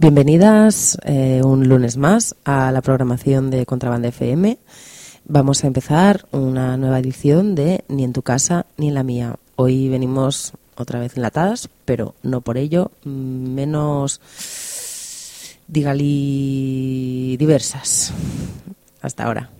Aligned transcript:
Bienvenidas 0.00 0.96
eh, 1.04 1.42
un 1.44 1.68
lunes 1.68 1.98
más 1.98 2.34
a 2.46 2.72
la 2.72 2.80
programación 2.80 3.50
de 3.50 3.66
Contrabanda 3.66 4.08
FM. 4.08 4.56
Vamos 5.26 5.62
a 5.62 5.66
empezar 5.66 6.24
una 6.30 6.78
nueva 6.78 6.98
edición 7.00 7.54
de 7.54 7.84
Ni 7.88 8.04
en 8.04 8.14
tu 8.14 8.22
casa 8.22 8.64
ni 8.78 8.88
en 8.88 8.94
la 8.94 9.02
mía. 9.02 9.36
Hoy 9.56 9.90
venimos 9.90 10.54
otra 10.74 11.00
vez 11.00 11.18
enlatadas, 11.18 11.68
pero 11.84 12.14
no 12.22 12.40
por 12.40 12.56
ello 12.56 12.92
menos, 13.04 14.22
digali, 15.68 17.36
diversas. 17.36 18.14
Hasta 19.02 19.24
ahora. 19.24 19.50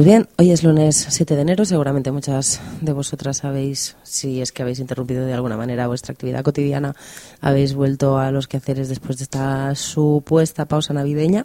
Pues 0.00 0.08
bien, 0.08 0.28
hoy 0.38 0.50
es 0.50 0.64
lunes 0.64 1.08
7 1.10 1.36
de 1.36 1.42
enero. 1.42 1.66
Seguramente 1.66 2.10
muchas 2.10 2.58
de 2.80 2.94
vosotras 2.94 3.36
sabéis, 3.36 3.98
si 4.02 4.40
es 4.40 4.50
que 4.50 4.62
habéis 4.62 4.78
interrumpido 4.78 5.26
de 5.26 5.34
alguna 5.34 5.58
manera 5.58 5.88
vuestra 5.88 6.12
actividad 6.12 6.42
cotidiana, 6.42 6.96
habéis 7.42 7.74
vuelto 7.74 8.16
a 8.16 8.30
los 8.30 8.48
quehaceres 8.48 8.88
después 8.88 9.18
de 9.18 9.24
esta 9.24 9.74
supuesta 9.74 10.64
pausa 10.64 10.94
navideña. 10.94 11.44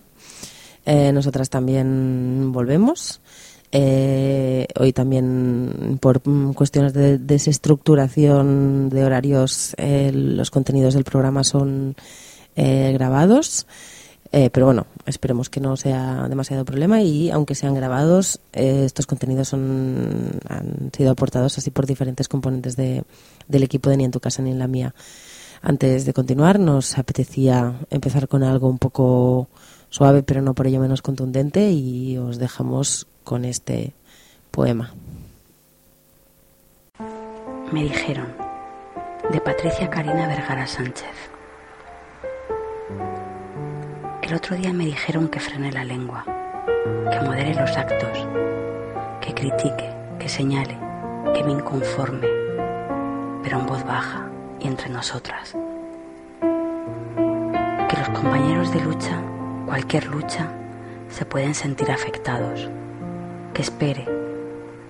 Eh, 0.85 1.11
nosotras 1.11 1.49
también 1.49 2.53
volvemos. 2.53 3.19
Eh, 3.73 4.67
hoy 4.79 4.93
también 4.93 5.99
por 5.99 6.21
cuestiones 6.53 6.93
de 6.93 7.17
desestructuración 7.17 8.87
de 8.87 9.03
horarios 9.03 9.75
eh, 9.77 10.13
los 10.13 10.49
contenidos 10.49 10.93
del 10.93 11.03
programa 11.03 11.43
son 11.43 11.97
grabados. 12.55 13.67
Eh, 14.31 14.49
pero 14.49 14.65
bueno, 14.65 14.85
esperemos 15.05 15.49
que 15.49 15.61
no 15.61 15.77
sea 15.77 16.27
demasiado 16.27 16.65
problema 16.65 17.01
y 17.01 17.29
aunque 17.29 17.55
sean 17.55 17.73
grabados, 17.73 18.39
eh, 18.53 18.83
estos 18.85 19.05
contenidos 19.05 19.47
son, 19.47 20.31
han 20.49 20.91
sido 20.95 21.11
aportados 21.11 21.57
así 21.57 21.71
por 21.71 21.85
diferentes 21.85 22.27
componentes 22.27 22.75
de, 22.75 23.03
del 23.47 23.63
equipo 23.63 23.89
de 23.89 23.97
Ni 23.97 24.03
en 24.05 24.11
tu 24.11 24.19
casa 24.19 24.41
ni 24.41 24.51
en 24.51 24.59
la 24.59 24.67
mía. 24.67 24.93
Antes 25.61 26.05
de 26.05 26.13
continuar, 26.13 26.59
nos 26.59 26.97
apetecía 26.97 27.75
empezar 27.89 28.27
con 28.27 28.43
algo 28.43 28.67
un 28.67 28.77
poco 28.77 29.47
suave, 29.89 30.21
pero 30.21 30.41
no 30.41 30.53
por 30.53 30.67
ello 30.67 30.79
menos 30.79 31.01
contundente, 31.01 31.71
y 31.71 32.17
os 32.17 32.37
dejamos 32.37 33.07
con 33.23 33.45
este 33.45 33.93
poema. 34.51 34.93
Me 37.71 37.83
dijeron, 37.83 38.27
de 39.31 39.41
Patricia 39.41 39.89
Karina 39.89 40.27
Vergara 40.27 40.67
Sánchez. 40.67 41.34
El 44.25 44.33
otro 44.33 44.55
día 44.55 44.73
me 44.73 44.87
dijeron 44.87 45.27
que 45.27 45.39
frene 45.39 45.71
la 45.71 45.83
lengua, 45.83 46.25
que 46.25 47.19
modere 47.23 47.53
los 47.53 47.77
actos, 47.77 48.27
que 49.21 49.35
critique, 49.35 49.93
que 50.17 50.27
señale, 50.27 50.75
que 51.35 51.43
me 51.43 51.51
inconforme, 51.51 52.25
pero 53.43 53.59
en 53.59 53.67
voz 53.67 53.85
baja 53.85 54.27
y 54.59 54.65
entre 54.67 54.89
nosotras. 54.89 55.55
Que 56.41 57.97
los 57.99 58.09
compañeros 58.19 58.73
de 58.73 58.81
lucha, 58.81 59.21
cualquier 59.67 60.07
lucha, 60.07 60.47
se 61.07 61.23
pueden 61.23 61.53
sentir 61.53 61.91
afectados. 61.91 62.67
Que 63.53 63.61
espere, 63.61 64.05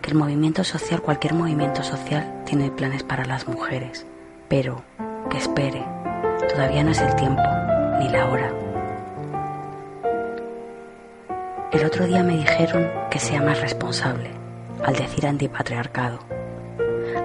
que 0.02 0.12
el 0.12 0.16
movimiento 0.16 0.64
social, 0.64 1.02
cualquier 1.02 1.34
movimiento 1.34 1.84
social, 1.84 2.42
tiene 2.46 2.72
planes 2.72 3.04
para 3.04 3.26
las 3.26 3.50
mujeres, 3.50 4.06
pero 4.48 4.82
que 5.30 5.40
espere, 5.40 5.84
todavía 6.48 6.86
no 6.86 6.92
es 6.92 7.02
el 7.02 7.14
tiempo 7.18 7.44
ni 8.00 8.08
la 8.08 8.30
hora 8.30 8.65
El 11.76 11.84
otro 11.84 12.08
día 12.08 12.24
me 12.24 12.38
dijeron 12.38 12.90
que 13.12 13.20
sea 13.20 13.42
más 13.42 13.60
responsable 13.60 14.32
al 14.86 14.96
decir 14.96 15.28
antipatriarcado, 15.28 16.20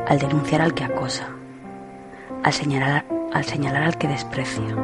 al 0.08 0.18
denunciar 0.18 0.60
al 0.60 0.74
que 0.74 0.82
acosa, 0.82 1.28
al 2.42 2.52
señalar, 2.52 3.04
al 3.32 3.96
que 3.96 4.08
desprecia, 4.08 4.74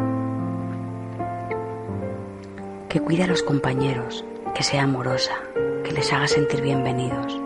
que 2.88 3.00
cuide 3.00 3.24
a 3.24 3.26
los 3.26 3.42
compañeros, 3.42 4.24
que 4.54 4.62
sea 4.62 4.84
amorosa, 4.84 5.34
que 5.82 5.90
les 5.90 6.12
haga 6.12 6.28
sentir 6.28 6.62
bienvenidos, 6.62 7.36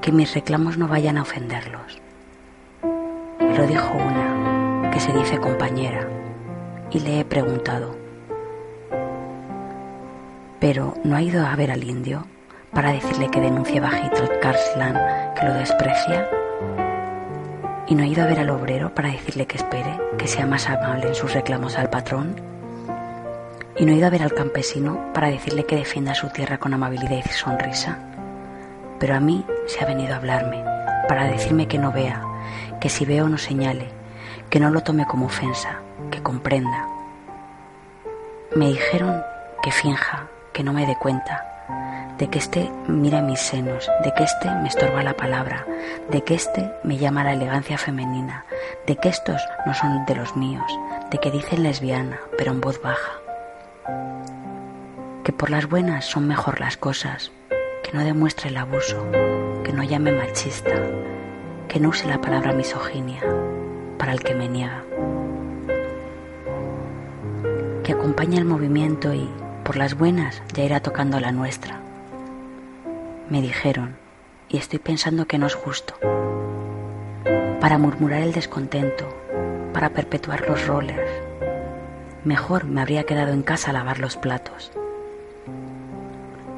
que 0.00 0.10
mis 0.10 0.32
reclamos 0.32 0.78
no 0.78 0.88
vayan 0.88 1.18
a 1.18 1.22
ofenderlos. 1.22 2.00
Y 3.40 3.58
lo 3.58 3.66
dijo 3.66 3.92
una, 3.92 4.90
que 4.90 5.00
se 5.00 5.12
dice 5.12 5.36
compañera, 5.36 6.08
y 6.90 7.00
le 7.00 7.20
he 7.20 7.24
preguntado, 7.26 8.03
pero 10.60 10.94
no 11.04 11.16
ha 11.16 11.22
ido 11.22 11.46
a 11.46 11.54
ver 11.56 11.70
al 11.70 11.84
indio 11.84 12.26
para 12.72 12.92
decirle 12.92 13.30
que 13.30 13.40
denuncie 13.40 13.80
bajito 13.80 14.16
al 14.16 14.40
Karslan 14.40 15.34
que 15.34 15.46
lo 15.46 15.54
desprecia. 15.54 16.28
Y 17.86 17.94
no 17.94 18.02
ha 18.02 18.06
ido 18.06 18.24
a 18.24 18.26
ver 18.26 18.40
al 18.40 18.50
obrero 18.50 18.94
para 18.94 19.10
decirle 19.10 19.46
que 19.46 19.58
espere, 19.58 19.96
que 20.18 20.26
sea 20.26 20.46
más 20.46 20.68
amable 20.68 21.08
en 21.08 21.14
sus 21.14 21.32
reclamos 21.32 21.76
al 21.76 21.90
patrón. 21.90 22.34
Y 23.76 23.84
no 23.84 23.92
ha 23.92 23.96
ido 23.96 24.06
a 24.06 24.10
ver 24.10 24.22
al 24.22 24.34
campesino 24.34 25.12
para 25.12 25.28
decirle 25.28 25.64
que 25.64 25.76
defienda 25.76 26.14
su 26.14 26.28
tierra 26.30 26.58
con 26.58 26.74
amabilidad 26.74 27.22
y 27.24 27.28
sonrisa. 27.28 27.98
Pero 28.98 29.14
a 29.14 29.20
mí 29.20 29.44
se 29.66 29.82
ha 29.82 29.86
venido 29.86 30.14
a 30.14 30.16
hablarme 30.16 30.64
para 31.08 31.24
decirme 31.24 31.68
que 31.68 31.78
no 31.78 31.92
vea, 31.92 32.22
que 32.80 32.88
si 32.88 33.04
veo 33.04 33.28
no 33.28 33.38
señale, 33.38 33.88
que 34.50 34.60
no 34.60 34.70
lo 34.70 34.82
tome 34.82 35.06
como 35.06 35.26
ofensa, 35.26 35.80
que 36.10 36.22
comprenda. 36.22 36.88
Me 38.56 38.68
dijeron 38.68 39.22
que 39.62 39.72
finja, 39.72 40.28
que 40.54 40.62
no 40.62 40.72
me 40.72 40.86
dé 40.86 40.96
cuenta, 40.96 41.44
de 42.16 42.28
que 42.28 42.38
éste 42.38 42.70
mira 42.86 43.20
mis 43.20 43.40
senos, 43.40 43.90
de 44.04 44.14
que 44.14 44.22
éste 44.22 44.48
me 44.62 44.68
estorba 44.68 45.02
la 45.02 45.14
palabra, 45.14 45.66
de 46.10 46.22
que 46.22 46.34
éste 46.34 46.70
me 46.84 46.96
llama 46.96 47.24
la 47.24 47.32
elegancia 47.32 47.76
femenina, 47.76 48.46
de 48.86 48.96
que 48.96 49.08
estos 49.08 49.42
no 49.66 49.74
son 49.74 50.06
de 50.06 50.14
los 50.14 50.36
míos, 50.36 50.64
de 51.10 51.18
que 51.18 51.32
dicen 51.32 51.64
lesbiana, 51.64 52.20
pero 52.38 52.52
en 52.52 52.60
voz 52.60 52.80
baja. 52.80 53.12
Que 55.24 55.32
por 55.32 55.50
las 55.50 55.68
buenas 55.68 56.04
son 56.04 56.28
mejor 56.28 56.60
las 56.60 56.76
cosas, 56.76 57.32
que 57.82 57.92
no 57.92 58.04
demuestre 58.04 58.48
el 58.48 58.56
abuso, 58.56 59.04
que 59.64 59.72
no 59.72 59.82
llame 59.82 60.12
machista, 60.12 60.74
que 61.66 61.80
no 61.80 61.88
use 61.88 62.06
la 62.06 62.20
palabra 62.20 62.52
misoginia 62.52 63.22
para 63.98 64.12
el 64.12 64.22
que 64.22 64.34
me 64.34 64.48
niega. 64.48 64.84
Que 67.82 67.92
acompañe 67.92 68.38
el 68.38 68.44
movimiento 68.44 69.12
y, 69.12 69.28
por 69.64 69.76
las 69.76 69.94
buenas, 69.94 70.42
ya 70.54 70.62
irá 70.62 70.80
tocando 70.80 71.18
la 71.18 71.32
nuestra 71.32 71.80
me 73.28 73.40
dijeron, 73.40 73.96
y 74.48 74.58
estoy 74.58 74.78
pensando 74.78 75.26
que 75.26 75.38
no 75.38 75.46
es 75.46 75.54
justo. 75.54 75.94
Para 77.60 77.78
murmurar 77.78 78.20
el 78.20 78.32
descontento, 78.32 79.06
para 79.72 79.90
perpetuar 79.90 80.46
los 80.46 80.66
roles, 80.66 81.00
mejor 82.24 82.64
me 82.64 82.82
habría 82.82 83.04
quedado 83.04 83.32
en 83.32 83.42
casa 83.42 83.70
a 83.70 83.72
lavar 83.72 83.98
los 83.98 84.16
platos. 84.16 84.72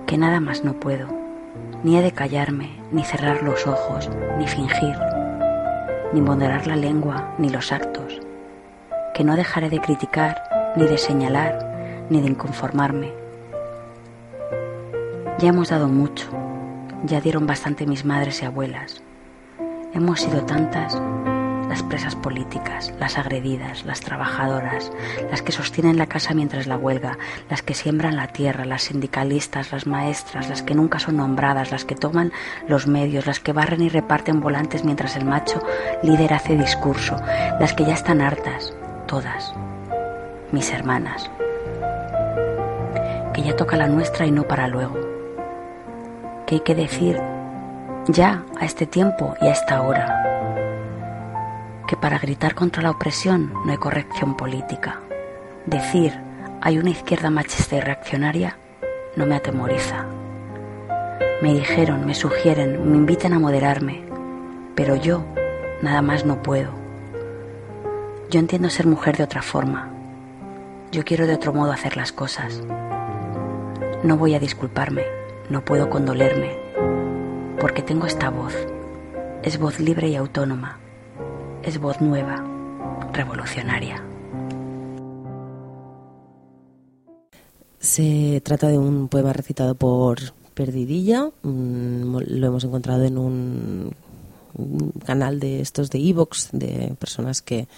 Que 0.06 0.18
nada 0.18 0.40
más 0.40 0.64
no 0.64 0.74
puedo, 0.74 1.08
ni 1.82 1.96
he 1.96 2.02
de 2.02 2.12
callarme, 2.12 2.80
ni 2.90 3.04
cerrar 3.04 3.42
los 3.42 3.66
ojos, 3.66 4.10
ni 4.38 4.46
fingir, 4.48 4.96
ni 6.12 6.20
moderar 6.20 6.66
la 6.66 6.76
lengua, 6.76 7.34
ni 7.38 7.48
los 7.48 7.70
actos. 7.70 8.20
Que 9.14 9.24
no 9.24 9.36
dejaré 9.36 9.70
de 9.70 9.80
criticar, 9.80 10.42
ni 10.76 10.84
de 10.84 10.98
señalar, 10.98 11.65
ni 12.10 12.20
de 12.20 12.28
inconformarme. 12.28 13.12
Ya 15.38 15.48
hemos 15.48 15.68
dado 15.68 15.88
mucho, 15.88 16.28
ya 17.04 17.20
dieron 17.20 17.46
bastante 17.46 17.86
mis 17.86 18.04
madres 18.04 18.42
y 18.42 18.46
abuelas. 18.46 19.02
Hemos 19.92 20.20
sido 20.20 20.42
tantas 20.42 21.00
las 21.68 21.82
presas 21.82 22.14
políticas, 22.14 22.92
las 22.98 23.18
agredidas, 23.18 23.84
las 23.84 24.00
trabajadoras, 24.00 24.92
las 25.30 25.42
que 25.42 25.52
sostienen 25.52 25.98
la 25.98 26.06
casa 26.06 26.32
mientras 26.32 26.66
la 26.66 26.76
huelga, 26.76 27.18
las 27.50 27.62
que 27.62 27.74
siembran 27.74 28.16
la 28.16 28.28
tierra, 28.28 28.64
las 28.64 28.84
sindicalistas, 28.84 29.72
las 29.72 29.86
maestras, 29.86 30.48
las 30.48 30.62
que 30.62 30.74
nunca 30.74 30.98
son 30.98 31.16
nombradas, 31.16 31.72
las 31.72 31.84
que 31.84 31.94
toman 31.94 32.32
los 32.68 32.86
medios, 32.86 33.26
las 33.26 33.40
que 33.40 33.52
barren 33.52 33.82
y 33.82 33.88
reparten 33.88 34.40
volantes 34.40 34.84
mientras 34.84 35.16
el 35.16 35.24
macho 35.24 35.62
líder 36.02 36.34
hace 36.34 36.56
discurso, 36.56 37.16
las 37.60 37.74
que 37.74 37.84
ya 37.84 37.94
están 37.94 38.20
hartas, 38.20 38.72
todas, 39.06 39.52
mis 40.52 40.70
hermanas, 40.70 41.30
que 43.36 43.42
ya 43.42 43.54
toca 43.54 43.76
la 43.76 43.86
nuestra 43.86 44.24
y 44.24 44.30
no 44.30 44.48
para 44.48 44.66
luego 44.66 44.96
que 46.46 46.54
hay 46.54 46.60
que 46.62 46.74
decir 46.74 47.20
ya 48.08 48.44
a 48.58 48.64
este 48.64 48.86
tiempo 48.86 49.34
y 49.42 49.46
a 49.46 49.52
esta 49.52 49.82
hora. 49.82 50.22
Que 51.86 51.96
para 51.96 52.18
gritar 52.18 52.54
contra 52.54 52.82
la 52.82 52.92
opresión 52.92 53.52
no 53.66 53.72
hay 53.72 53.76
corrección 53.76 54.38
política. 54.38 55.00
Decir 55.66 56.14
hay 56.62 56.78
una 56.78 56.90
izquierda 56.90 57.28
machista 57.28 57.76
y 57.76 57.80
reaccionaria 57.80 58.56
no 59.16 59.26
me 59.26 59.34
atemoriza. 59.34 60.06
Me 61.42 61.52
dijeron, 61.52 62.06
me 62.06 62.14
sugieren, 62.14 62.90
me 62.90 62.96
invitan 62.96 63.34
a 63.34 63.38
moderarme, 63.38 64.02
pero 64.74 64.96
yo 64.96 65.24
nada 65.82 66.00
más 66.00 66.24
no 66.24 66.42
puedo. 66.42 66.70
Yo 68.30 68.40
entiendo 68.40 68.70
ser 68.70 68.86
mujer 68.86 69.18
de 69.18 69.24
otra 69.24 69.42
forma. 69.42 69.90
Yo 70.90 71.04
quiero 71.04 71.26
de 71.26 71.34
otro 71.34 71.52
modo 71.52 71.72
hacer 71.72 71.98
las 71.98 72.12
cosas. 72.12 72.62
No 74.06 74.16
voy 74.16 74.34
a 74.34 74.38
disculparme 74.38 75.02
no 75.50 75.64
puedo 75.64 75.88
condolerme, 75.88 76.56
porque 77.60 77.82
tengo 77.82 78.06
esta 78.06 78.30
voz. 78.30 78.54
Es 79.42 79.58
voz 79.58 79.78
libre 79.78 80.08
y 80.08 80.16
autónoma. 80.16 80.78
Es 81.62 81.78
voz 81.78 82.00
nueva, 82.00 82.44
revolucionaria. 83.12 84.02
Se 87.78 88.40
trata 88.44 88.68
de 88.68 88.78
un 88.78 89.08
poema 89.08 89.32
recitado 89.32 89.74
por 89.74 90.18
Perdidilla. 90.54 91.30
Mm, 91.42 92.16
lo 92.26 92.46
hemos 92.46 92.64
encontrado 92.64 93.04
en 93.04 93.18
un 93.18 93.94
canal 95.04 95.38
de 95.38 95.60
estos 95.60 95.90
de 95.90 95.98
Evox, 95.98 96.48
de 96.52 96.94
personas 96.98 97.42
que 97.42 97.68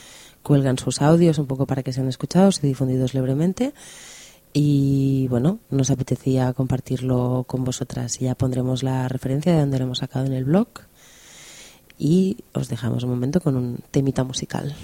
cuelgan 0.43 0.79
sus 0.79 1.03
audios 1.03 1.39
un 1.39 1.47
poco 1.47 1.67
para 1.67 1.83
que 1.83 1.93
sean 1.93 2.09
escuchados 2.09 2.61
y 2.63 2.69
difundidos 2.69 3.13
libremente 3.13 3.75
y 4.61 5.29
bueno, 5.29 5.61
nos 5.71 5.89
apetecía 5.93 6.53
compartirlo 6.53 7.45
con 7.47 7.63
vosotras. 7.63 8.19
Ya 8.19 8.35
pondremos 8.35 8.83
la 8.83 9.07
referencia 9.07 9.53
de 9.53 9.61
donde 9.61 9.79
lo 9.79 9.85
hemos 9.85 9.99
sacado 9.99 10.27
en 10.27 10.33
el 10.33 10.45
blog 10.45 10.67
y 11.97 12.39
os 12.55 12.69
dejamos 12.69 13.05
un 13.05 13.11
momento 13.11 13.41
con 13.41 13.55
un 13.55 13.79
temita 13.93 14.25
musical. 14.25 14.75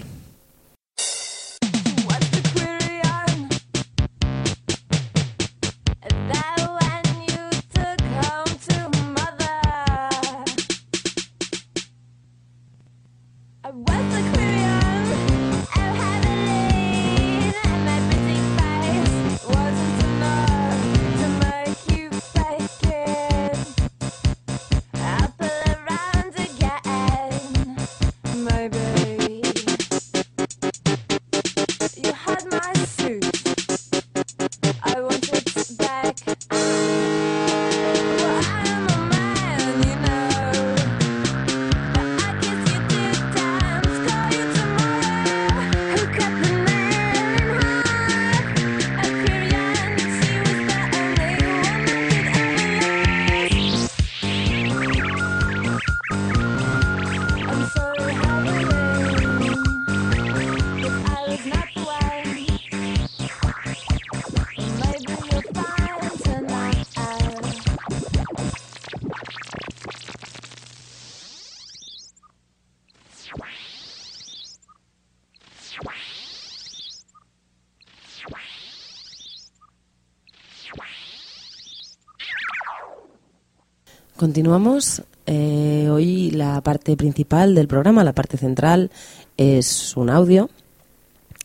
Continuamos. 84.25 85.02
Eh, 85.26 85.87
hoy 85.93 86.31
la 86.31 86.62
parte 86.62 86.97
principal 86.97 87.54
del 87.54 87.69
programa, 87.69 88.02
la 88.04 88.14
parte 88.14 88.38
central, 88.38 88.90
es 89.37 89.95
un 89.99 90.09
audio 90.09 90.49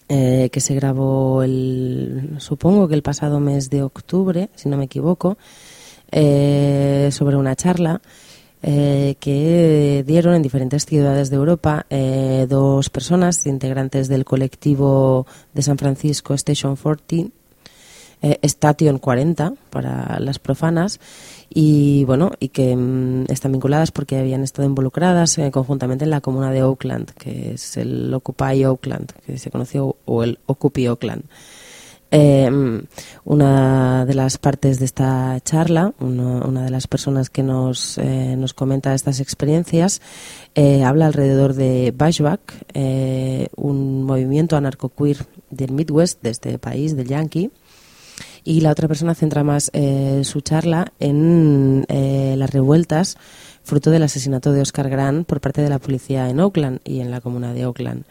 eh, 0.07 0.50
que 0.50 0.62
se 0.62 0.75
grabó, 0.75 1.43
el, 1.43 2.38
supongo 2.38 2.88
que 2.88 2.95
el 2.95 3.01
pasado 3.01 3.41
mes 3.41 3.69
de 3.69 3.83
octubre, 3.83 4.50
si 4.55 4.69
no 4.69 4.77
me 4.77 4.86
equivoco, 4.86 5.38
eh, 6.09 7.09
sobre 7.12 7.36
una 7.36 7.53
charla 7.57 8.01
que 8.62 10.03
dieron 10.07 10.36
en 10.36 10.41
diferentes 10.41 10.86
ciudades 10.86 11.29
de 11.29 11.36
Europa 11.36 11.86
dos 12.48 12.89
personas 12.89 13.45
integrantes 13.45 14.07
del 14.07 14.24
colectivo 14.24 15.27
de 15.53 15.62
San 15.63 15.77
Francisco 15.77 16.33
Station 16.33 16.77
14 16.77 17.31
eh, 18.21 18.38
Station 18.41 19.00
40 19.00 19.53
para 19.69 20.19
las 20.19 20.39
profanas 20.39 21.00
y 21.49 22.03
bueno 22.05 22.31
y 22.39 22.49
que 22.49 22.75
mm, 22.75 23.25
están 23.29 23.51
vinculadas 23.51 23.91
porque 23.91 24.17
habían 24.17 24.43
estado 24.43 24.67
involucradas 24.67 25.37
eh, 25.37 25.51
conjuntamente 25.51 26.05
en 26.05 26.11
la 26.11 26.21
comuna 26.21 26.51
de 26.51 26.63
Oakland 26.63 27.11
que 27.11 27.53
es 27.53 27.77
el 27.77 28.13
Occupy 28.13 28.63
Oakland 28.65 29.11
que 29.25 29.37
se 29.37 29.49
conoció 29.49 29.95
o 30.05 30.23
el 30.23 30.39
Occupy 30.45 30.87
Oakland. 30.87 31.23
Em, 32.11 32.85
una 33.23 34.03
de 34.07 34.15
las 34.15 34.39
partes 34.39 34.79
de 34.79 34.85
esta 34.85 35.39
charla, 35.41 35.93
una 35.99 36.63
de 36.63 36.71
las 36.71 36.87
personas 36.87 37.29
que 37.29 37.43
nos, 37.43 37.99
eh, 37.99 38.35
nos 38.35 38.55
comenta 38.55 38.95
estas 38.95 39.19
experiencias, 39.19 40.01
habla 40.83 41.05
alrededor 41.05 41.53
de 41.53 41.93
Bashback, 41.95 42.65
un 43.55 44.03
movimiento 44.05 44.57
anarcoqueer 44.57 45.17
del 45.51 45.71
Midwest, 45.71 46.23
de 46.23 46.31
este 46.31 46.57
país, 46.57 46.95
del 46.95 47.09
Yankee, 47.09 47.51
Y 48.43 48.62
la 48.62 48.72
otra 48.72 48.88
persona 48.88 49.15
centra 49.15 49.43
más 49.43 49.69
eh, 49.74 50.22
su 50.24 50.41
charla 50.41 50.93
en 51.00 51.86
eh, 51.89 52.36
las 52.38 52.50
revueltas 52.51 53.17
fruto 53.63 53.91
del 53.91 54.03
asesinato 54.03 54.51
de 54.51 54.62
Oscar 54.62 54.89
Grant 54.89 55.27
por 55.27 55.41
parte 55.41 55.62
de 55.62 55.69
la 55.69 55.79
policía 55.79 56.29
en 56.29 56.39
Oakland 56.39 56.79
y 56.84 57.01
en 57.01 57.12
la 57.12 57.22
comuna 57.22 57.53
de 57.53 57.65
Oakland. 57.65 58.03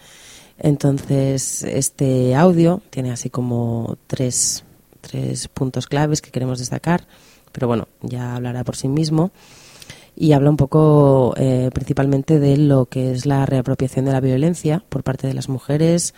Entonces, 0.58 1.62
este 1.62 2.34
audio 2.34 2.82
tiene 2.90 3.10
así 3.10 3.30
como 3.30 3.96
tres, 4.06 4.64
tres 5.00 5.48
puntos 5.48 5.86
claves 5.86 6.20
que 6.20 6.30
queremos 6.30 6.58
destacar, 6.58 7.06
pero 7.52 7.66
bueno, 7.66 7.88
ya 8.02 8.36
hablará 8.36 8.64
por 8.64 8.76
sí 8.76 8.88
mismo 8.88 9.30
y 10.16 10.32
habla 10.32 10.50
un 10.50 10.56
poco 10.56 11.34
eh, 11.36 11.70
principalmente 11.72 12.40
de 12.40 12.56
lo 12.56 12.86
que 12.86 13.12
es 13.12 13.24
la 13.24 13.46
reapropiación 13.46 14.04
de 14.04 14.12
la 14.12 14.20
violencia 14.20 14.84
por 14.88 15.04
parte 15.04 15.28
de 15.28 15.34
las 15.34 15.48
mujeres, 15.48 16.14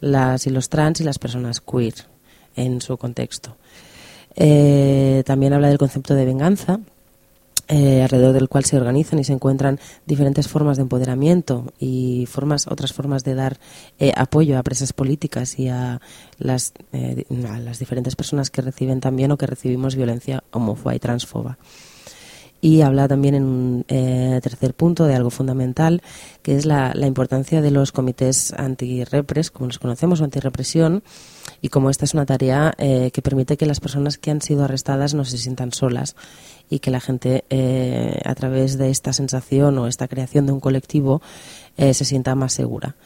las 0.00 0.46
y 0.46 0.50
los 0.50 0.68
trans 0.68 1.00
y 1.00 1.04
las 1.04 1.18
personas 1.18 1.60
queer 1.60 2.13
en 2.56 2.80
su 2.80 2.96
contexto. 2.96 3.56
Eh, 4.36 5.22
también 5.26 5.52
habla 5.52 5.68
del 5.68 5.78
concepto 5.78 6.14
de 6.14 6.24
venganza, 6.24 6.80
eh, 7.68 8.02
alrededor 8.02 8.34
del 8.34 8.48
cual 8.48 8.64
se 8.64 8.76
organizan 8.76 9.18
y 9.18 9.24
se 9.24 9.32
encuentran 9.32 9.78
diferentes 10.06 10.48
formas 10.48 10.76
de 10.76 10.82
empoderamiento 10.82 11.72
y 11.78 12.26
formas, 12.26 12.66
otras 12.66 12.92
formas 12.92 13.24
de 13.24 13.34
dar 13.34 13.58
apoyo 14.16 14.58
a 14.58 14.62
presas 14.62 14.92
políticas 14.92 15.58
y 15.58 15.68
a 15.68 16.00
las, 16.38 16.74
a 16.92 17.58
las 17.58 17.78
diferentes 17.78 18.16
personas 18.16 18.50
que 18.50 18.60
reciben 18.60 19.00
también 19.00 19.32
o 19.32 19.38
que 19.38 19.46
recibimos 19.46 19.96
violencia 19.96 20.44
homófoba 20.50 20.94
y 20.94 20.98
transfoba 20.98 21.56
y 22.64 22.80
habla 22.80 23.06
también 23.08 23.34
en 23.34 23.44
un 23.44 23.84
eh, 23.88 24.40
tercer 24.42 24.72
punto 24.72 25.04
de 25.04 25.14
algo 25.14 25.28
fundamental, 25.28 26.00
que 26.40 26.56
es 26.56 26.64
la, 26.64 26.94
importancia 27.06 27.60
de 27.60 27.70
los 27.70 27.92
comités 27.92 28.54
anti-repres, 28.54 29.50
como 29.50 29.66
los 29.66 29.78
conocemos, 29.78 30.22
o 30.22 30.24
anti-represión, 30.24 31.02
y 31.60 31.68
como 31.68 31.90
esta 31.90 32.06
es 32.06 32.14
una 32.14 32.24
tarea 32.24 32.72
eh, 32.78 33.10
que 33.12 33.20
permite 33.20 33.58
que 33.58 33.66
las 33.66 33.80
personas 33.80 34.16
que 34.16 34.30
han 34.30 34.40
sido 34.40 34.64
arrestadas 34.64 35.12
no 35.12 35.26
se 35.26 35.36
sientan 35.36 35.74
solas 35.74 36.16
y 36.70 36.78
que 36.78 36.90
la 36.90 37.00
gente, 37.00 37.44
eh, 37.50 38.18
a 38.24 38.34
través 38.34 38.78
de 38.78 38.88
esta 38.88 39.12
sensación 39.12 39.76
o 39.76 39.86
esta 39.86 40.08
creación 40.08 40.46
de 40.46 40.52
un 40.52 40.60
colectivo, 40.60 41.20
se 41.76 41.92
sienta 41.92 42.34
más 42.34 42.54
segura. 42.54 42.96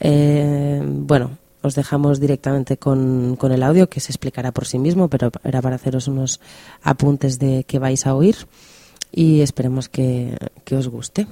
bueno, 0.00 1.32
os 1.60 1.74
dejamos 1.74 2.18
directamente 2.18 2.78
con, 2.78 3.36
con, 3.36 3.52
el 3.52 3.62
audio 3.62 3.90
que 3.90 4.00
se 4.00 4.10
explicará 4.10 4.52
por 4.52 4.66
sí 4.66 4.78
mismo, 4.78 5.08
pero 5.08 5.30
era 5.44 5.60
para 5.60 5.76
haceros 5.76 6.08
unos 6.08 6.40
apuntes 6.82 7.38
de 7.38 7.64
que 7.64 7.78
vais 7.78 8.06
a 8.06 8.14
oír 8.14 8.36
y 9.12 9.40
esperemos 9.40 9.88
que, 9.88 10.36
que 10.64 10.76
os 10.76 10.88
guste. 10.88 11.26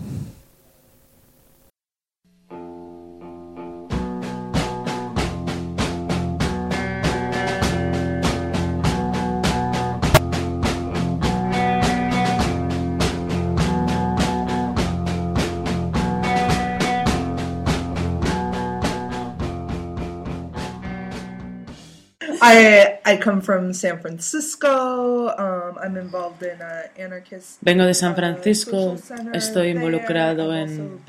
Vengo 27.61 27.85
de 27.85 27.95
San 27.95 28.15
Francisco. 28.15 28.97
Estoy 29.33 29.69
involucrado 29.69 30.55
en, 30.55 31.01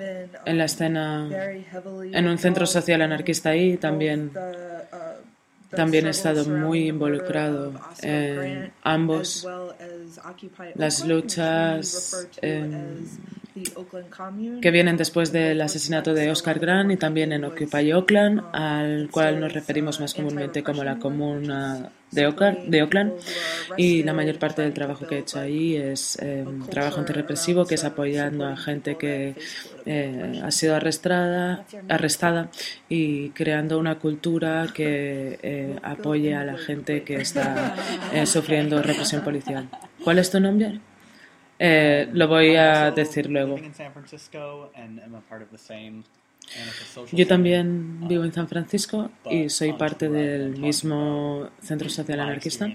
en 0.46 0.58
la 0.58 0.66
escena, 0.66 1.30
en 2.12 2.28
un 2.28 2.38
centro 2.38 2.66
social 2.66 3.02
anarquista 3.02 3.50
ahí. 3.50 3.78
También, 3.78 4.32
uh, 4.36 5.76
también 5.76 6.08
he 6.08 6.10
estado 6.10 6.46
muy 6.46 6.88
involucrado 6.88 7.74
en 8.02 8.72
ambos, 8.84 9.48
las 10.76 11.06
luchas 11.06 12.28
que 14.62 14.72
vienen 14.72 14.98
después 14.98 15.32
del 15.32 15.62
asesinato 15.62 16.14
de 16.14 16.30
Oscar 16.32 16.60
Grant 16.60 16.92
y 16.92 16.98
también 16.98 17.32
en 17.32 17.44
Occupy 17.44 17.92
Oakland, 17.92 18.44
al 18.54 19.10
cual 19.12 19.40
nos 19.40 19.54
referimos 19.54 20.00
más 20.00 20.14
comúnmente 20.14 20.64
como 20.64 20.84
la 20.84 21.00
comuna 21.00 21.92
de 22.12 22.28
Oakland, 22.28 22.70
de 22.70 22.84
Oakland. 22.84 23.14
Y 23.78 24.04
la 24.04 24.14
mayor 24.14 24.40
parte 24.40 24.62
del 24.62 24.74
trabajo 24.74 25.08
que 25.08 25.16
he 25.16 25.20
hecho 25.20 25.40
ahí 25.40 25.76
es 25.76 26.18
eh, 26.22 26.46
trabajo 26.70 27.00
antirrepresivo, 27.00 27.66
que 27.66 27.76
es 27.76 27.84
apoyando 27.84 28.46
a 28.46 28.56
gente 28.56 28.98
que 28.98 29.36
eh, 29.86 30.42
ha 30.44 30.52
sido 30.52 30.76
arrestada, 30.76 31.66
arrestada 31.88 32.50
y 32.88 33.30
creando 33.30 33.80
una 33.80 34.00
cultura 34.00 34.68
que 34.74 35.40
eh, 35.42 35.76
apoye 35.82 36.36
a 36.36 36.44
la 36.44 36.58
gente 36.58 37.04
que 37.04 37.16
está 37.16 37.76
sufriendo 38.26 38.82
represión 38.82 39.24
policial. 39.24 39.70
¿Cuál 40.04 40.20
es 40.20 40.30
tu 40.32 40.40
nombre? 40.40 40.80
Eh, 41.60 42.08
lo 42.14 42.28
voy 42.30 42.56
a 42.56 42.92
decir 42.92 43.30
luego. 43.30 43.58
Yo 47.12 47.28
también 47.28 48.08
vivo 48.08 48.24
en 48.24 48.34
San 48.34 48.48
Francisco 48.48 49.12
y 49.30 49.50
soy 49.50 49.74
parte 49.74 50.10
del 50.10 50.58
mismo 50.58 51.50
centro 51.62 51.90
social 51.90 52.22
anarquista, 52.22 52.70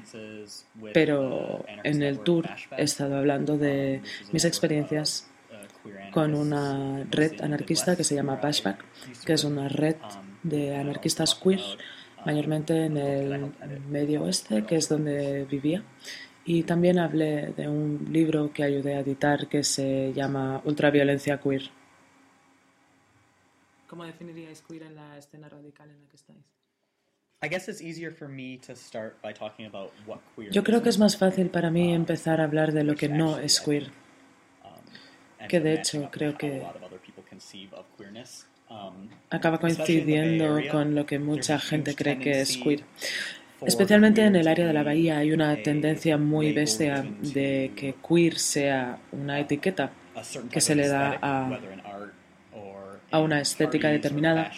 pero 0.92 1.64
en 1.82 2.02
el 2.02 2.20
tour 2.20 2.48
he 2.76 2.82
estado 2.82 3.16
hablando 3.16 3.56
de 3.58 4.02
mis 4.32 4.44
experiencias 4.44 5.28
con 6.12 6.34
una 6.34 7.04
red 7.10 7.40
anarquista 7.40 7.96
que 7.96 8.04
se 8.04 8.14
llama 8.14 8.36
Bashback, 8.36 8.84
que 9.24 9.32
es 9.32 9.44
una 9.44 9.68
red 9.68 9.96
de 10.42 10.76
anarquistas 10.76 11.34
queer, 11.34 11.60
mayormente 12.24 12.84
en 12.84 12.96
el 12.96 13.50
medio 13.88 14.22
oeste, 14.22 14.64
que 14.64 14.76
es 14.76 14.88
donde 14.88 15.44
vivía. 15.46 15.82
Y 16.44 16.62
también 16.64 16.98
hablé 16.98 17.52
de 17.52 17.68
un 17.68 18.08
libro 18.10 18.52
que 18.52 18.64
ayudé 18.64 18.96
a 18.96 19.00
editar 19.00 19.48
que 19.48 19.62
se 19.64 20.12
llama 20.12 20.60
Ultraviolencia 20.64 21.40
Queer. 21.40 21.70
¿Cómo 23.86 24.04
definiríais 24.04 24.60
queer 24.62 24.82
en 24.82 24.96
la 24.96 25.16
escena 25.16 25.48
radical 25.48 25.88
en 25.88 26.00
la 26.02 26.08
que 26.08 26.16
estáis? 26.16 26.44
Yo 30.50 30.64
creo 30.64 30.82
que 30.82 30.88
es 30.88 30.98
más 30.98 31.16
fácil 31.16 31.50
para 31.50 31.70
mí 31.70 31.90
um, 31.90 31.94
empezar 31.94 32.40
a 32.40 32.44
hablar 32.44 32.72
de 32.72 32.84
lo 32.84 32.94
que 32.94 33.08
no 33.08 33.38
es 33.38 33.60
queer, 33.60 33.90
um, 34.64 35.46
que 35.48 35.60
de 35.60 35.74
hecho 35.74 36.08
creo 36.10 36.36
que 36.36 36.62
um, 38.70 39.08
acaba 39.30 39.60
coincidiendo 39.60 40.60
con 40.70 40.94
lo 40.94 41.04
que 41.04 41.18
mucha 41.18 41.58
gente 41.58 41.94
cree 41.94 42.18
que 42.18 42.40
es 42.40 42.56
queer. 42.56 42.82
Especialmente 43.66 44.24
en 44.24 44.36
el 44.36 44.48
área 44.48 44.66
de 44.66 44.72
la 44.72 44.82
bahía 44.82 45.18
hay 45.18 45.32
una 45.32 45.56
tendencia 45.62 46.16
muy 46.16 46.52
bestia 46.52 47.04
de 47.20 47.72
que 47.76 47.94
queer 48.06 48.38
sea 48.38 48.98
una 49.12 49.40
etiqueta 49.40 49.90
que 50.50 50.60
se 50.60 50.74
le 50.74 50.88
da 50.88 51.18
a, 51.20 51.58
a 53.10 53.20
una 53.20 53.40
estética 53.40 53.88
determinada 53.88 54.50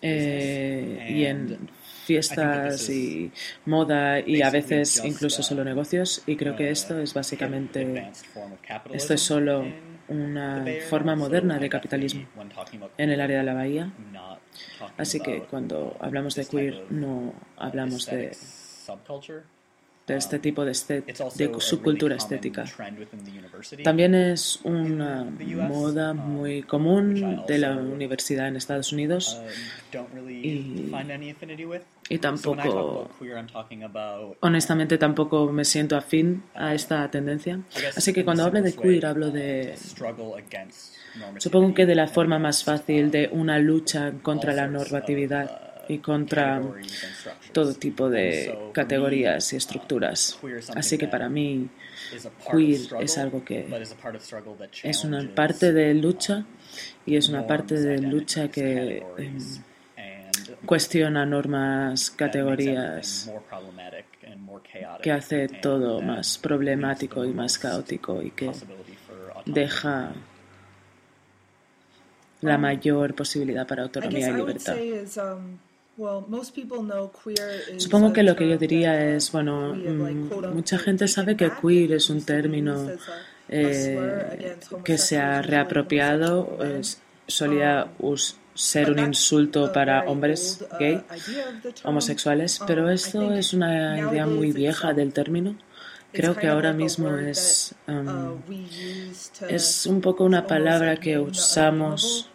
eh, 0.00 1.06
y 1.10 1.24
en 1.24 1.68
fiestas 2.04 2.88
y 2.90 3.30
moda 3.66 4.20
y 4.20 4.42
a 4.42 4.50
veces 4.50 5.02
incluso 5.04 5.42
solo 5.42 5.64
negocios 5.64 6.22
y 6.26 6.36
creo 6.36 6.56
que 6.56 6.70
esto 6.70 7.00
es 7.00 7.12
básicamente 7.14 8.10
esto 8.92 9.14
es 9.14 9.20
solo 9.20 9.64
una 10.08 10.64
forma 10.88 11.16
moderna 11.16 11.58
de 11.58 11.68
capitalismo 11.68 12.26
en 12.98 13.10
el 13.10 13.20
área 13.20 13.38
de 13.38 13.44
la 13.44 13.54
bahía 13.54 13.92
Así 14.96 15.20
que 15.20 15.42
cuando 15.42 15.96
hablamos 16.00 16.34
de 16.34 16.46
queer 16.46 16.86
no 16.90 17.34
hablamos 17.56 18.06
de, 18.06 18.36
de 20.06 20.16
este 20.16 20.38
tipo 20.38 20.64
de, 20.64 20.72
de 20.72 21.60
subcultura 21.60 22.16
estética. 22.16 22.64
También 23.84 24.14
es 24.14 24.58
una 24.64 25.24
moda 25.24 26.12
muy 26.12 26.62
común 26.62 27.44
de 27.46 27.58
la 27.58 27.76
universidad 27.76 28.48
en 28.48 28.56
Estados 28.56 28.92
Unidos 28.92 29.40
y, 30.28 30.90
y 32.08 32.18
tampoco, 32.18 33.10
honestamente 34.40 34.98
tampoco 34.98 35.52
me 35.52 35.64
siento 35.64 35.96
afín 35.96 36.42
a 36.54 36.74
esta 36.74 37.08
tendencia. 37.10 37.60
Así 37.96 38.12
que 38.12 38.24
cuando 38.24 38.44
hablo 38.44 38.60
de 38.60 38.74
queer 38.74 39.06
hablo 39.06 39.30
de 39.30 39.76
Supongo 41.38 41.74
que 41.74 41.86
de 41.86 41.94
la 41.94 42.08
forma 42.08 42.38
más 42.38 42.64
fácil 42.64 43.10
de 43.10 43.28
una 43.32 43.58
lucha 43.58 44.12
contra 44.22 44.52
la 44.52 44.66
normatividad 44.66 45.72
y 45.88 45.98
contra 45.98 46.62
todo 47.52 47.74
tipo 47.74 48.08
de 48.08 48.70
categorías 48.72 49.52
y 49.52 49.56
estructuras. 49.56 50.38
Así 50.74 50.98
que 50.98 51.08
para 51.08 51.28
mí, 51.28 51.68
queer 52.50 52.80
es 53.00 53.18
algo 53.18 53.44
que 53.44 53.66
es 54.82 55.04
una 55.04 55.34
parte 55.34 55.72
de 55.72 55.94
lucha 55.94 56.44
y 57.04 57.16
es 57.16 57.28
una 57.28 57.46
parte 57.46 57.74
de 57.74 57.98
lucha 57.98 58.48
que 58.48 59.04
em, 59.18 59.38
cuestiona 60.64 61.26
normas, 61.26 62.10
categorías, 62.10 63.30
que 65.02 65.12
hace 65.12 65.48
todo 65.48 66.00
más 66.00 66.38
problemático 66.38 67.24
y 67.24 67.32
más 67.32 67.58
caótico 67.58 68.22
y 68.22 68.30
que 68.30 68.50
deja 69.46 70.12
la 72.42 72.58
mayor 72.58 73.14
posibilidad 73.14 73.66
para 73.66 73.84
autonomía 73.84 74.28
y 74.28 74.34
libertad. 74.34 74.76
Um, 75.16 75.58
Supongo 77.76 78.12
que 78.12 78.22
lo 78.22 78.34
que 78.34 78.48
yo 78.48 78.56
diría 78.56 79.14
es, 79.14 79.30
bueno, 79.30 79.74
mm, 79.74 80.54
mucha 80.54 80.78
gente 80.78 81.06
sabe 81.06 81.36
que 81.36 81.50
queer 81.50 81.92
es 81.92 82.08
un 82.08 82.24
término 82.24 82.90
eh, 83.48 84.56
que 84.84 84.96
se 84.96 85.18
ha 85.18 85.42
reapropiado, 85.42 86.58
solía 87.26 87.88
ser 88.54 88.90
un 88.90 88.98
insulto 89.00 89.70
para 89.72 90.04
hombres 90.04 90.64
gay, 90.78 91.02
homosexuales, 91.84 92.60
pero 92.66 92.88
esto 92.90 93.32
es 93.32 93.52
una 93.52 93.98
idea 93.98 94.26
muy 94.26 94.50
vieja 94.52 94.94
del 94.94 95.12
término. 95.12 95.56
Creo 96.12 96.34
que 96.36 96.46
ahora 96.46 96.72
mismo 96.72 97.16
es, 97.16 97.74
um, 97.86 98.40
es 99.48 99.86
un 99.86 100.00
poco 100.00 100.24
una 100.24 100.46
palabra 100.46 100.96
que 100.96 101.18
usamos 101.18 102.31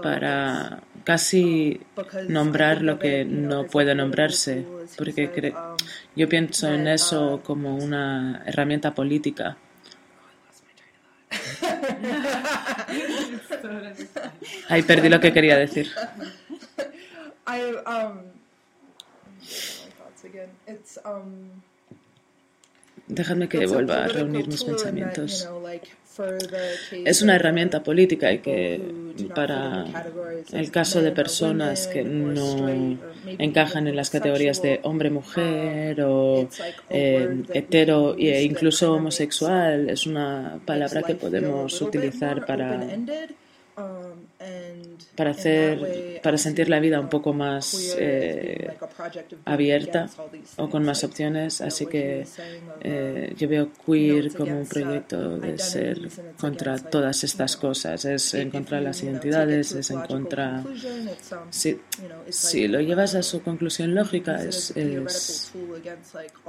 para 0.00 0.82
casi 1.04 1.80
nombrar 2.28 2.82
lo 2.82 2.98
que 2.98 3.24
no 3.24 3.66
puede 3.66 3.94
nombrarse, 3.94 4.66
porque 4.96 5.54
yo 6.14 6.28
pienso 6.28 6.68
en 6.68 6.88
eso 6.88 7.40
como 7.44 7.76
una 7.76 8.42
herramienta 8.46 8.94
política. 8.94 9.56
Ahí 14.68 14.82
perdí 14.82 15.08
lo 15.08 15.18
que 15.20 15.32
quería 15.32 15.56
decir. 15.56 15.90
Dejadme 23.06 23.48
que 23.48 23.66
vuelva 23.66 24.04
a 24.04 24.08
reunir 24.08 24.48
mis 24.48 24.64
pensamientos. 24.64 25.48
Es 27.04 27.22
una 27.22 27.36
herramienta 27.36 27.82
política 27.82 28.32
y 28.32 28.38
que 28.38 28.80
para 29.34 29.86
el 30.52 30.70
caso 30.70 31.00
de 31.00 31.12
personas 31.12 31.86
que 31.86 32.04
no 32.04 32.68
encajan 33.38 33.86
en 33.88 33.96
las 33.96 34.10
categorías 34.10 34.60
de 34.60 34.80
hombre-mujer 34.82 36.02
o 36.02 36.48
eh, 36.90 37.42
hetero 37.54 38.14
e 38.18 38.42
incluso 38.42 38.94
homosexual. 38.94 39.88
es 39.88 40.06
una 40.06 40.60
palabra 40.66 41.02
que 41.02 41.14
podemos 41.14 41.80
utilizar 41.80 42.44
para 42.44 42.86
para 45.16 45.30
hacer 45.32 46.20
para 46.22 46.38
sentir 46.38 46.68
la 46.68 46.80
vida 46.80 46.98
un 46.98 47.08
poco 47.08 47.32
más 47.32 47.94
eh, 47.98 48.70
abierta 49.44 50.08
o 50.56 50.70
con 50.70 50.84
más 50.84 51.04
opciones 51.04 51.60
así 51.60 51.86
que 51.86 52.26
eh, 52.80 53.34
yo 53.36 53.48
veo 53.48 53.68
queer 53.84 54.32
como 54.32 54.60
un 54.60 54.66
proyecto 54.66 55.38
de 55.38 55.58
ser 55.58 55.98
contra 56.40 56.78
todas 56.78 57.24
estas 57.24 57.56
cosas 57.56 58.04
es 58.04 58.34
en 58.34 58.50
contra 58.50 58.78
de 58.78 58.84
las 58.84 59.02
identidades 59.02 59.72
es 59.72 59.90
en 59.90 60.00
contra 60.00 60.64
si, 61.50 61.78
si 62.30 62.68
lo 62.68 62.80
llevas 62.80 63.14
a 63.14 63.22
su 63.22 63.42
conclusión 63.42 63.94
lógica 63.94 64.42
es, 64.42 64.72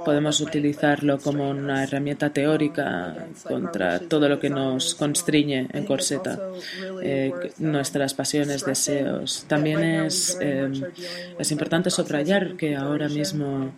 podemos 0.04 0.40
utilizarlo 0.40 1.18
como 1.18 1.50
una 1.50 1.84
herramienta 1.84 2.30
teórica 2.30 3.26
contra 3.42 3.98
todo 3.98 4.28
lo 4.28 4.40
que 4.40 4.48
nos 4.48 4.94
constriñe 4.94 5.68
en 5.70 5.84
corseta 5.84 6.40
eh, 7.02 7.32
nuestras 7.84 8.14
pasiones 8.14 8.64
deseos. 8.64 9.44
También 9.46 9.84
es, 9.84 10.38
eh, 10.40 10.72
es 11.38 11.50
importante 11.52 11.90
subrayar 11.90 12.56
que 12.56 12.74
ahora 12.76 13.10
mismo 13.10 13.74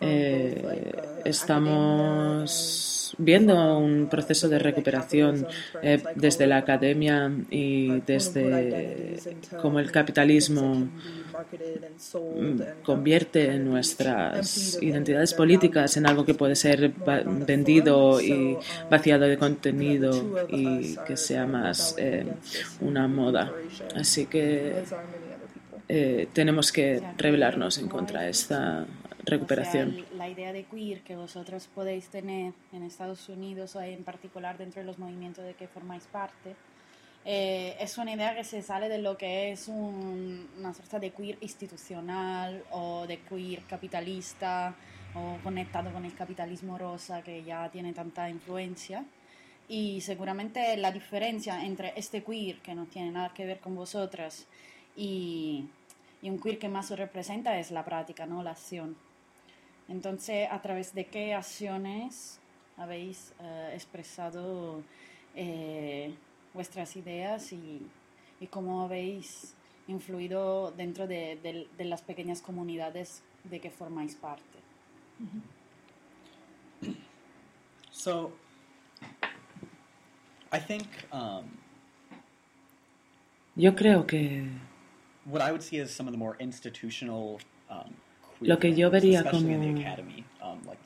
eh, 0.00 0.92
estamos 1.24 3.12
viendo 3.18 3.76
un 3.76 4.08
proceso 4.08 4.48
de 4.48 4.60
recuperación 4.60 5.48
eh, 5.82 6.00
desde 6.14 6.46
la 6.46 6.58
academia 6.58 7.32
y 7.50 8.00
desde 8.06 9.18
cómo 9.60 9.80
el 9.80 9.90
capitalismo 9.90 10.88
convierte 12.82 13.58
nuestras 13.58 14.78
identidades 14.82 15.34
políticas 15.34 15.96
en 15.96 16.06
algo 16.06 16.24
que 16.24 16.34
puede 16.34 16.56
ser 16.56 16.92
vendido 17.46 18.20
y 18.20 18.56
vaciado 18.90 19.26
de 19.26 19.38
contenido 19.38 20.46
y 20.48 20.96
que 21.06 21.16
sea 21.16 21.46
más 21.46 21.94
eh, 21.98 22.26
una 22.80 23.08
moda. 23.08 23.52
Así 23.94 24.26
que 24.26 24.84
eh, 25.88 26.28
tenemos 26.32 26.72
que 26.72 27.02
rebelarnos 27.16 27.78
en 27.78 27.88
contra 27.88 28.22
de 28.22 28.30
esta 28.30 28.86
recuperación. 29.24 30.04
la 30.16 30.28
idea 30.28 30.52
de 30.52 30.64
queer 30.64 31.00
que 31.02 31.16
vosotros 31.16 31.68
podéis 31.74 32.08
tener 32.08 32.52
en 32.72 32.82
Estados 32.82 33.28
Unidos 33.28 33.76
o 33.76 33.82
en 33.82 34.04
particular 34.04 34.58
dentro 34.58 34.80
de 34.80 34.86
los 34.86 34.98
movimientos 34.98 35.44
de 35.44 35.54
que 35.54 35.68
formáis 35.68 36.04
parte, 36.04 36.54
eh, 37.24 37.76
es 37.78 37.98
una 37.98 38.12
idea 38.12 38.34
que 38.34 38.44
se 38.44 38.62
sale 38.62 38.88
de 38.88 38.98
lo 38.98 39.16
que 39.16 39.52
es 39.52 39.68
una 39.68 40.72
suerte 40.72 41.00
de 41.00 41.10
queer 41.10 41.38
institucional 41.40 42.64
o 42.70 43.06
de 43.06 43.18
queer 43.20 43.62
capitalista 43.64 44.74
o 45.14 45.36
conectado 45.42 45.92
con 45.92 46.04
el 46.04 46.14
capitalismo 46.14 46.78
rosa 46.78 47.22
que 47.22 47.42
ya 47.42 47.68
tiene 47.70 47.92
tanta 47.92 48.28
influencia. 48.30 49.04
Y 49.68 50.00
seguramente 50.00 50.76
la 50.76 50.90
diferencia 50.90 51.64
entre 51.64 51.92
este 51.96 52.24
queer, 52.24 52.58
que 52.58 52.74
no 52.74 52.86
tiene 52.86 53.12
nada 53.12 53.32
que 53.32 53.44
ver 53.46 53.60
con 53.60 53.76
vosotras, 53.76 54.46
y, 54.96 55.66
y 56.22 56.30
un 56.30 56.40
queer 56.40 56.58
que 56.58 56.68
más 56.68 56.90
os 56.90 56.98
representa 56.98 57.58
es 57.58 57.70
la 57.70 57.84
práctica, 57.84 58.26
¿no? 58.26 58.42
la 58.42 58.50
acción. 58.50 58.96
Entonces, 59.88 60.48
¿a 60.50 60.60
través 60.62 60.94
de 60.94 61.06
qué 61.06 61.34
acciones 61.34 62.40
habéis 62.76 63.32
eh, 63.40 63.72
expresado 63.74 64.82
eh, 65.34 66.14
vuestras 66.54 66.96
ideas 66.96 67.52
y, 67.52 67.86
cómo 68.50 68.82
habéis 68.82 69.54
influido 69.86 70.72
dentro 70.72 71.06
de, 71.06 71.66
las 71.78 72.02
pequeñas 72.02 72.40
comunidades 72.40 73.22
de 73.44 73.60
que 73.60 73.70
formáis 73.70 74.14
parte? 74.14 74.42
So, 77.92 78.32
I 80.50 80.58
think, 80.58 80.86
um, 81.12 81.44
Yo 83.56 83.74
creo 83.74 84.06
que 84.06 84.46
what 85.26 85.42
I 85.42 85.50
would 85.52 85.62
see 85.62 85.80
as 85.80 85.90
some 85.90 86.08
of 86.08 86.12
the 86.12 86.18
more 86.18 86.36
institutional 86.40 87.40
um, 87.68 87.92
lo 88.40 88.58
que 88.58 88.74
yo 88.74 88.90
vería 88.90 89.22
como 89.30 89.50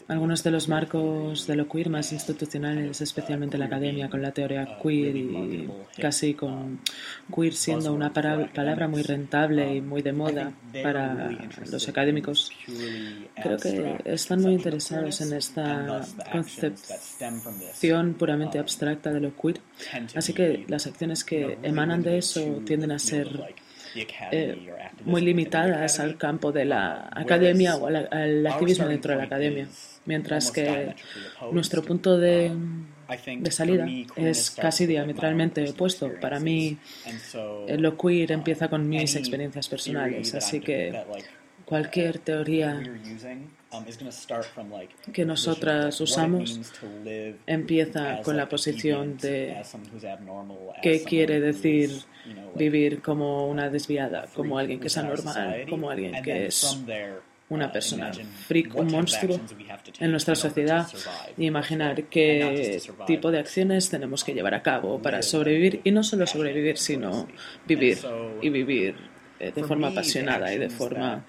algunos 0.08 0.42
de 0.42 0.50
los 0.50 0.68
marcos 0.68 1.46
de 1.46 1.56
lo 1.56 1.68
queer 1.68 1.88
más 1.88 2.12
institucionales, 2.12 3.00
especialmente 3.00 3.56
la 3.56 3.66
academia, 3.66 4.10
con 4.10 4.20
la 4.20 4.32
teoría 4.32 4.78
queer 4.82 5.16
y 5.16 5.68
casi 5.98 6.34
con 6.34 6.80
queer 7.34 7.54
siendo 7.54 7.92
una 7.92 8.12
palabra 8.12 8.86
muy 8.88 9.02
rentable 9.02 9.76
y 9.76 9.80
muy 9.80 10.02
de 10.02 10.12
moda 10.12 10.52
para 10.82 11.30
los 11.70 11.88
académicos. 11.88 12.50
Creo 13.42 13.56
que 13.58 14.00
están 14.04 14.42
muy 14.42 14.52
interesados 14.54 15.20
en 15.20 15.32
esta 15.32 16.02
concepción 16.30 18.14
puramente 18.14 18.58
abstracta 18.58 19.12
de 19.12 19.20
lo 19.20 19.34
queer. 19.36 19.60
Así 20.14 20.32
que 20.32 20.64
las 20.68 20.86
acciones 20.86 21.24
que 21.24 21.58
emanan 21.62 22.02
de 22.02 22.18
eso 22.18 22.62
tienden 22.64 22.92
a 22.92 22.98
ser 22.98 23.54
eh, 24.30 24.56
muy 25.04 25.20
limitadas 25.22 26.00
al 26.00 26.16
campo 26.16 26.52
de 26.52 26.64
la 26.64 27.08
academia 27.12 27.76
o 27.76 27.86
al, 27.86 28.46
activismo 28.46 28.86
dentro 28.86 29.12
de 29.12 29.18
la 29.18 29.24
academia, 29.24 29.68
mientras 30.06 30.50
que 30.50 30.94
nuestro 31.52 31.82
punto 31.82 32.18
de, 32.18 32.52
de 33.38 33.50
salida 33.50 33.86
es 34.16 34.50
casi 34.50 34.86
diametralmente 34.86 35.68
opuesto. 35.70 36.10
Para 36.20 36.40
mí, 36.40 36.78
lo 37.78 37.96
queer 37.96 38.32
empieza 38.32 38.68
con 38.68 38.88
mis 38.88 39.16
experiencias 39.16 39.68
personales, 39.68 40.34
así 40.34 40.60
que 40.60 40.92
cualquier 41.64 42.18
teoría 42.18 42.74
um, 42.74 43.46
que 45.12 45.24
nosotras 45.24 46.00
usamos 46.00 46.60
empieza 47.46 48.20
con 48.22 48.36
la 48.36 48.48
posición 48.48 49.16
de 49.18 49.62
qué 50.82 51.02
quiere 51.02 51.40
decir 51.40 51.90
vivir 52.54 53.02
como 53.02 53.48
una 53.48 53.68
desviada, 53.70 54.26
como 54.34 54.58
alguien 54.58 54.80
que 54.80 54.86
es 54.86 54.96
anormal, 54.96 55.66
como 55.68 55.90
alguien 55.90 56.22
que 56.22 56.46
es 56.46 56.78
una 57.48 57.66
uh, 57.66 57.72
persona 57.72 58.10
freak, 58.46 58.74
un 58.74 58.90
monstruo 58.90 59.38
en 60.00 60.10
nuestra 60.10 60.34
sociedad 60.34 60.88
y 61.36 61.46
imaginar 61.46 62.04
qué 62.04 62.80
tipo 63.06 63.30
de 63.30 63.38
acciones 63.38 63.90
tenemos 63.90 64.24
que 64.24 64.32
llevar 64.32 64.54
a 64.54 64.62
cabo 64.62 65.00
para 65.00 65.22
sobrevivir 65.22 65.80
y 65.84 65.90
no 65.90 66.02
solo 66.02 66.26
sobrevivir, 66.26 66.78
sino 66.78 67.28
vivir 67.66 67.98
y 68.40 68.48
vivir 68.48 68.96
eh, 69.38 69.52
de 69.54 69.64
forma 69.64 69.88
apasionada 69.88 70.52
y 70.54 70.58
de 70.58 70.70
forma 70.70 71.24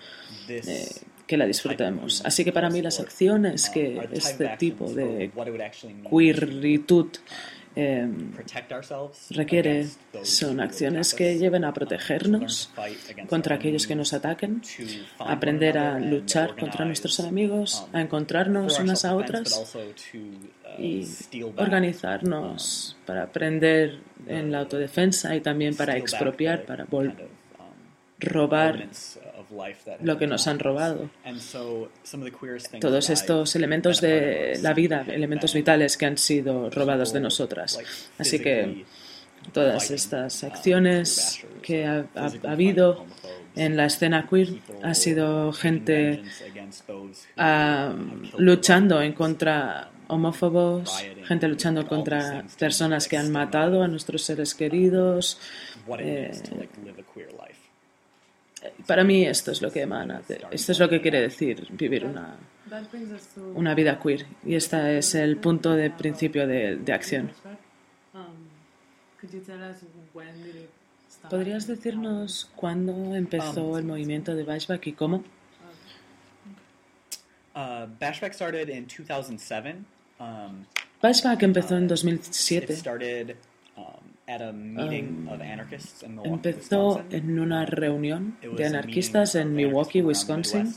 eh, 0.47 0.87
que 1.27 1.37
la 1.37 1.45
disfrutemos. 1.45 2.23
Así 2.25 2.43
que 2.43 2.51
para 2.51 2.69
mí 2.69 2.81
las 2.81 2.99
acciones 2.99 3.69
que 3.69 4.07
este 4.11 4.55
tipo 4.57 4.91
de 4.91 5.31
queeritud 6.09 7.07
eh, 7.77 8.07
requiere 9.31 9.87
son 10.23 10.61
acciones 10.61 11.13
que 11.13 11.37
lleven 11.37 11.65
a 11.65 11.73
protegernos 11.73 12.71
contra 13.27 13.55
aquellos 13.55 13.85
que 13.85 13.95
nos 13.95 14.13
ataquen, 14.13 14.61
aprender 15.19 15.77
a 15.77 15.99
luchar 15.99 16.55
contra 16.55 16.85
nuestros 16.85 17.19
enemigos, 17.19 17.85
a 17.91 17.99
encontrarnos 17.99 18.79
unas 18.79 19.03
a 19.03 19.15
otras 19.15 19.75
y 20.79 21.05
organizarnos 21.57 22.95
para 23.05 23.23
aprender 23.23 23.99
en 24.27 24.53
la 24.53 24.59
autodefensa 24.59 25.35
y 25.35 25.41
también 25.41 25.75
para 25.75 25.97
expropiar, 25.97 26.63
para 26.63 26.87
robar 28.19 28.87
lo 30.01 30.17
que 30.17 30.27
nos 30.27 30.47
han 30.47 30.59
robado. 30.59 31.09
Todos 32.79 33.09
estos 33.09 33.55
elementos 33.55 34.01
de 34.01 34.59
la 34.61 34.73
vida, 34.73 35.05
elementos 35.07 35.53
vitales 35.53 35.97
que 35.97 36.05
han 36.05 36.17
sido 36.17 36.69
robados 36.69 37.13
de 37.13 37.19
nosotras. 37.19 37.79
Así 38.17 38.39
que 38.39 38.85
todas 39.51 39.91
estas 39.91 40.43
acciones 40.43 41.45
que 41.61 41.85
ha, 41.85 42.05
habido 42.47 43.05
en 43.55 43.77
la 43.77 43.85
escena 43.85 44.27
queer 44.29 44.59
ha 44.83 44.93
sido 44.93 45.53
gente 45.53 46.23
ah, 47.37 47.93
luchando 48.37 49.01
en 49.01 49.13
contra 49.13 49.91
homófobos, 50.07 51.03
gente 51.23 51.47
luchando 51.47 51.87
contra 51.87 52.43
personas 52.59 53.07
que 53.07 53.17
han 53.17 53.31
matado 53.31 53.83
a 53.83 53.87
nuestros 53.87 54.23
seres 54.23 54.53
queridos. 54.53 55.39
Eh, 55.99 56.31
para 58.87 59.03
mí 59.03 59.25
esto 59.25 59.51
es 59.51 59.61
lo 59.61 59.71
que 59.71 59.81
emana, 59.81 60.21
esto 60.51 60.71
es 60.71 60.79
lo 60.79 60.89
que 60.89 61.01
quiere 61.01 61.21
decir 61.21 61.67
vivir 61.71 62.05
una, 62.05 62.35
una 63.53 63.73
vida 63.73 63.99
queer 63.99 64.25
y 64.45 64.55
este 64.55 64.97
es 64.97 65.15
el 65.15 65.37
punto 65.37 65.73
de 65.73 65.91
principio 65.91 66.47
de, 66.47 66.77
de 66.77 66.93
acción. 66.93 67.31
¿Podrías 71.29 71.67
decirnos 71.67 72.49
cuándo 72.55 73.15
empezó 73.15 73.77
el 73.77 73.85
movimiento 73.85 74.35
de 74.35 74.43
Bashback 74.43 74.87
y 74.87 74.93
cómo? 74.93 75.23
Uh, 77.55 77.87
Bashback 77.99 78.33
started 78.33 78.69
in 78.69 78.85
2007. 78.85 79.85
Um, 80.19 80.65
Bashback 81.01 81.41
empezó 81.43 81.77
en 81.77 81.87
2007. 81.87 82.75
Empezó 86.23 87.03
en 87.11 87.39
una 87.39 87.63
reunión 87.67 88.37
de 88.57 88.65
anarquistas 88.65 89.35
en 89.35 89.53
Milwaukee, 89.53 90.01
Wisconsin. 90.01 90.73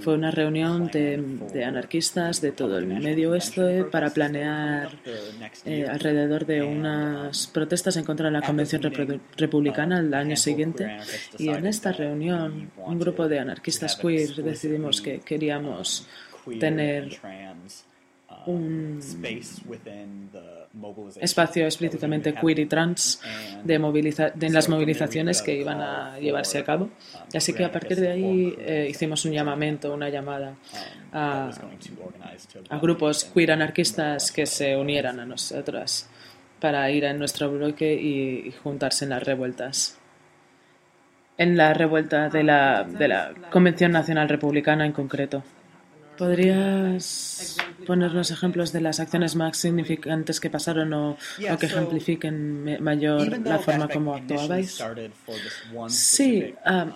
Fue 0.00 0.14
una 0.14 0.30
reunión 0.30 0.86
de, 0.86 1.64
anarquistas 1.64 2.40
de 2.40 2.52
todo 2.52 2.78
el 2.78 2.86
medio 2.86 3.32
oeste 3.32 3.82
para 3.84 4.10
planear 4.10 5.00
eh, 5.64 5.84
alrededor 5.90 6.46
de 6.46 6.62
unas 6.62 7.48
protestas 7.48 7.96
en 7.96 8.04
contra 8.04 8.26
de 8.26 8.32
la 8.32 8.42
Convención 8.42 8.80
Republicana 9.36 9.98
el 9.98 10.14
año 10.14 10.36
siguiente. 10.36 10.98
Y 11.38 11.48
en 11.48 11.66
esta 11.66 11.90
reunión, 11.90 12.70
un 12.76 12.98
grupo 13.00 13.26
de 13.26 13.40
anarquistas 13.40 13.96
queer 13.96 14.32
decidimos 14.44 15.00
que 15.00 15.18
queríamos 15.18 16.06
tener 16.60 17.18
un 18.46 19.00
espacio 21.20 21.64
explícitamente 21.64 22.34
queer 22.34 22.58
y 22.58 22.66
trans 22.66 23.20
de, 23.64 23.78
moviliza 23.78 24.30
de 24.30 24.50
las 24.50 24.68
movilizaciones 24.68 25.42
que 25.42 25.54
iban 25.54 25.80
a 25.80 26.18
llevarse 26.18 26.58
a 26.58 26.64
cabo. 26.64 26.90
Así 27.34 27.52
que 27.52 27.64
a 27.64 27.72
partir 27.72 27.98
de 27.98 28.10
ahí 28.10 28.54
eh, 28.58 28.86
hicimos 28.90 29.24
un 29.24 29.32
llamamiento, 29.32 29.92
una 29.92 30.08
llamada 30.08 30.54
a, 31.12 31.50
a, 32.68 32.78
grupos 32.78 33.24
queer 33.24 33.52
anarquistas 33.52 34.30
que 34.32 34.46
se 34.46 34.76
unieran 34.76 35.18
a 35.20 35.26
nosotras 35.26 36.08
para 36.60 36.90
ir 36.90 37.06
a 37.06 37.12
nuestro 37.12 37.50
bloque 37.50 37.94
y, 37.94 38.48
y 38.48 38.52
juntarse 38.52 39.04
en 39.04 39.10
las 39.10 39.22
revueltas. 39.22 39.98
En 41.38 41.56
la 41.56 41.74
revuelta 41.74 42.30
de 42.30 42.42
la, 42.42 42.84
de 42.84 43.08
la 43.08 43.34
Convención 43.50 43.92
Nacional 43.92 44.28
Republicana 44.28 44.86
en 44.86 44.92
concreto. 44.92 45.42
¿Podrías 46.18 47.56
ponernos 47.86 48.30
ejemplos 48.30 48.72
de 48.72 48.80
las 48.80 49.00
acciones 49.00 49.36
más 49.36 49.56
significantes 49.56 50.40
que 50.40 50.50
pasaron 50.50 50.92
o, 50.92 51.16
que 51.58 51.66
ejemplifiquen 51.66 52.82
mayor 52.82 53.38
la 53.46 53.58
forma 53.58 53.88
como 53.88 54.14
actuabais? 54.14 54.82
Sí, 55.88 56.54
um, 56.64 56.92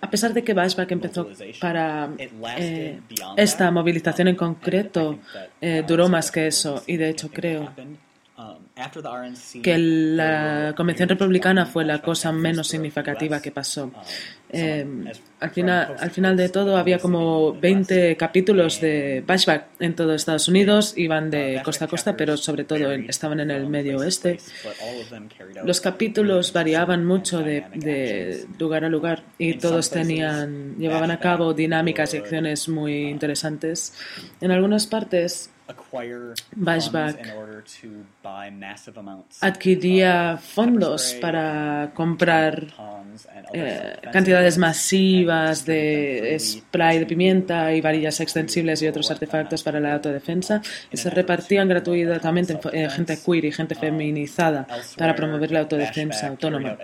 a 0.00 0.10
pesar 0.10 0.32
de 0.32 0.44
que 0.44 0.52
Bashback 0.52 0.92
empezó 0.92 1.28
para 1.60 2.10
eh, 2.58 3.00
esta 3.36 3.70
movilización 3.70 4.28
en 4.28 4.36
concreto, 4.36 5.18
eh, 5.60 5.84
duró 5.86 6.08
más 6.08 6.30
que 6.30 6.46
eso 6.46 6.82
y 6.86 6.96
de 6.96 7.08
hecho 7.08 7.30
creo 7.30 7.72
que 9.62 9.78
la 9.78 10.74
Convención 10.76 11.08
Republicana 11.08 11.64
fue 11.64 11.84
la 11.84 12.02
cosa 12.02 12.32
menos 12.32 12.68
significativa 12.68 13.40
que 13.40 13.50
pasó. 13.50 13.90
Eh, 14.50 14.86
al, 15.40 15.50
final, 15.50 15.96
al 15.98 16.10
final 16.10 16.36
de 16.36 16.50
todo 16.50 16.76
había 16.76 16.98
como 16.98 17.54
20 17.54 18.16
capítulos 18.16 18.80
de 18.80 19.24
Bashback 19.26 19.68
en 19.80 19.94
todo 19.94 20.14
Estados 20.14 20.48
Unidos, 20.48 20.92
iban 20.96 21.30
de 21.30 21.62
costa 21.64 21.86
a 21.86 21.88
costa, 21.88 22.16
pero 22.16 22.36
sobre 22.36 22.64
todo 22.64 22.92
estaban 22.92 23.40
en 23.40 23.50
el 23.50 23.66
medio 23.68 23.98
oeste. 23.98 24.38
Los 25.64 25.80
capítulos 25.80 26.52
variaban 26.52 27.06
mucho 27.06 27.38
de, 27.38 27.64
de 27.74 28.46
lugar 28.58 28.84
a 28.84 28.88
lugar 28.90 29.24
y 29.38 29.54
todos 29.54 29.90
tenían, 29.90 30.76
llevaban 30.76 31.10
a 31.10 31.18
cabo 31.18 31.54
dinámicas 31.54 32.12
y 32.12 32.18
acciones 32.18 32.68
muy 32.68 33.08
interesantes. 33.08 33.94
En 34.42 34.50
algunas 34.50 34.86
partes 34.86 35.50
Bashback. 36.54 37.34
adquiría 39.40 40.38
fondos 40.38 41.14
para 41.20 41.90
comprar 41.94 42.66
eh, 43.52 43.96
cantidades 44.12 44.58
masivas 44.58 45.64
de 45.64 46.36
spray 46.38 46.98
de 46.98 47.06
pimienta 47.06 47.72
y 47.72 47.80
varillas 47.80 48.20
extensibles 48.20 48.82
y 48.82 48.88
otros 48.88 49.10
artefactos 49.10 49.62
para 49.62 49.80
la 49.80 49.94
autodefensa 49.94 50.60
y 50.90 50.96
se 50.96 51.10
repartían 51.10 51.68
gratuitamente 51.68 52.58
en 52.72 52.90
gente 52.90 53.18
queer 53.24 53.44
y 53.46 53.52
gente 53.52 53.74
feminizada 53.74 54.66
para 54.96 55.14
promover 55.14 55.50
la 55.50 55.60
autodefensa 55.60 56.28
autónoma. 56.28 56.76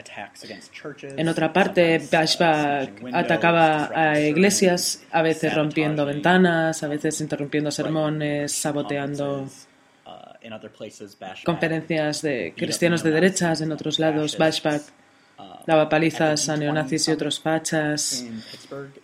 En 1.17 1.29
otra 1.29 1.53
parte, 1.53 2.01
Bashback 2.11 3.05
atacaba 3.13 3.91
a 3.95 4.21
iglesias, 4.21 5.05
a 5.11 5.23
veces 5.23 5.55
rompiendo 5.55 6.05
ventanas, 6.07 6.83
a 6.83 6.89
veces 6.89 7.21
interrumpiendo 7.21 7.71
sermones, 7.71 8.53
saboteando 8.53 9.47
conferencias 11.45 12.23
de 12.23 12.55
cristianos 12.57 13.03
de 13.03 13.11
derechas, 13.11 13.61
en 13.61 13.73
otros 13.73 13.99
lados 13.99 14.37
Bashback 14.37 14.83
daba 15.67 15.89
palizas 15.89 16.49
a 16.49 16.57
neonazis 16.57 17.09
y 17.09 17.13
otros 17.13 17.41
fachas. 17.41 18.27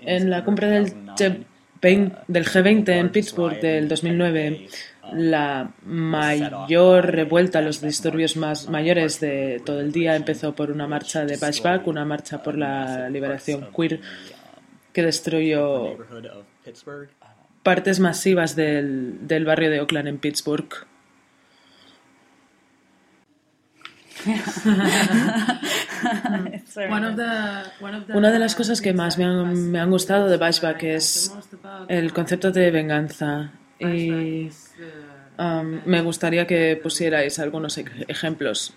En 0.01 0.31
la 0.31 0.45
cumbre 0.45 0.69
del, 0.69 1.47
del 1.81 2.47
G20 2.47 2.89
en 2.89 3.11
Pittsburgh 3.11 3.61
del 3.61 3.89
2009, 3.89 4.69
la 5.13 5.71
mayor 5.85 7.13
revuelta, 7.13 7.61
los 7.61 7.81
disturbios 7.81 8.37
más 8.37 8.69
mayores 8.69 9.21
de 9.21 9.63
todo 9.65 9.81
el 9.81 9.93
día 9.93 10.17
empezó 10.17 10.55
por 10.55 10.71
una 10.71 10.87
marcha 10.87 11.25
de 11.25 11.37
Bashback, 11.37 11.87
una 11.87 12.05
marcha 12.05 12.43
por 12.43 12.59
la 12.59 13.09
liberación 13.09 13.69
queer 13.75 14.01
que 14.93 15.03
destruyó 15.03 15.97
partes 17.63 18.01
masivas 18.01 18.57
del, 18.57 19.27
del 19.27 19.45
barrio 19.45 19.71
de 19.71 19.81
Oakland 19.81 20.09
en 20.09 20.19
Pittsburgh. 20.19 20.69
Una 28.15 28.31
de 28.31 28.39
las 28.39 28.55
cosas 28.55 28.81
que 28.81 28.93
más 28.93 29.19
me 29.19 29.25
han, 29.25 29.71
me 29.71 29.81
han 29.81 29.91
gustado 29.91 30.29
de 30.29 30.37
Bashback 30.37 30.83
es 30.85 31.35
el 31.89 32.13
concepto 32.13 32.51
de 32.51 32.71
venganza. 32.71 33.53
Y 33.79 34.51
um, 35.39 35.81
me 35.85 36.03
gustaría 36.03 36.47
que 36.47 36.79
pusierais 36.83 37.39
algunos 37.39 37.79
ejemplos 37.79 38.75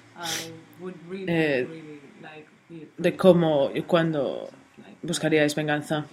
eh, 1.28 1.68
de 2.98 3.16
cómo 3.16 3.72
y 3.74 3.82
cuándo 3.82 4.50
buscaríais 5.02 5.56
venganza. 5.56 6.06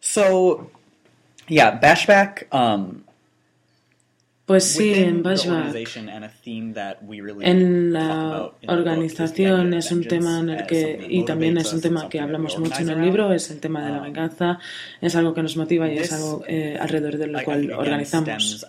So, 0.00 0.70
yeah, 1.48 1.70
Bashback 1.70 2.46
um, 2.52 3.04
pues 4.46 4.64
sí, 4.64 4.92
en 4.92 5.22
Bashback, 5.22 5.74
en 7.40 7.92
la 7.94 8.50
organización 8.68 9.72
es 9.72 9.90
un 9.90 10.04
tema 10.04 10.40
en 10.40 10.50
el 10.50 10.66
que, 10.66 11.06
y 11.08 11.24
también 11.24 11.56
es 11.56 11.72
un 11.72 11.80
tema 11.80 12.10
que 12.10 12.20
hablamos 12.20 12.58
mucho 12.58 12.82
en 12.82 12.90
el 12.90 13.00
libro, 13.00 13.32
es 13.32 13.50
el 13.50 13.58
tema 13.58 13.82
de 13.82 13.90
la 13.92 13.98
um, 13.98 14.04
venganza, 14.04 14.58
es 15.00 15.16
algo 15.16 15.32
que 15.32 15.42
nos 15.42 15.56
motiva 15.56 15.88
y 15.90 15.96
es 15.96 16.12
algo 16.12 16.44
eh, 16.46 16.76
alrededor 16.78 17.16
de 17.16 17.26
lo 17.28 17.42
cual 17.42 17.72
organizamos. 17.72 18.66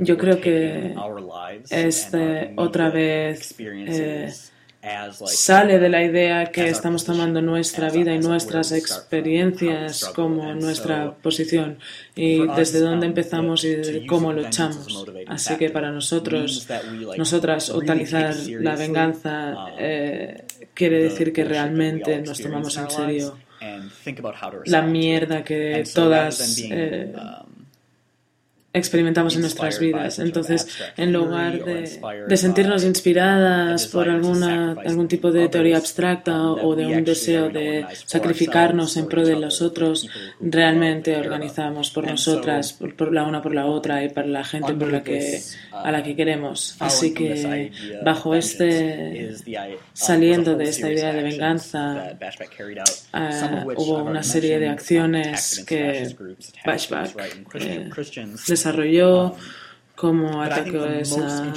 Yo 0.00 0.18
creo 0.18 0.40
que 0.40 0.94
este 1.70 2.52
otra 2.56 2.90
vez 2.90 3.54
eh, 3.60 4.32
sale 5.26 5.78
de 5.78 5.88
la 5.88 6.02
idea 6.02 6.46
que 6.46 6.68
estamos 6.68 7.04
tomando 7.04 7.42
nuestra 7.42 7.90
vida 7.90 8.14
y 8.14 8.18
nuestras 8.18 8.72
experiencias 8.72 10.04
como 10.14 10.54
nuestra 10.54 11.12
posición 11.12 11.78
y 12.14 12.46
desde 12.48 12.80
dónde 12.80 13.06
empezamos 13.06 13.64
y 13.64 14.06
cómo 14.06 14.32
luchamos. 14.32 15.06
Así 15.26 15.56
que 15.56 15.70
para 15.70 15.90
nosotros, 15.90 16.66
nosotras, 17.16 17.70
utilizar 17.70 18.34
la 18.60 18.76
venganza 18.76 19.66
eh, 19.78 20.44
quiere 20.74 21.02
decir 21.02 21.32
que 21.32 21.44
realmente 21.44 22.20
nos 22.20 22.40
tomamos 22.40 22.76
en 22.76 22.90
serio 22.90 23.38
la 24.66 24.82
mierda 24.82 25.42
que 25.42 25.84
todas 25.94 26.58
eh, 26.70 27.12
experimentamos 28.76 29.34
en 29.34 29.40
nuestras 29.42 29.78
vidas. 29.78 30.18
Entonces, 30.18 30.68
en 30.96 31.12
lugar 31.12 31.64
de, 31.64 32.00
de 32.28 32.36
sentirnos 32.36 32.84
inspiradas 32.84 33.86
por 33.86 34.08
alguna, 34.08 34.76
algún 34.84 35.08
tipo 35.08 35.30
de 35.32 35.48
teoría 35.48 35.76
abstracta 35.76 36.40
o 36.52 36.74
de 36.74 36.86
un 36.86 37.04
deseo 37.04 37.48
de 37.48 37.86
sacrificarnos 38.04 38.96
en 38.96 39.08
pro 39.08 39.24
de 39.24 39.36
los 39.36 39.62
otros, 39.62 40.08
realmente 40.40 41.16
organizamos 41.16 41.90
por 41.90 42.06
nosotras, 42.06 42.72
por, 42.72 43.12
la 43.12 43.24
una 43.24 43.42
por 43.42 43.54
la 43.54 43.66
otra 43.66 44.04
y 44.04 44.08
para 44.08 44.26
la 44.26 44.44
gente 44.44 44.74
por 44.74 44.92
la 44.92 45.02
que, 45.02 45.40
a 45.72 45.90
la 45.90 46.02
que 46.02 46.14
queremos. 46.14 46.76
Así 46.78 47.14
que 47.14 47.70
bajo 48.04 48.34
este, 48.34 49.34
saliendo 49.92 50.56
de 50.56 50.64
esta 50.64 50.90
idea 50.90 51.12
de 51.12 51.22
venganza, 51.22 52.16
uh, 53.14 53.72
hubo 53.76 54.02
una 54.02 54.22
serie 54.22 54.58
de 54.58 54.68
acciones 54.68 55.64
que 55.66 56.14
Bashback 56.64 57.10
eh, 57.54 57.88
desarrolló 58.66 59.34
como 59.94 60.42
ataques 60.42 61.16
a, 61.18 61.52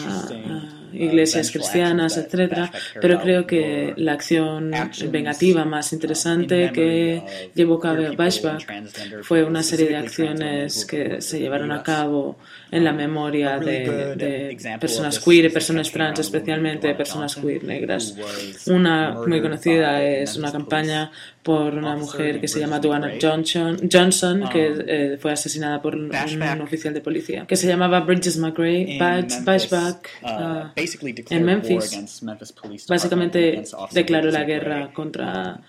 iglesias 0.93 1.51
cristianas, 1.51 2.17
etcétera, 2.17 2.71
pero 2.99 3.21
creo 3.21 3.45
que 3.45 3.93
la 3.97 4.13
acción 4.13 4.71
vengativa 5.11 5.65
más 5.65 5.93
interesante 5.93 6.71
que 6.73 7.21
llevó 7.53 7.75
a 7.75 7.81
cabo 7.81 8.15
Bashback 8.15 9.23
fue 9.23 9.43
una 9.43 9.61
serie 9.61 9.87
de 9.87 9.97
acciones 9.97 10.85
que 10.85 11.21
se 11.21 11.39
llevaron 11.39 11.71
a 11.71 11.83
cabo 11.83 12.37
en 12.71 12.83
la 12.83 12.91
memoria 12.91 13.59
de, 13.59 14.57
personas 14.79 15.19
queer 15.19 15.45
y 15.45 15.49
personas 15.49 15.91
trans, 15.91 16.19
especialmente 16.19 16.93
personas 16.95 17.35
queer 17.35 17.63
negras. 17.63 18.15
Una 18.67 19.11
muy 19.27 19.41
conocida 19.41 20.03
es 20.03 20.37
una 20.37 20.51
campaña 20.51 21.11
por 21.43 21.73
una 21.73 21.95
mujer 21.95 22.41
que 22.41 22.47
se 22.47 22.59
llama 22.59 22.79
Duana 22.79 23.13
Johnson, 23.21 23.89
Johnson 23.91 24.49
que 24.51 24.73
eh, 24.87 25.17
fue 25.19 25.31
asesinada 25.31 25.81
por 25.81 25.95
un, 25.95 26.11
oficial 26.61 26.93
de 26.93 27.01
policía, 27.01 27.45
que 27.47 27.55
se 27.55 27.67
llamaba 27.67 28.01
Bridges 28.01 28.37
McRae, 28.37 28.97
Bashback, 28.99 30.09
uh, 30.21 30.27
uh, 30.27 31.25
en 31.29 31.45
Memphis. 31.45 32.21
Básicamente 32.87 33.63
declaró 33.91 34.31
la 34.31 34.43
guerra 34.43 34.91
contra 34.93 35.59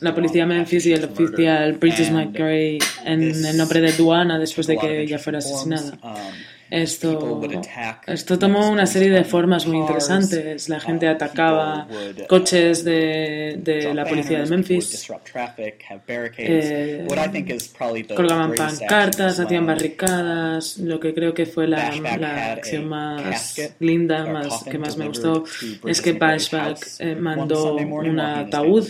la 0.00 0.14
policía 0.14 0.46
Memphis 0.46 0.86
y 0.86 0.92
el 0.92 1.04
oficial 1.04 1.74
Bridges 1.74 2.10
McRae 2.10 2.78
en 3.04 3.22
el 3.22 3.56
nombre 3.56 3.80
de 3.80 3.92
Duana 3.92 4.38
después 4.38 4.66
de 4.66 4.76
que 4.76 5.02
ella 5.02 5.18
fuera 5.18 5.38
asesinada. 5.38 5.98
Um, 6.72 6.78
esto, 6.78 7.40
esto 8.06 8.38
tomó 8.38 8.70
una 8.70 8.86
serie 8.86 9.10
de 9.10 9.24
formas 9.24 9.66
muy 9.66 9.76
interesantes. 9.76 10.70
La 10.70 10.80
gente 10.80 11.06
atacaba 11.06 11.86
coches 12.28 12.82
de, 12.82 13.58
de 13.58 13.92
la 13.92 14.04
policía 14.06 14.40
de 14.40 14.46
Memphis, 14.46 15.12
eh, 16.38 17.06
colgaban 18.14 18.54
pancartas, 18.54 19.38
hacían 19.38 19.66
barricadas. 19.66 20.78
Lo 20.78 20.98
que 20.98 21.12
creo 21.12 21.34
que 21.34 21.44
fue 21.44 21.68
la, 21.68 21.94
la 22.18 22.52
acción 22.52 22.88
más 22.88 23.60
linda, 23.78 24.24
más, 24.26 24.64
que 24.64 24.78
más 24.78 24.96
me 24.96 25.08
gustó, 25.08 25.44
es 25.86 26.00
que 26.00 26.12
Bashback 26.12 26.78
eh, 27.00 27.14
mandó 27.14 27.74
un 27.76 28.18
ataúd 28.18 28.88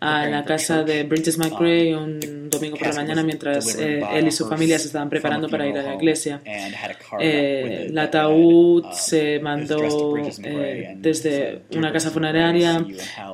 a 0.00 0.26
la 0.26 0.44
casa 0.44 0.82
de 0.82 1.04
Bridges 1.04 1.38
McRae 1.38 1.94
un 1.94 2.50
domingo 2.50 2.76
por 2.76 2.88
la 2.88 2.94
mañana 2.94 3.22
mientras 3.22 3.76
eh, 3.78 4.02
él 4.14 4.26
y 4.26 4.32
su 4.32 4.48
familia 4.48 4.80
se 4.80 4.86
estaban 4.86 5.08
preparando 5.08 5.48
para 5.48 5.68
ir 5.68 5.78
a 5.78 5.82
la 5.82 5.94
iglesia. 5.94 6.40
Eh, 7.20 7.86
el 7.88 7.98
ataúd 7.98 8.84
se 8.92 9.40
mandó 9.40 10.16
eh, 10.16 10.94
desde 10.96 11.62
una 11.76 11.92
casa 11.92 12.10
funeraria 12.10 12.84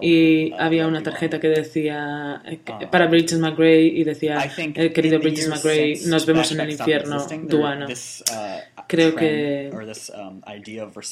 y 0.01 0.53
había 0.59 0.87
una 0.87 1.03
tarjeta 1.03 1.39
que 1.39 1.49
decía 1.49 2.43
eh, 2.45 2.59
um, 2.69 2.91
para 2.91 3.07
Bridges 3.07 3.39
McGray 3.39 4.01
y 4.01 4.05
decía 4.05 4.51
querido 4.95 5.19
Bridges 5.19 5.49
McGray 5.49 6.01
nos 6.07 6.27
vemos 6.27 6.51
en 6.53 6.61
el 6.61 6.71
infierno 6.71 7.25
Duana 7.45 7.87
uh, 7.87 8.83
creo 8.87 9.15
que 9.15 9.71
um, 9.73 10.41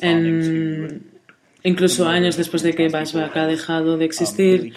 en 0.00 1.13
Incluso 1.66 2.06
años 2.06 2.36
después 2.36 2.62
de 2.62 2.74
que 2.74 2.90
Bashback 2.90 3.34
ha 3.38 3.46
dejado 3.46 3.96
de 3.96 4.04
existir, 4.04 4.74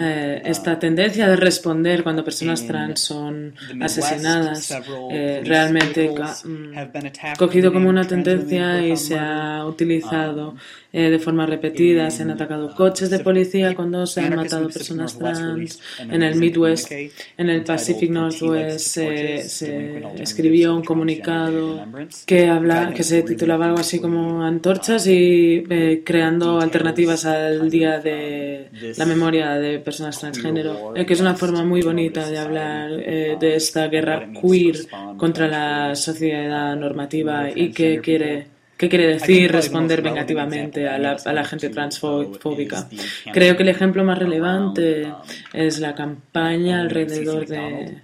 eh, 0.00 0.40
esta 0.46 0.78
tendencia 0.78 1.28
de 1.28 1.36
responder 1.36 2.02
cuando 2.02 2.24
personas 2.24 2.66
trans 2.66 2.98
son 3.00 3.54
asesinadas 3.82 4.74
eh, 5.10 5.42
realmente 5.44 6.08
mm, 6.08 7.36
cogido 7.36 7.74
como 7.74 7.90
una 7.90 8.06
tendencia 8.06 8.80
y 8.80 8.96
se 8.96 9.18
ha 9.18 9.66
utilizado 9.66 10.56
eh, 10.92 11.08
de 11.08 11.18
forma 11.20 11.46
repetida. 11.46 12.10
Se 12.10 12.22
han 12.22 12.30
atacado 12.30 12.74
coches 12.74 13.10
de 13.10 13.20
policía 13.20 13.74
cuando 13.76 14.06
se 14.06 14.22
han 14.22 14.34
matado 14.34 14.68
personas 14.68 15.16
trans. 15.16 15.80
En 15.98 16.22
el 16.22 16.36
Midwest, 16.36 16.90
en 16.90 17.50
el 17.50 17.62
Pacific 17.62 18.10
Northwest, 18.10 18.96
se, 18.96 20.02
escribió 20.20 20.74
un 20.74 20.82
comunicado 20.82 21.86
que, 22.26 22.48
habla, 22.48 22.92
que 22.92 23.04
se 23.04 23.22
titulaba 23.22 23.66
algo 23.66 23.78
así 23.78 24.00
como 24.00 24.42
Antorchas 24.42 25.06
y 25.06 25.64
eh, 25.70 26.02
creando 26.04 26.60
alternativas 26.60 27.24
al 27.24 27.70
Día 27.70 28.00
de 28.00 28.68
la 28.96 29.06
Memoria 29.06 29.50
de 29.54 29.78
Personas 29.78 30.18
Transgénero, 30.18 30.96
eh, 30.96 31.06
que 31.06 31.12
es 31.12 31.20
una 31.20 31.34
forma 31.34 31.64
muy 31.64 31.82
bonita 31.82 32.28
de 32.28 32.38
hablar 32.38 32.90
de 32.90 33.54
esta 33.54 33.86
guerra 33.86 34.28
queer 34.32 34.76
contra 35.16 35.46
la 35.46 35.94
sociedad 35.94 36.74
normativa 36.76 37.48
y 37.54 37.70
que 37.70 38.00
quiere 38.00 38.59
¿Qué 38.80 38.88
quiere 38.88 39.08
decir 39.08 39.52
responder 39.52 40.00
vengativamente 40.00 40.88
a 40.88 40.96
la, 40.96 41.12
a 41.12 41.32
la 41.34 41.44
gente 41.44 41.68
transfóbica? 41.68 42.88
Creo 43.30 43.54
que 43.54 43.62
el 43.62 43.68
ejemplo 43.68 44.02
más 44.04 44.18
relevante 44.18 45.06
es 45.52 45.80
la 45.80 45.94
campaña 45.94 46.80
alrededor 46.80 47.46
de, 47.46 47.98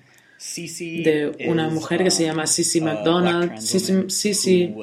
de 1.02 1.46
una 1.48 1.70
mujer 1.70 2.04
que 2.04 2.10
se 2.10 2.24
llama 2.24 2.46
Sissy 2.46 2.82
McDonald. 2.82 3.56
Sissy, 3.58 4.74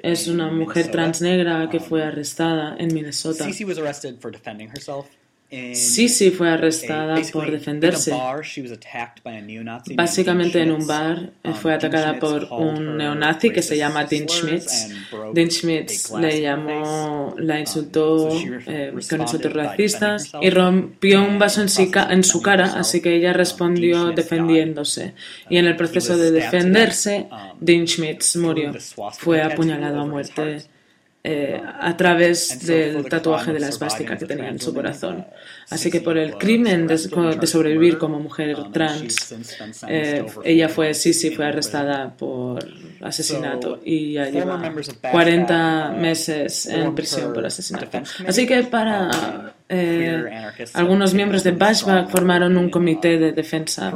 es 0.00 0.28
una 0.28 0.48
mujer 0.52 0.92
trans 0.92 1.20
negra 1.20 1.68
que 1.68 1.80
fue 1.80 2.04
arrestada 2.04 2.76
en 2.78 2.94
Minnesota. 2.94 3.46
Sisi 5.74 6.30
fue 6.30 6.50
arrestada 6.50 7.20
por 7.32 7.50
defenderse. 7.50 8.12
Básicamente 9.94 10.60
en 10.60 10.72
un 10.72 10.86
bar 10.86 11.30
um, 11.44 11.54
fue 11.54 11.74
atacada 11.74 12.18
por 12.18 12.44
un 12.50 12.96
neonazi 12.96 13.50
que 13.50 13.62
se 13.62 13.76
llama 13.76 14.04
Dean 14.04 14.28
Schmitz. 14.28 14.88
Dean 15.32 15.50
Schmitz 15.50 16.12
le 16.12 16.40
llamó, 16.40 17.34
la 17.38 17.54
um, 17.54 17.60
insultó 17.60 18.28
eh, 18.66 18.92
con 19.08 19.20
insultos 19.20 19.52
racistas 19.52 20.32
y 20.40 20.50
rompió 20.50 21.22
un 21.24 21.38
vaso 21.38 21.62
en, 21.62 21.68
en 22.10 22.24
su 22.24 22.42
cara, 22.42 22.74
así 22.76 23.00
que 23.00 23.14
ella 23.14 23.30
um, 23.30 23.36
respondió 23.36 24.10
defendiéndose. 24.12 25.14
Y 25.48 25.58
en 25.58 25.66
el 25.66 25.76
proceso 25.76 26.16
de 26.16 26.30
defenderse, 26.30 27.28
Dean 27.60 27.86
Schmitz 27.86 28.36
murió. 28.36 28.72
Fue 29.18 29.42
apuñalado 29.42 30.00
a 30.00 30.06
muerte 30.06 30.66
eh, 31.28 31.60
a 31.80 31.96
través 31.96 32.64
del 32.64 33.04
tatuaje 33.08 33.52
de 33.52 33.58
la 33.58 33.68
esvástica 33.68 34.16
que 34.16 34.26
tenía 34.26 34.48
en 34.48 34.60
su 34.60 34.72
corazón. 34.72 35.26
Así 35.68 35.90
que 35.90 36.00
por 36.00 36.16
el 36.16 36.36
crimen 36.36 36.86
de, 36.86 36.98
sobrevivir 36.98 37.98
como 37.98 38.20
mujer 38.20 38.56
trans, 38.72 39.34
eh, 39.88 40.24
ella 40.44 40.68
fue, 40.68 40.94
sí, 40.94 41.12
sí, 41.12 41.32
fue 41.32 41.46
arrestada 41.46 42.16
por 42.16 42.64
asesinato 43.00 43.80
y 43.84 44.12
ya 44.12 44.30
lleva 44.30 44.72
40 45.10 45.96
meses 45.98 46.66
en 46.66 46.94
prisión 46.94 47.32
por 47.32 47.44
asesinato. 47.44 48.02
Así 48.24 48.46
que 48.46 48.62
para 48.62 49.55
eh, 49.68 50.24
algunos 50.74 51.12
miembros 51.12 51.42
de 51.42 51.50
Bashback 51.50 52.08
formaron 52.08 52.56
un 52.56 52.70
comité 52.70 53.18
de 53.18 53.32
defensa. 53.32 53.92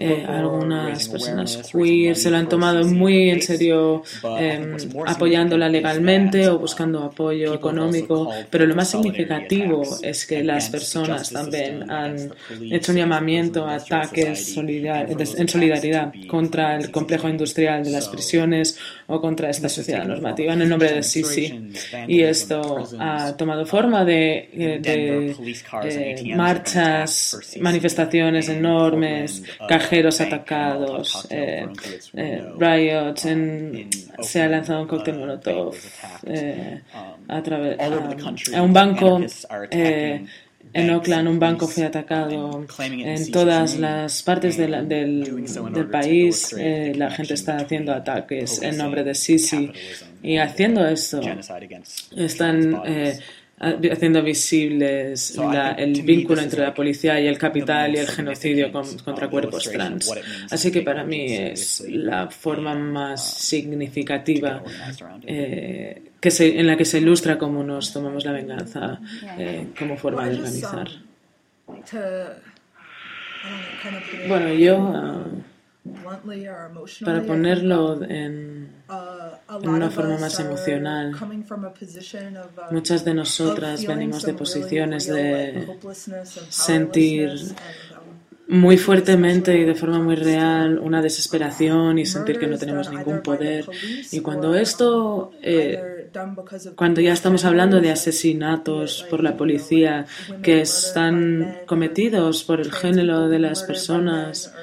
Eh, 0.00 0.24
algunas 0.26 1.08
personas 1.08 1.70
queer 1.72 2.16
se 2.16 2.28
lo 2.30 2.38
han 2.38 2.48
tomado 2.48 2.84
muy 2.84 3.30
en 3.30 3.40
serio, 3.40 4.02
eh, 4.38 4.76
apoyándola 5.06 5.68
legalmente 5.68 6.48
o 6.48 6.58
buscando 6.58 7.04
apoyo 7.04 7.54
económico. 7.54 8.28
Pero 8.50 8.66
lo 8.66 8.74
más 8.74 8.90
significativo 8.90 9.82
es 10.02 10.26
que 10.26 10.42
las 10.42 10.70
personas 10.70 11.30
también 11.30 11.88
han 11.88 12.32
hecho 12.70 12.90
un 12.90 12.98
llamamiento 12.98 13.64
a 13.64 13.76
ataques 13.76 14.56
en 14.56 15.48
solidaridad 15.48 16.12
contra 16.28 16.76
el 16.76 16.90
complejo 16.90 17.28
industrial 17.28 17.84
de 17.84 17.90
las 17.90 18.08
prisiones 18.08 18.76
o 19.08 19.20
contra 19.20 19.50
esta 19.50 19.68
sociedad 19.68 20.04
normativa 20.04 20.52
en 20.52 20.62
el 20.62 20.68
nombre 20.68 20.92
de 20.92 21.02
Sisi. 21.02 21.70
Y 22.08 22.22
esto 22.22 22.84
ha 22.98 23.36
tomado 23.36 23.64
forma 23.66 24.04
de 24.04 24.48
eh, 24.52 26.34
marchas, 26.34 27.56
manifestaciones 27.60 28.48
enormes, 28.48 29.42
uh, 29.60 29.66
cajeros 29.66 30.20
atacados, 30.20 31.26
eh, 31.30 31.66
eh, 32.14 32.44
riots, 32.58 33.26
se 34.20 34.42
ha 34.42 34.48
lanzado 34.48 34.82
un 34.82 34.88
cóctel 34.88 35.18
molotov 35.18 35.74
um, 36.24 37.30
a 37.30 37.42
través 37.42 37.78
a, 37.80 38.62
un 38.62 38.72
banco 38.72 39.20
en 40.72 40.90
Oakland 40.90 41.28
un 41.28 41.38
banco 41.38 41.66
fue 41.66 41.84
atacado 41.84 42.66
en 42.78 43.30
todas 43.30 43.78
las 43.78 44.22
partes 44.22 44.56
del, 44.56 44.88
del, 44.88 45.88
país. 45.90 46.54
la 46.94 47.10
gente 47.10 47.34
está 47.34 47.56
haciendo 47.56 47.92
ataques 47.92 48.62
en 48.62 48.76
nombre 48.76 49.04
de 49.04 49.14
Sisi 49.14 49.70
y 50.22 50.36
haciendo 50.38 50.86
esto 50.86 51.20
están 52.16 52.82
haciendo 53.58 54.22
visibles 54.22 55.36
la, 55.36 55.72
el 55.72 56.02
vínculo 56.02 56.42
entre 56.42 56.62
la 56.62 56.74
policía 56.74 57.18
y 57.20 57.26
el 57.26 57.38
capital 57.38 57.94
y 57.94 57.98
el 57.98 58.06
genocidio 58.06 58.70
con, 58.70 58.98
contra 58.98 59.28
cuerpos 59.28 59.70
trans. 59.70 60.12
Así 60.50 60.70
que 60.70 60.82
para 60.82 61.04
mí 61.04 61.34
es 61.34 61.84
la 61.88 62.28
forma 62.28 62.74
más 62.74 63.38
significativa 63.38 64.62
eh, 65.26 66.02
que 66.20 66.30
se, 66.30 66.58
en 66.58 66.66
la 66.66 66.76
que 66.76 66.84
se 66.84 66.98
ilustra 66.98 67.38
cómo 67.38 67.62
nos 67.62 67.92
tomamos 67.92 68.24
la 68.24 68.32
venganza 68.32 69.00
eh, 69.38 69.68
como 69.78 69.96
forma 69.96 70.28
de 70.28 70.36
organizar. 70.36 70.88
Bueno, 74.28 74.52
yo, 74.54 74.78
uh, 74.78 75.42
para 77.04 77.22
ponerlo 77.22 78.02
en, 78.02 78.68
en, 79.62 79.68
una 79.68 79.90
forma 79.90 80.18
más 80.18 80.40
emocional, 80.40 81.14
muchas 82.70 83.04
de 83.04 83.14
nosotras 83.14 83.86
venimos 83.86 84.24
de 84.24 84.34
posiciones 84.34 85.06
de 85.06 85.78
sentir 86.48 87.38
muy 88.48 88.78
fuertemente 88.78 89.56
y 89.58 89.64
de 89.64 89.74
forma 89.74 89.98
muy 89.98 90.14
real 90.14 90.78
una 90.78 91.02
desesperación 91.02 91.98
y 91.98 92.06
sentir 92.06 92.38
que 92.38 92.46
no 92.46 92.58
tenemos 92.58 92.90
ningún 92.90 93.20
poder. 93.20 93.66
Y 94.12 94.20
cuando 94.20 94.54
esto, 94.54 95.32
eh, 95.42 96.10
cuando 96.76 97.00
ya 97.00 97.12
estamos 97.12 97.44
hablando 97.44 97.80
de 97.80 97.90
asesinatos 97.90 99.04
por 99.10 99.22
la 99.22 99.36
policía 99.36 100.06
que 100.42 100.60
están 100.60 101.58
cometidos 101.66 102.44
por 102.44 102.60
el 102.60 102.72
género 102.72 103.28
de 103.28 103.38
las 103.40 103.64
personas, 103.64 104.54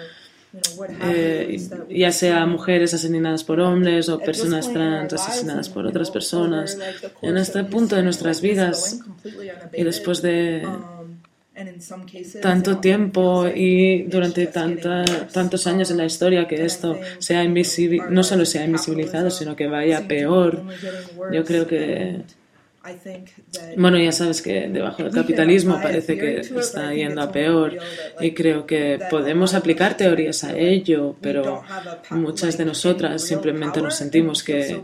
eh, 1.02 1.58
ya 1.90 2.12
sea 2.12 2.46
mujeres 2.46 2.94
asesinadas 2.94 3.44
por 3.44 3.60
hombres 3.60 4.08
o 4.08 4.20
personas 4.20 4.72
trans 4.72 5.12
asesinadas 5.12 5.68
por 5.68 5.86
otras 5.88 6.12
personas, 6.12 6.78
en 7.22 7.38
este 7.38 7.64
punto 7.64 7.96
de 7.96 8.04
nuestras 8.04 8.40
vidas 8.40 9.00
y 9.74 9.84
después 9.84 10.22
de 10.22 10.64
tanto 12.42 12.80
tiempo 12.80 13.48
y 13.48 14.04
durante 14.04 14.48
tanta, 14.48 15.06
tantos 15.32 15.68
años 15.68 15.92
en 15.92 15.98
la 15.98 16.06
historia 16.06 16.48
que 16.48 16.66
esto 16.66 17.00
sea 17.20 17.44
no 17.44 18.24
solo 18.24 18.46
sea 18.46 18.66
invisibilizado, 18.66 19.30
sino 19.30 19.56
que 19.56 19.68
vaya 19.68 20.08
peor. 20.08 20.64
Yo 21.32 21.44
creo 21.44 21.68
que 21.68 22.22
bueno, 23.78 23.98
ya 23.98 24.12
sabes 24.12 24.42
que 24.42 24.68
debajo 24.68 25.04
del 25.04 25.14
capitalismo 25.14 25.80
parece 25.82 26.18
que 26.18 26.40
está 26.40 26.94
yendo 26.94 27.22
a 27.22 27.32
peor 27.32 27.78
y 28.20 28.34
creo 28.34 28.66
que 28.66 29.00
podemos 29.10 29.54
aplicar 29.54 29.96
teorías 29.96 30.44
a 30.44 30.58
ello, 30.58 31.16
pero 31.22 31.64
muchas 32.10 32.58
de 32.58 32.66
nosotras 32.66 33.24
simplemente 33.24 33.82
nos 33.82 33.96
sentimos 33.96 34.44
que 34.44 34.82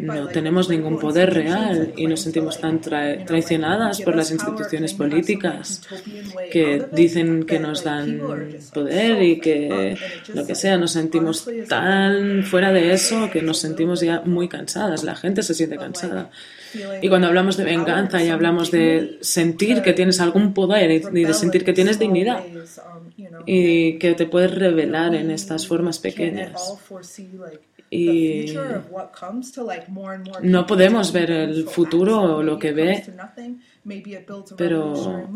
no 0.00 0.28
tenemos 0.28 0.70
ningún 0.70 0.98
poder 0.98 1.34
real 1.34 1.92
y 1.94 2.06
nos 2.06 2.20
sentimos 2.20 2.58
tan 2.58 2.80
traicionadas 2.80 4.00
por 4.00 4.16
las 4.16 4.30
instituciones 4.30 4.94
políticas 4.94 5.82
que 6.50 6.86
dicen 6.92 7.44
que 7.44 7.58
nos 7.58 7.84
dan 7.84 8.18
poder 8.72 9.22
y 9.22 9.40
que 9.40 9.96
lo 10.32 10.46
que 10.46 10.54
sea, 10.54 10.78
nos 10.78 10.92
sentimos 10.92 11.46
tan 11.68 12.44
fuera 12.44 12.72
de 12.72 12.94
eso 12.94 13.30
que 13.30 13.42
nos 13.42 13.58
sentimos 13.58 14.00
ya 14.00 14.22
muy 14.24 14.48
cansadas, 14.48 15.04
la 15.04 15.16
gente 15.16 15.42
se 15.42 15.52
siente 15.52 15.76
cansada. 15.76 16.30
Y 17.00 17.08
cuando 17.08 17.28
hablamos 17.28 17.56
de 17.56 17.64
venganza 17.64 18.22
y 18.22 18.28
hablamos 18.28 18.70
de 18.70 19.18
sentir 19.20 19.82
que 19.82 19.92
tienes 19.92 20.20
algún 20.20 20.54
poder 20.54 20.90
y 20.90 21.24
de 21.24 21.34
sentir 21.34 21.64
que 21.64 21.72
tienes 21.72 21.98
dignidad 21.98 22.44
y 23.46 23.98
que 23.98 24.14
te 24.14 24.26
puedes 24.26 24.54
revelar 24.54 25.14
en 25.14 25.30
estas 25.30 25.66
formas 25.66 25.98
pequeñas. 25.98 26.74
Y 27.94 28.46
no 30.42 30.66
podemos 30.66 31.12
ver 31.12 31.30
el 31.30 31.68
futuro 31.68 32.36
o 32.36 32.42
lo 32.42 32.58
que 32.58 32.72
ve, 32.72 33.04
pero 34.56 35.28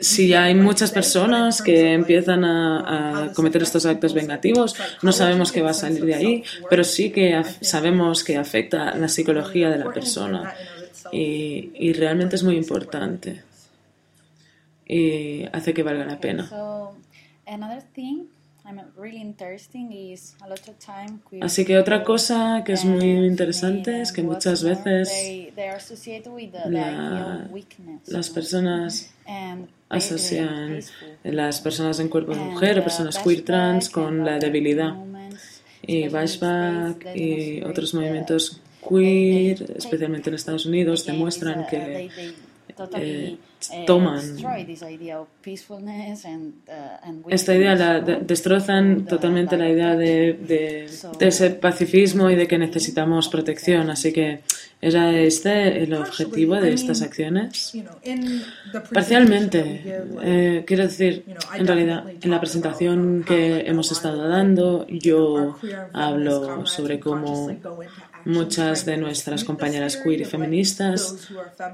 si 0.00 0.32
hay 0.32 0.54
muchas 0.54 0.92
personas 0.92 1.60
que 1.60 1.92
empiezan 1.92 2.44
a, 2.44 3.32
cometer 3.34 3.62
estos 3.62 3.86
actos 3.86 4.14
vengativos, 4.14 4.76
no 5.02 5.10
sabemos 5.10 5.50
qué 5.50 5.62
va 5.62 5.70
a 5.70 5.74
salir 5.74 6.04
de 6.04 6.14
ahí, 6.14 6.44
pero 6.68 6.84
sí 6.84 7.10
que 7.10 7.42
sabemos 7.60 8.22
que 8.22 8.36
afecta 8.36 8.94
la 8.94 9.08
psicología 9.08 9.68
de 9.68 9.78
la 9.78 9.92
persona 9.92 10.54
y, 11.10 11.72
y 11.74 11.92
realmente 11.92 12.36
es 12.36 12.44
muy 12.44 12.56
importante 12.56 13.42
y 14.86 15.44
hace 15.52 15.74
que 15.74 15.82
valga 15.82 16.04
la 16.04 16.20
pena. 16.20 16.48
Así 21.40 21.64
que 21.64 21.78
otra 21.78 22.04
cosa 22.04 22.62
que 22.64 22.72
es 22.72 22.84
muy 22.84 23.26
interesante 23.26 24.00
es 24.00 24.12
que 24.12 24.22
muchas 24.22 24.62
veces 24.62 25.10
las 28.06 28.30
personas 28.30 29.12
asocian 29.88 30.80
las 31.24 31.60
personas 31.60 32.00
en 32.00 32.08
cuerpo 32.08 32.34
de 32.34 32.40
mujer 32.40 32.78
o 32.78 32.82
personas 32.82 33.18
queer 33.18 33.42
trans 33.42 33.88
con 33.90 34.24
la 34.24 34.38
debilidad. 34.38 34.94
Y 35.82 36.08
Bashback 36.08 37.16
y 37.16 37.62
otros 37.62 37.94
movimientos 37.94 38.60
queer, 38.86 39.74
especialmente 39.76 40.30
en 40.30 40.34
Estados 40.34 40.66
Unidos, 40.66 41.04
demuestran 41.06 41.66
que 41.66 42.08
eh, 42.96 43.36
eh, 43.72 43.84
toman 43.86 44.18
uh, 44.18 44.56
esta 47.28 47.54
idea, 47.54 47.74
la, 47.74 48.00
destrozan 48.00 49.04
totalmente 49.04 49.56
la 49.58 49.68
idea 49.68 49.96
de, 49.96 50.88
ese 51.20 51.50
pacifismo 51.50 52.30
y 52.30 52.36
de 52.36 52.48
que 52.48 52.56
necesitamos 52.58 53.28
protección. 53.28 53.90
Así 53.90 54.12
que 54.12 54.40
¿era 54.80 55.18
este 55.18 55.82
el 55.82 55.92
objetivo 55.92 56.54
de 56.56 56.72
estas 56.72 57.02
acciones? 57.02 57.76
Parcialmente, 58.92 59.82
eh, 60.22 60.64
quiero 60.66 60.84
decir, 60.84 61.24
en 61.54 61.66
realidad, 61.66 62.04
en 62.20 62.30
la 62.30 62.40
presentación 62.40 63.24
que 63.26 63.60
hemos 63.66 63.92
estado 63.92 64.26
dando, 64.26 64.86
yo 64.88 65.58
hablo 65.92 66.66
sobre 66.66 66.98
cómo 66.98 67.50
Muchas 68.24 68.84
de 68.84 68.96
nuestras 68.96 69.44
compañeras 69.44 69.96
queer 69.96 70.20
y 70.20 70.24
feministas 70.24 71.28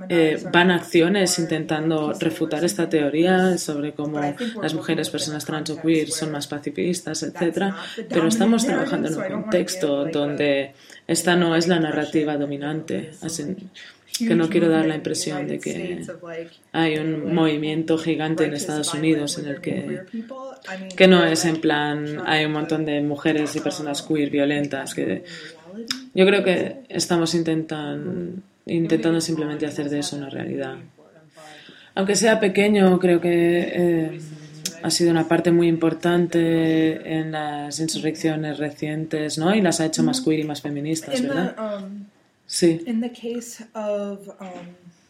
eh, 0.08 0.42
van 0.52 0.70
a 0.70 0.76
acciones 0.76 1.38
intentando 1.38 2.12
refutar 2.12 2.64
esta 2.64 2.88
teoría 2.88 3.58
sobre 3.58 3.92
cómo 3.92 4.20
las 4.62 4.74
mujeres, 4.74 5.10
personas 5.10 5.44
trans 5.44 5.70
o 5.70 5.80
queer 5.80 6.10
son 6.10 6.32
más 6.32 6.46
pacifistas, 6.46 7.22
etc. 7.22 7.74
Pero 8.08 8.28
estamos 8.28 8.64
trabajando 8.64 9.08
en 9.08 9.14
un 9.16 9.42
contexto 9.42 10.06
donde 10.06 10.74
esta 11.06 11.36
no 11.36 11.54
es 11.56 11.68
la 11.68 11.80
narrativa 11.80 12.36
dominante. 12.36 13.12
Así 13.22 13.56
que 14.18 14.34
no 14.34 14.48
quiero 14.48 14.68
dar 14.68 14.86
la 14.86 14.94
impresión 14.94 15.46
de 15.46 15.58
que 15.58 16.02
hay 16.72 16.96
un 16.96 17.34
movimiento 17.34 17.98
gigante 17.98 18.44
en 18.44 18.54
Estados 18.54 18.94
Unidos 18.94 19.38
en 19.38 19.46
el 19.46 19.60
que, 19.60 20.02
que 20.96 21.06
no 21.06 21.24
es 21.24 21.44
en 21.44 21.60
plan 21.60 22.22
hay 22.24 22.46
un 22.46 22.52
montón 22.52 22.84
de 22.84 23.00
mujeres 23.02 23.54
y 23.56 23.60
personas 23.60 24.02
queer 24.02 24.30
violentas 24.30 24.94
que 24.94 25.24
yo 26.16 26.24
creo 26.24 26.42
que 26.42 26.84
estamos 26.88 27.34
intentando, 27.34 28.40
intentando 28.64 29.20
simplemente 29.20 29.66
hacer 29.66 29.90
de 29.90 29.98
eso 29.98 30.16
una 30.16 30.30
realidad. 30.30 30.76
Aunque 31.94 32.16
sea 32.16 32.40
pequeño, 32.40 32.98
creo 32.98 33.20
que 33.20 33.28
eh, 33.30 34.18
ha 34.82 34.90
sido 34.90 35.10
una 35.10 35.28
parte 35.28 35.52
muy 35.52 35.68
importante 35.68 37.18
en 37.18 37.32
las 37.32 37.78
insurrecciones 37.80 38.56
recientes, 38.56 39.36
¿no? 39.36 39.54
Y 39.54 39.60
las 39.60 39.80
ha 39.80 39.86
hecho 39.86 40.02
más 40.02 40.22
queer 40.22 40.40
y 40.40 40.44
más 40.44 40.62
feministas, 40.62 41.20
¿verdad? 41.20 41.54
Um, 41.58 42.06
sí. 42.46 42.82
Um, 42.86 43.02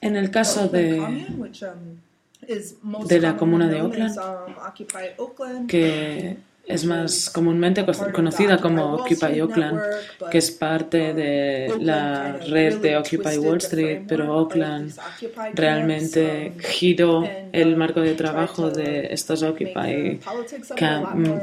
en 0.01 0.17
el 0.17 0.31
caso 0.33 0.67
de, 0.67 1.01
um, 1.01 3.07
de 3.07 3.21
la 3.21 3.37
comuna 3.37 3.69
de 3.69 3.81
Oakland, 3.81 4.19
que 5.69 6.37
es 6.67 6.85
más 6.85 7.31
comúnmente 7.31 7.85
conocida 8.13 8.59
como 8.59 8.95
Occupy 8.95 9.41
Oakland, 9.41 9.81
que 10.31 10.39
es 10.39 10.51
parte 10.51 11.15
de 11.15 11.73
la 11.81 12.39
red 12.49 12.79
de 12.79 12.97
Occupy 12.97 13.39
Wall 13.39 13.59
Street, 13.59 14.01
pero 14.09 14.37
Oakland 14.37 14.93
realmente 15.55 16.55
giró 16.59 17.29
el 17.53 17.77
marco 17.77 18.01
de 18.01 18.15
trabajo 18.15 18.71
de 18.71 19.07
estos 19.13 19.45
Occupy 19.45 20.19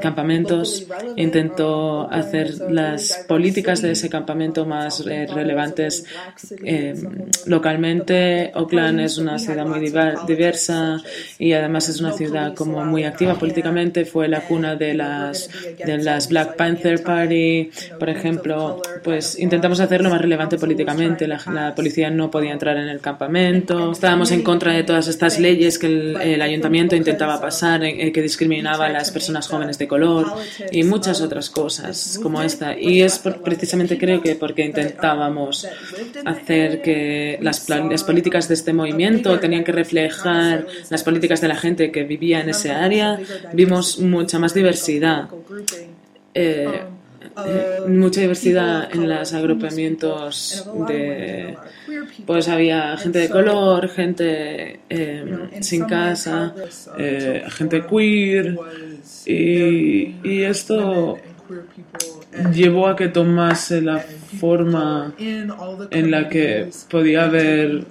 campamentos, 0.02 0.88
intentó 1.16 2.12
hacer 2.12 2.56
las 2.70 3.24
políticas 3.26 3.82
de 3.82 3.92
ese 3.92 4.10
campamento 4.10 4.66
más 4.66 5.06
eh, 5.08 5.26
relevantes 5.34 6.06
eh, 6.66 6.96
localmente. 7.46 8.52
Oakland 8.56 9.00
es 9.00 9.18
una 9.18 9.40
ciudad 9.40 9.66
muy 9.66 9.80
diversa 9.80 11.02
y 11.40 11.54
además 11.54 11.88
es 11.88 12.02
una 12.02 12.12
ciudad 12.12 12.54
como 12.54 12.84
muy 12.84 13.06
activa 13.06 13.36
políticamente, 13.36 14.04
fue 14.04 14.28
la 14.28 14.42
cuna 14.42 14.76
de 14.76 14.94
la 14.94 15.13
las, 15.20 15.50
de 15.86 15.98
las 15.98 16.30
Black 16.30 16.56
Panther 16.56 17.02
Party, 17.04 17.70
por 18.00 18.10
ejemplo, 18.10 18.82
pues 19.04 19.38
intentamos 19.40 19.80
hacerlo 19.80 20.10
más 20.10 20.22
relevante 20.22 20.58
políticamente. 20.58 21.28
La, 21.28 21.74
policía 21.76 22.10
no 22.10 22.30
podía 22.30 22.52
entrar 22.52 22.78
en 22.78 22.88
el 22.90 23.00
campamento. 23.00 23.92
Estábamos 23.92 24.32
en 24.32 24.42
contra 24.44 24.74
de 24.74 24.84
todas 24.84 25.08
estas 25.08 25.40
leyes 25.40 25.80
que 25.80 25.88
el, 25.88 26.42
ayuntamiento 26.42 26.96
intentaba 26.96 27.40
pasar, 27.40 27.84
eh, 27.84 28.12
que 28.12 28.22
discriminaba 28.22 28.86
a 28.86 28.90
las 28.90 29.12
personas 29.12 29.48
jóvenes 29.48 29.78
de 29.78 29.88
color 29.88 30.34
y 30.72 30.84
muchas 30.84 31.22
otras 31.22 31.50
cosas 31.50 32.20
como 32.22 32.42
esta. 32.42 32.78
Y 32.78 33.02
es 33.02 33.20
precisamente 33.20 33.98
creo 33.98 34.22
que 34.22 34.36
porque 34.36 34.66
intentábamos 34.66 35.68
hacer 36.26 36.82
que 36.82 37.38
las, 37.42 37.68
las 37.70 38.04
políticas 38.04 38.48
de 38.48 38.54
este 38.56 38.74
movimiento 38.74 39.40
tenían 39.40 39.64
que 39.64 39.72
reflejar 39.72 40.66
las 40.90 41.04
políticas 41.04 41.42
de 41.42 41.48
la 41.48 41.56
gente 41.56 41.92
que 41.92 42.04
vivía 42.04 42.42
en 42.42 42.50
ese 42.50 42.72
área, 42.72 43.20
vimos 43.54 44.00
mucha 44.00 44.40
más 44.40 44.54
diversidad. 44.54 45.03
Eh, 46.34 46.82
eh, 47.46 47.80
mucha 47.88 48.22
diversidad 48.22 48.90
en 48.94 49.08
los 49.08 49.34
agrupamientos 49.34 50.68
de 50.88 51.58
pues 52.26 52.50
había 52.50 52.98
gente 52.98 53.20
de 53.20 53.30
color 53.30 53.88
gente 53.88 54.82
eh, 54.90 55.50
sin 55.62 55.86
casa 55.86 56.54
gente 57.50 57.86
queer 57.86 58.58
y, 59.26 60.16
y 60.24 60.44
esto 60.44 61.18
llevó 62.54 62.88
a 62.88 62.96
que 62.96 63.08
tomase 63.08 63.82
la 63.82 64.00
forma 64.40 65.14
en 65.18 66.12
la 66.12 66.30
que 66.30 66.70
podía 66.90 67.26
haber 67.26 67.86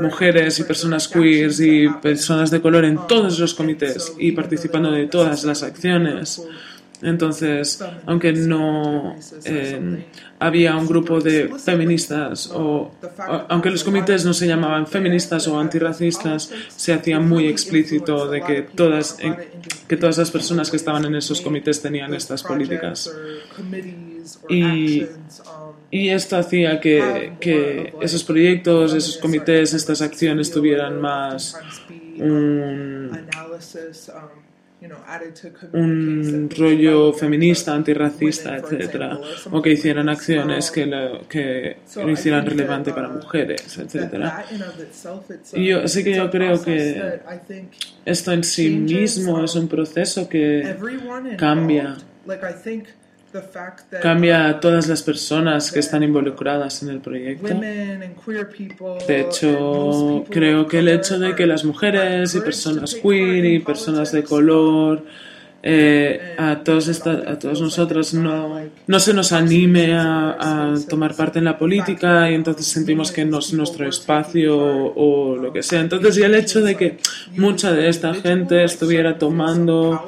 mujeres 0.00 0.58
y 0.58 0.64
personas 0.64 1.08
queers 1.08 1.60
y 1.60 1.88
personas 1.88 2.50
de 2.50 2.60
color 2.60 2.84
en 2.84 3.06
todos 3.06 3.38
los 3.38 3.54
comités 3.54 4.12
y 4.18 4.32
participando 4.32 4.90
de 4.90 5.06
todas 5.06 5.44
las 5.44 5.62
acciones. 5.62 6.42
Entonces, 7.02 7.82
aunque 8.06 8.32
no 8.32 9.16
eh, 9.44 10.04
había 10.38 10.76
un 10.76 10.86
grupo 10.86 11.20
de 11.20 11.52
feministas 11.58 12.48
o, 12.54 12.92
aunque 13.48 13.70
los 13.70 13.82
comités 13.82 14.24
no 14.24 14.32
se 14.32 14.46
llamaban 14.46 14.86
feministas 14.86 15.48
o 15.48 15.58
antirracistas, 15.58 16.50
se 16.68 16.92
hacía 16.92 17.18
muy 17.18 17.48
explícito 17.48 18.28
de 18.28 18.40
que 18.42 18.62
todas, 18.62 19.18
que 19.88 19.96
todas 19.96 20.18
las 20.18 20.30
personas 20.30 20.70
que 20.70 20.76
estaban 20.76 21.04
en 21.04 21.16
esos 21.16 21.40
comités 21.40 21.82
tenían 21.82 22.14
estas 22.14 22.44
políticas. 22.44 23.12
Y, 24.48 25.04
y 25.92 26.08
esto 26.08 26.38
hacía 26.38 26.80
que, 26.80 27.34
que 27.38 27.92
esos 28.00 28.24
proyectos, 28.24 28.94
esos 28.94 29.18
comités, 29.18 29.74
estas 29.74 30.00
acciones 30.00 30.50
tuvieran 30.50 30.98
más 30.98 31.54
un 32.18 33.10
un 35.72 36.48
rollo 36.50 37.12
feminista, 37.12 37.74
antirracista, 37.74 38.56
etcétera, 38.56 39.20
o 39.50 39.62
que 39.62 39.70
hicieran 39.70 40.08
acciones 40.08 40.70
que 40.70 40.86
lo, 40.86 41.28
que 41.28 41.76
lo 41.96 42.10
hicieran 42.10 42.46
relevante 42.46 42.92
para 42.92 43.08
mujeres, 43.08 43.78
etcétera. 43.78 44.44
Y 45.52 45.66
yo 45.66 45.86
sí 45.86 46.02
que 46.02 46.16
yo 46.16 46.30
creo 46.30 46.62
que 46.62 47.20
esto 48.04 48.32
en 48.32 48.42
sí 48.42 48.70
mismo 48.70 49.44
es 49.44 49.54
un 49.54 49.68
proceso 49.68 50.28
que 50.28 50.76
cambia 51.36 51.96
cambia 54.00 54.48
a 54.48 54.60
todas 54.60 54.88
las 54.88 55.02
personas 55.02 55.70
que 55.72 55.80
están 55.80 56.02
involucradas 56.02 56.82
en 56.82 56.90
el 56.90 57.00
proyecto. 57.00 57.60
De 59.06 59.20
hecho, 59.20 60.24
creo 60.30 60.66
que 60.66 60.78
el 60.78 60.88
hecho 60.88 61.18
de 61.18 61.34
que 61.34 61.46
las 61.46 61.64
mujeres 61.64 62.34
y 62.34 62.40
personas 62.40 62.94
queer 62.94 63.44
y 63.44 63.58
personas 63.60 64.12
de 64.12 64.22
color 64.22 65.04
eh, 65.64 66.34
a, 66.38 66.56
todos 66.64 66.88
a 67.06 67.38
todos 67.38 67.60
nosotros 67.60 68.14
no, 68.14 68.60
no 68.88 68.98
se 68.98 69.14
nos 69.14 69.30
anime 69.30 69.94
a, 69.94 70.74
tomar 70.88 71.14
parte 71.14 71.38
en 71.38 71.44
la 71.44 71.56
política 71.56 72.28
y 72.28 72.34
entonces 72.34 72.66
sentimos 72.66 73.12
que 73.12 73.24
no 73.24 73.38
es 73.38 73.52
nuestro 73.52 73.88
espacio 73.88 74.58
o, 74.58 75.32
o 75.32 75.36
lo 75.36 75.52
que 75.52 75.62
sea. 75.62 75.80
Entonces, 75.80 76.18
y 76.18 76.22
el 76.22 76.34
hecho 76.34 76.62
de 76.62 76.74
que 76.76 76.98
mucha 77.36 77.70
de 77.72 77.88
esta 77.88 78.12
gente 78.12 78.64
estuviera 78.64 79.18
tomando 79.18 80.04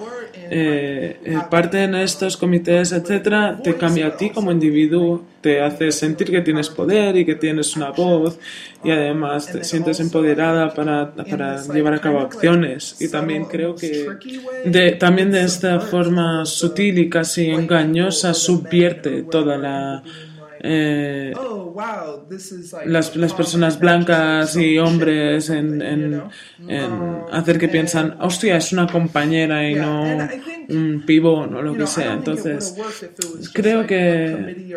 eh, 0.51 1.17
eh, 1.25 1.39
parte 1.51 1.83
en 1.83 1.95
estos 1.95 2.37
comités, 2.37 2.93
etcétera, 2.93 3.59
te 3.63 3.75
cambia 3.77 4.09
a 4.09 4.17
ti 4.17 4.31
como 4.31 4.51
individuo, 4.51 5.25
te 5.41 5.61
hace 5.61 5.93
sentir 5.93 6.31
que 6.31 6.41
tienes 6.41 6.69
poder 6.69 7.17
y 7.17 7.25
que 7.25 7.35
tienes 7.35 7.77
una 7.77 7.91
voz 7.91 8.39
y 8.83 8.91
además 8.91 9.47
te 9.47 9.65
sientes 9.65 10.01
empoderada 10.01 10.73
para, 10.73 11.13
para 11.15 11.63
llevar 11.67 11.95
a 11.95 12.01
cabo 12.01 12.21
acciones. 12.21 12.97
Y 13.01 13.09
también 13.09 13.45
creo 13.45 13.75
que 13.75 14.07
de, 14.65 14.93
también 14.93 15.31
de 15.31 15.43
esta 15.43 15.81
forma 15.81 16.45
sutil 16.47 16.99
y 16.99 17.09
casi 17.09 17.51
engañosa 17.51 18.35
subvierte 18.35 19.23
toda 19.23 19.57
la 19.57 20.03
eh, 20.67 21.35
oh, 21.37 21.75
las, 22.87 23.15
las, 23.17 23.35
personas 23.35 23.79
blancas 23.79 24.57
y 24.57 24.79
hombres 24.79 25.51
en, 25.51 25.83
en, 25.83 26.23
hacer 27.31 27.59
que 27.59 27.69
piensan, 27.69 28.17
hostia, 28.23 28.57
es 28.57 28.73
una 28.73 28.87
compañera 28.87 29.69
y 29.69 29.75
no 29.75 30.27
un 30.71 31.03
pibón 31.05 31.55
o 31.55 31.61
lo 31.61 31.75
que 31.75 31.87
sea. 31.87 32.15
Entonces, 32.15 32.75
creo 33.53 33.87
que 33.87 34.75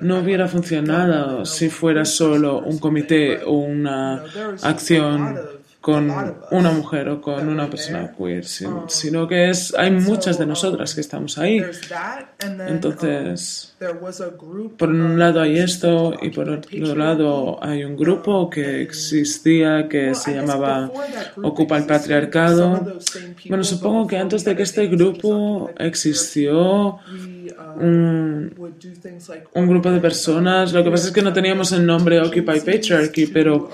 no 0.00 0.20
hubiera 0.20 0.48
funcionado 0.48 1.44
si 1.44 1.68
fuera 1.68 2.06
solo 2.06 2.60
un 2.60 2.78
comité 2.78 3.42
o 3.44 3.52
una 3.52 4.24
acción 4.62 5.57
con 5.80 6.10
una 6.50 6.72
mujer 6.72 7.08
o 7.08 7.20
con 7.20 7.48
una 7.48 7.70
persona 7.70 8.12
queer, 8.16 8.44
sino 8.44 9.28
que 9.28 9.50
es 9.50 9.72
hay 9.76 9.92
muchas 9.92 10.36
de 10.38 10.44
nosotras 10.44 10.94
que 10.94 11.00
estamos 11.00 11.38
ahí. 11.38 11.62
Entonces, 12.66 13.76
por 14.76 14.88
un 14.88 15.18
lado 15.18 15.40
hay 15.40 15.58
esto 15.58 16.14
y 16.20 16.30
por 16.30 16.50
otro 16.50 16.96
lado 16.96 17.62
hay 17.62 17.84
un 17.84 17.96
grupo 17.96 18.50
que 18.50 18.82
existía 18.82 19.88
que 19.88 20.14
se 20.16 20.34
llamaba 20.34 20.90
Ocupa 21.42 21.78
el 21.78 21.86
Patriarcado. 21.86 22.98
Bueno, 23.48 23.62
supongo 23.62 24.06
que 24.08 24.18
antes 24.18 24.44
de 24.44 24.56
que 24.56 24.64
este 24.64 24.88
grupo 24.88 25.70
existió, 25.78 26.98
un, 27.76 28.52
grupo 29.68 29.90
de 29.90 30.00
personas. 30.00 30.72
Lo 30.72 30.82
que 30.82 30.90
pasa 30.90 31.08
es 31.08 31.12
que 31.12 31.22
no 31.22 31.32
teníamos 31.32 31.72
el 31.72 31.84
nombre 31.84 32.20
Occupy 32.20 32.60
Patriarchy, 32.60 33.26
pero 33.26 33.70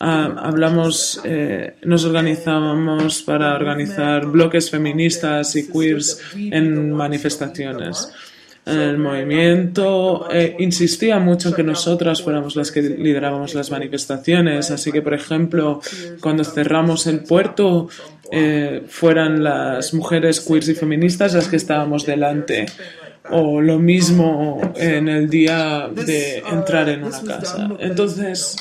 ah, 0.00 0.34
hablamos, 0.38 1.20
eh, 1.24 1.74
nos 1.84 2.04
organizábamos 2.04 3.22
para 3.22 3.54
organizar 3.54 4.26
bloques 4.26 4.70
feministas 4.70 5.56
y 5.56 5.68
queers 5.70 6.20
en 6.36 6.92
manifestaciones. 6.92 8.12
El 8.68 8.98
movimiento 8.98 10.28
eh, 10.30 10.54
insistía 10.58 11.18
mucho 11.18 11.48
en 11.48 11.54
que 11.54 11.62
nosotras 11.62 12.20
fuéramos 12.20 12.54
las 12.54 12.70
que 12.70 12.82
liderábamos 12.82 13.54
las 13.54 13.70
manifestaciones, 13.70 14.70
así 14.70 14.92
que, 14.92 15.00
por 15.00 15.14
ejemplo, 15.14 15.80
cuando 16.20 16.44
cerramos 16.44 17.06
el 17.06 17.20
puerto, 17.20 17.88
eh, 18.30 18.82
fueran 18.86 19.42
las 19.42 19.94
mujeres 19.94 20.40
queers 20.40 20.68
y 20.68 20.74
feministas 20.74 21.32
las 21.32 21.48
que 21.48 21.56
estábamos 21.56 22.04
delante 22.04 22.66
o 23.30 23.60
lo 23.60 23.78
mismo 23.78 24.60
en 24.76 25.08
el 25.08 25.28
día 25.28 25.88
de 25.92 26.38
entrar 26.38 26.88
en 26.88 27.04
una 27.04 27.22
casa. 27.22 27.68
Entonces, 27.78 28.56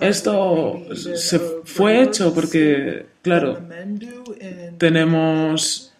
esto 0.00 0.82
se 0.94 1.38
fue 1.64 2.02
hecho 2.02 2.34
porque, 2.34 3.06
claro, 3.22 3.58
tenemos 4.78 5.94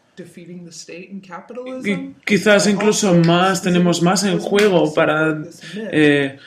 y 1.85 2.15
quizás 2.25 2.69
incluso 2.69 3.15
más, 3.15 3.63
tenemos 3.63 4.01
más 4.01 4.23
en 4.23 4.39
juego 4.39 4.95
para 4.95 5.43
eh, 5.91 6.39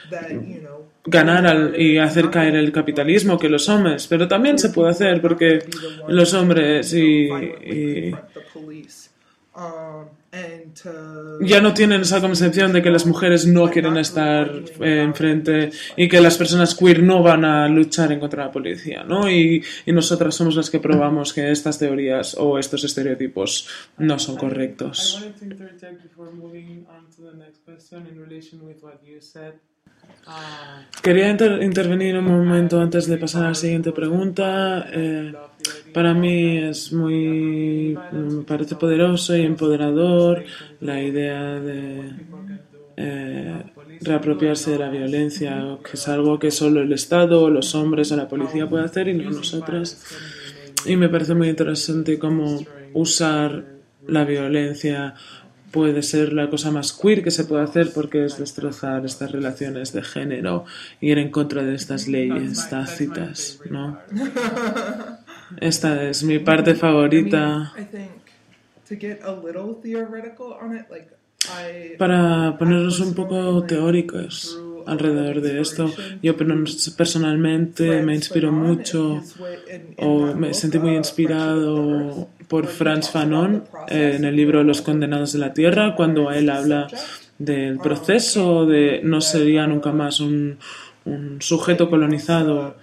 ganar 1.06 1.78
y 1.78 1.98
hacer 1.98 2.30
caer 2.30 2.56
el 2.56 2.72
capitalismo 2.72 3.38
que 3.38 3.50
los 3.50 3.68
hombres, 3.68 4.08
pero 4.08 4.28
también 4.28 4.58
se 4.58 4.70
puede 4.70 4.92
hacer 4.92 5.22
porque 5.22 5.66
los 6.08 6.34
hombres 6.34 6.94
y 6.94 7.30
ya 11.42 11.62
no 11.62 11.74
tienen 11.74 12.02
esa 12.02 12.20
concepción 12.20 12.74
de 12.74 12.82
que 12.82 12.90
las 12.90 13.06
mujeres 13.06 13.48
no 13.48 13.70
quieren 13.70 13.98
estar 13.98 14.50
eh, 14.82 15.02
enfrente 15.02 15.72
y 15.96 16.08
que 16.08 16.20
las 16.20 16.38
personas 16.38 16.76
queer 16.76 17.02
no 17.02 17.24
van 17.24 17.46
a 17.46 17.68
luchar 17.68 18.12
en 18.12 18.20
contra 18.20 18.44
de 18.44 18.48
la 18.48 18.52
policía, 18.52 19.04
¿no? 19.04 19.30
Y, 19.30 19.64
y 19.86 19.92
nosotras 19.92 20.36
somos 20.36 20.56
las 20.56 20.70
que 20.70 20.80
probamos 20.80 21.34
que 21.34 21.52
estas 21.52 21.80
teorías 21.80 22.36
o 22.38 22.60
estos 22.60 22.84
estereotipos 22.84 23.70
no 23.98 24.20
son 24.20 24.36
correctos. 24.36 25.24
Quería 31.02 31.30
intervenir 31.30 32.18
un 32.18 32.26
momento 32.26 32.82
antes 32.82 33.08
de 33.08 33.18
pasar 33.18 33.46
a 33.46 33.50
la 33.50 33.56
siguiente 33.56 33.92
pregunta. 33.92 34.88
Eh, 34.92 35.34
para 35.94 36.14
mí 36.14 36.58
es 36.58 36.92
muy, 36.92 37.98
parece 38.46 38.76
poderoso 38.76 39.36
y 39.36 39.42
empoderador 39.42 40.44
la 40.82 41.02
idea 41.02 41.60
de 41.60 42.12
eh, 42.98 43.64
reapropiarse 44.02 44.72
de 44.72 44.80
la 44.80 44.90
violencia, 44.90 45.78
que 45.84 45.92
es 45.94 46.08
algo 46.08 46.40
que 46.40 46.52
solo 46.52 46.82
el 46.82 46.92
Estado, 46.92 47.50
los 47.50 47.74
hombres 47.74 48.12
o 48.12 48.18
la 48.18 48.28
policía 48.28 48.68
puede 48.68 48.84
hacer 48.84 49.08
y 49.08 49.14
no 49.14 49.30
nosotras. 49.32 50.04
Y 50.86 50.98
me 50.98 51.10
parece 51.10 51.36
muy 51.36 51.50
interesante 51.50 52.20
cómo 52.20 52.66
usar 52.94 53.64
la 54.08 54.24
violencia 54.26 55.16
puede 55.72 56.02
ser 56.02 56.34
la 56.34 56.50
cosa 56.50 56.72
más 56.72 56.94
queer 56.94 57.24
que 57.24 57.32
se 57.32 57.44
puede 57.44 57.64
hacer 57.64 57.92
porque 57.94 58.26
es 58.26 58.38
destrozar 58.38 59.06
estas 59.06 59.32
relaciones 59.32 59.94
de 59.94 60.02
género, 60.02 60.66
ir 61.02 61.18
en 61.18 61.30
contra 61.30 61.64
de 61.64 61.76
estas 61.76 62.08
leyes 62.08 62.70
tácitas, 62.70 63.60
¿no? 63.70 64.00
Esta 65.60 66.04
es 66.10 66.24
mi 66.24 66.40
parte 66.40 66.76
favorita. 66.76 67.74
Para 71.98 72.58
ponernos 72.58 73.00
un 73.00 73.14
poco 73.14 73.64
teóricos 73.64 74.60
alrededor 74.88 75.42
de 75.42 75.62
esto, 75.62 75.94
yo 76.22 76.36
personalmente 76.38 78.02
me 78.02 78.16
inspiro 78.16 78.52
mucho 78.52 79.22
o 79.98 80.34
me 80.34 80.54
sentí 80.54 80.80
muy 80.80 80.96
inspirado 80.96 82.30
por 82.48 82.68
Franz 82.68 83.10
Fanon 83.10 83.66
en 83.88 84.24
el 84.26 84.36
libro 84.36 84.64
Los 84.64 84.82
condenados 84.82 85.34
de 85.34 85.40
la 85.40 85.54
tierra, 85.54 85.96
cuando 85.96 86.32
él 86.32 86.50
habla 86.50 86.88
del 87.38 87.78
proceso 87.78 88.66
de 88.66 89.02
no 89.04 89.22
sería 89.22 89.68
nunca 89.68 89.92
más 89.92 90.20
un, 90.20 90.58
un 91.06 91.42
sujeto 91.42 91.90
colonizado 91.90 92.76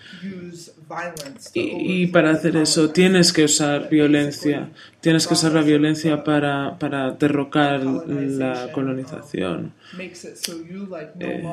y, 1.55 2.07
para 2.09 2.31
hacer 2.31 2.57
eso 2.57 2.91
tienes 2.91 3.33
que 3.33 3.45
usar 3.45 3.89
violencia, 3.89 4.71
tienes 5.01 5.27
que 5.27 5.35
usar 5.35 5.53
la 5.53 5.63
violencia 5.63 6.23
para, 6.25 6.79
para 6.79 7.13
derrocar 7.13 7.83
la 7.83 8.71
colonización. 8.73 9.73
Eh, 11.21 11.45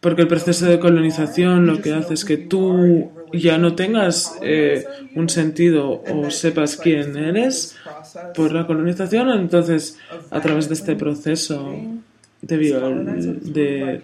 porque 0.00 0.22
el 0.22 0.28
proceso 0.28 0.66
de 0.66 0.78
colonización 0.78 1.66
lo 1.66 1.80
que 1.80 1.92
hace 1.94 2.14
es 2.14 2.24
que 2.24 2.36
tú 2.36 3.10
ya 3.32 3.58
no 3.58 3.74
tengas 3.74 4.36
eh, 4.42 4.84
un 5.14 5.28
sentido 5.28 6.02
o 6.02 6.30
sepas 6.30 6.76
quién 6.76 7.16
eres 7.16 7.76
por 8.34 8.52
la 8.52 8.66
colonización, 8.66 9.30
entonces 9.30 9.98
a 10.30 10.40
través 10.40 10.68
de 10.68 10.74
este 10.74 10.96
proceso 10.96 11.74
de, 12.42 12.56
de 13.42 14.02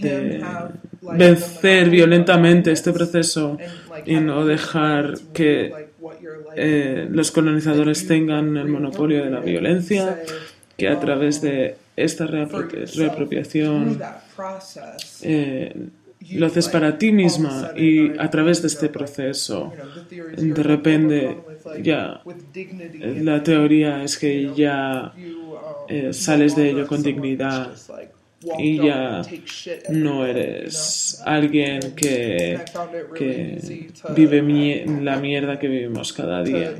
de 0.00 0.42
vencer 1.02 1.90
violentamente 1.90 2.72
este 2.72 2.92
proceso 2.92 3.56
y 4.04 4.16
no 4.16 4.44
dejar 4.44 5.14
que 5.32 5.72
eh, 6.56 7.08
los 7.10 7.30
colonizadores 7.30 8.06
tengan 8.06 8.56
el 8.56 8.68
monopolio 8.68 9.24
de 9.24 9.30
la 9.30 9.40
violencia, 9.40 10.22
que 10.76 10.88
a 10.88 10.98
través 10.98 11.40
de 11.40 11.76
esta 11.96 12.26
reapropiación 12.26 14.00
eh, 15.22 15.88
lo 16.32 16.46
haces 16.46 16.68
para 16.68 16.98
ti 16.98 17.12
misma 17.12 17.72
y 17.76 18.18
a 18.18 18.30
través 18.30 18.62
de 18.62 18.68
este 18.68 18.88
proceso. 18.88 19.72
de 20.36 20.62
repente 20.62 21.38
ya 21.82 22.20
la 23.22 23.42
teoría 23.42 24.02
es 24.04 24.18
que 24.18 24.52
ya 24.54 25.12
eh, 25.88 26.12
sales 26.12 26.56
de 26.56 26.70
ello 26.70 26.86
con 26.86 27.02
dignidad 27.02 27.70
y 28.58 28.76
ya 28.76 29.22
no 29.90 30.24
eres 30.24 31.20
alguien 31.24 31.94
que, 31.94 32.60
que 33.14 33.90
vive 34.14 34.86
la 35.02 35.16
mierda 35.18 35.58
que 35.58 35.68
vivimos 35.68 36.12
cada 36.12 36.42
día. 36.42 36.74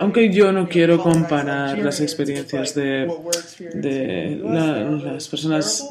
aunque 0.00 0.32
yo 0.32 0.52
no 0.52 0.68
quiero 0.68 0.98
comparar 0.98 1.78
las 1.78 2.00
experiencias 2.00 2.74
de, 2.74 3.06
de 3.74 4.40
las 4.42 5.28
personas 5.28 5.86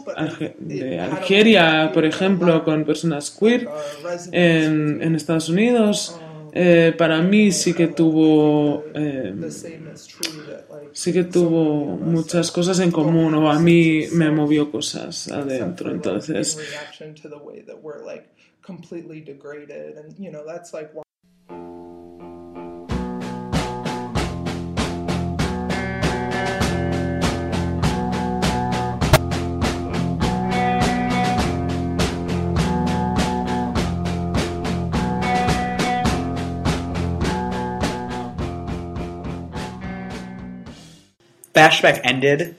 de 0.59 0.99
Algeria, 0.99 1.91
por 1.93 2.03
ejemplo, 2.03 2.63
con 2.65 2.83
personas 2.83 3.31
queer 3.31 3.69
en, 4.31 5.01
en 5.01 5.15
Estados 5.15 5.47
Unidos, 5.47 6.19
eh, 6.55 6.93
para 6.97 7.21
mí 7.21 7.51
sí 7.51 7.73
que 7.73 7.87
tuvo 7.87 8.85
eh, 8.93 9.35
sí 10.93 11.11
que 11.11 11.25
tuvo 11.25 11.97
muchas 11.97 12.49
cosas 12.49 12.79
en 12.79 12.91
común 12.91 13.33
o 13.33 13.51
a 13.51 13.59
mí 13.59 14.07
me 14.13 14.31
movió 14.31 14.71
cosas 14.71 15.29
adentro. 15.29 15.91
Entonces 15.91 16.57
Bashback 41.55 42.01
ended 42.03 42.55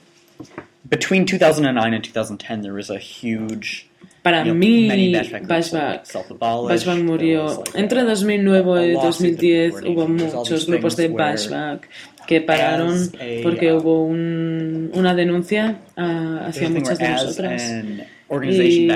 between 0.89 1.25
2009 1.25 1.93
and 1.93 2.03
2010. 2.03 2.61
There 2.61 2.73
was 2.73 2.89
a 2.89 2.97
huge 2.97 3.87
Para 4.23 4.39
you 4.39 4.53
know, 4.53 4.59
mí, 4.59 5.13
Bashback, 5.47 6.05
Bashback 6.07 7.03
murió. 7.03 7.63
Entre 7.75 8.03
2009 8.03 8.87
y 8.87 8.93
2010 8.93 9.83
hubo 9.85 10.07
muchos 10.07 10.65
grupos 10.65 10.97
de 10.97 11.07
Bashback 11.09 11.87
que 12.27 12.41
pararon 12.41 13.09
porque 13.43 13.71
hubo 13.71 14.03
un, 14.03 14.91
una 14.93 15.15
denuncia 15.15 15.79
uh, 15.95 16.47
hacia 16.47 16.69
muchas 16.69 16.97
de 16.97 17.09
nosotras. 17.09 17.63
Y, 18.43 18.89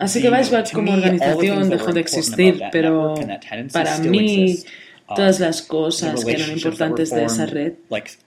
así 0.00 0.20
que 0.20 0.30
Bashback 0.30 0.72
como 0.72 0.92
organización 0.92 1.68
dejó 1.68 1.92
de 1.92 2.00
existir, 2.00 2.60
pero 2.72 3.14
para 3.72 3.98
mí 3.98 4.58
todas 5.14 5.40
las 5.40 5.62
cosas 5.62 6.24
que 6.24 6.32
eran 6.32 6.50
importantes 6.52 7.10
de 7.10 7.24
esa 7.24 7.46
red 7.46 7.74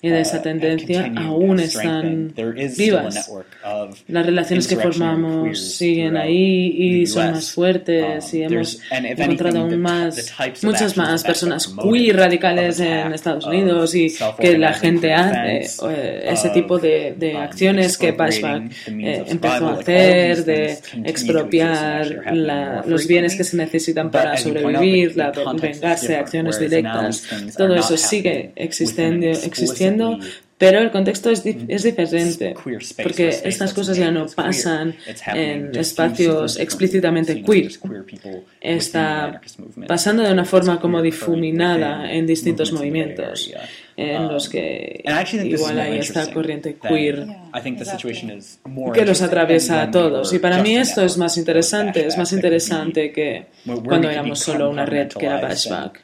y 0.02 0.10
de 0.10 0.22
esa 0.22 0.40
uh, 0.40 0.42
tendencia 0.42 1.12
aún 1.18 1.60
están 1.60 2.34
vivas. 2.78 3.32
Las 4.08 4.26
relaciones 4.26 4.68
que 4.68 4.78
formamos 4.78 5.60
siguen 5.60 6.18
ahí 6.18 7.02
y 7.02 7.06
son 7.06 7.32
más 7.32 7.52
fuertes 7.52 8.34
y 8.34 8.46
um, 8.46 8.54
hemos 8.54 8.80
encontrado 8.92 9.60
aún 9.60 9.80
más, 9.80 10.34
muchas 10.64 10.98
más 10.98 11.24
personas 11.24 11.74
queer 11.82 12.16
radicales 12.16 12.80
en 12.80 13.14
Estados 13.14 13.46
uh, 13.46 13.50
Unidos 13.50 13.94
y 13.94 14.14
que 14.40 14.58
la 14.58 14.74
gente 14.74 15.14
hace 15.14 15.68
eh, 15.90 16.30
ese 16.32 16.50
tipo 16.50 16.80
de, 16.80 17.14
de 17.18 17.38
acciones 17.38 17.98
que 17.98 18.12
Bashback 18.12 18.72
eh, 18.88 19.24
empezó 19.28 19.68
a 19.68 19.74
hacer, 19.74 20.46
de 20.46 20.80
expropiar 21.04 22.34
los 22.88 23.06
bienes 23.08 23.36
que 23.36 23.44
se 23.44 23.56
necesitan 23.58 24.10
para 24.10 24.36
sobrevivir, 24.38 25.16
la 25.16 25.32
vengarse, 25.32 26.16
acciones 26.16 26.60
de 26.60 26.71
todo 27.58 27.76
eso 27.76 27.98
sigue 27.98 28.52
existiendo, 28.56 29.28
existiendo 29.28 30.20
pero 30.62 30.78
el 30.78 30.92
contexto 30.92 31.32
es, 31.32 31.44
es, 31.44 31.82
diferente, 31.82 32.54
porque 33.02 33.30
estas 33.30 33.74
cosas 33.74 33.98
ya 33.98 34.12
no 34.12 34.28
pasan 34.28 34.94
en 35.34 35.76
espacios 35.76 36.60
explícitamente 36.60 37.42
queer. 37.42 37.72
Está 38.62 39.42
pasando 39.88 40.22
de 40.22 40.32
una 40.32 40.46
forma 40.46 40.80
como 40.80 41.02
difuminada 41.02 42.14
en 42.14 42.28
distintos 42.28 42.72
movimientos 42.74 43.52
en 44.10 44.28
los 44.28 44.50
que 44.50 45.04
igual 45.44 45.80
hay 45.80 46.00
esta 46.00 46.32
corriente 46.32 46.76
queer 46.76 47.28
que 48.94 49.06
los 49.06 49.22
atraviesa 49.22 49.84
a 49.84 49.92
todos. 49.92 50.34
Y 50.34 50.40
para 50.40 50.62
mí 50.62 50.76
esto 50.76 51.04
es 51.04 51.18
más 51.18 51.38
interesante, 51.38 52.06
es 52.06 52.18
más 52.18 52.32
interesante 52.34 53.12
que 53.14 53.46
cuando 53.84 54.10
éramos 54.10 54.40
solo 54.40 54.70
una 54.70 54.86
red 54.86 55.10
que 55.10 55.26
era 55.26 55.40
Bashback, 55.40 56.04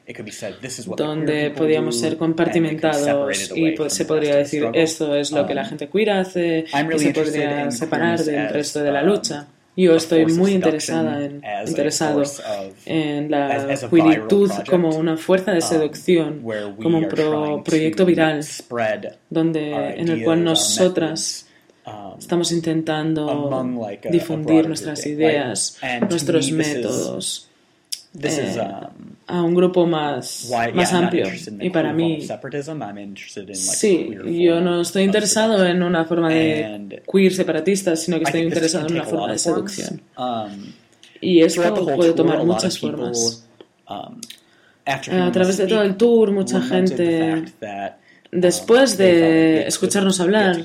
donde 0.95 1.51
podíamos 1.51 1.99
ser 1.99 2.17
compartimentados 2.17 3.51
y 3.55 3.75
se 3.87 4.05
podría 4.05 4.35
decir 4.35 4.67
esto 4.73 5.15
es 5.15 5.31
lo 5.31 5.45
que 5.45 5.53
la 5.53 5.63
um, 5.63 5.69
gente 5.69 5.89
queer 5.89 6.11
hace 6.11 6.65
y 6.65 6.99
se 6.99 7.13
podría 7.13 7.71
separar 7.71 8.19
del 8.19 8.49
resto 8.49 8.81
de 8.81 8.91
la 8.91 9.01
lucha. 9.03 9.47
Yo 9.77 9.95
estoy 9.95 10.25
muy 10.25 10.53
interesada 10.53 11.23
en, 11.23 11.43
interesado 11.67 12.23
en 12.85 13.29
la 13.29 13.77
queeritud 13.89 14.51
como 14.67 14.89
una 14.89 15.17
fuerza 15.17 15.51
de 15.51 15.59
um, 15.59 15.63
seducción, 15.63 16.41
como 16.81 16.97
un 16.97 17.63
proyecto 17.63 18.03
viral, 18.03 18.43
donde, 19.29 19.93
en 19.99 20.09
el 20.09 20.23
cual 20.23 20.43
nosotras 20.43 21.47
um, 21.85 22.17
estamos 22.17 22.51
intentando 22.51 23.63
difundir 24.09 24.67
nuestras 24.67 25.05
ideas, 25.05 25.79
nuestros 26.09 26.51
métodos 26.51 27.47
eh, 28.19 28.61
a 29.27 29.41
un 29.41 29.53
grupo 29.53 29.85
más, 29.85 30.49
más 30.73 30.93
amplio. 30.93 31.27
Y 31.59 31.69
para 31.69 31.93
mí, 31.93 32.25
sí, 33.53 34.09
yo 34.25 34.61
no 34.61 34.81
estoy 34.81 35.03
interesado 35.03 35.65
en 35.65 35.83
una 35.83 36.05
forma 36.05 36.29
de 36.29 37.03
queer 37.11 37.33
separatista, 37.33 37.95
sino 37.95 38.17
que 38.17 38.23
estoy 38.23 38.41
interesado 38.41 38.87
en 38.87 38.93
una 38.93 39.03
forma 39.03 39.31
de 39.31 39.37
seducción. 39.37 40.01
Um, 40.17 40.73
y 41.19 41.41
esto 41.41 41.85
puede 41.95 42.13
tomar 42.13 42.43
muchas 42.45 42.79
formas. 42.79 43.47
Um, 43.89 44.21
a 44.85 45.31
través 45.31 45.57
de 45.57 45.67
todo 45.67 45.83
el 45.83 45.97
tour, 45.97 46.31
mucha 46.31 46.61
gente 46.61 47.43
después 48.31 48.97
de 48.97 49.67
escucharnos 49.67 50.19
hablar, 50.19 50.57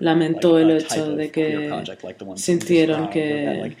lamentó 0.00 0.58
el 0.58 0.70
hecho 0.70 1.14
de 1.14 1.30
que 1.30 1.82
sintieron 2.36 3.10
que 3.10 3.76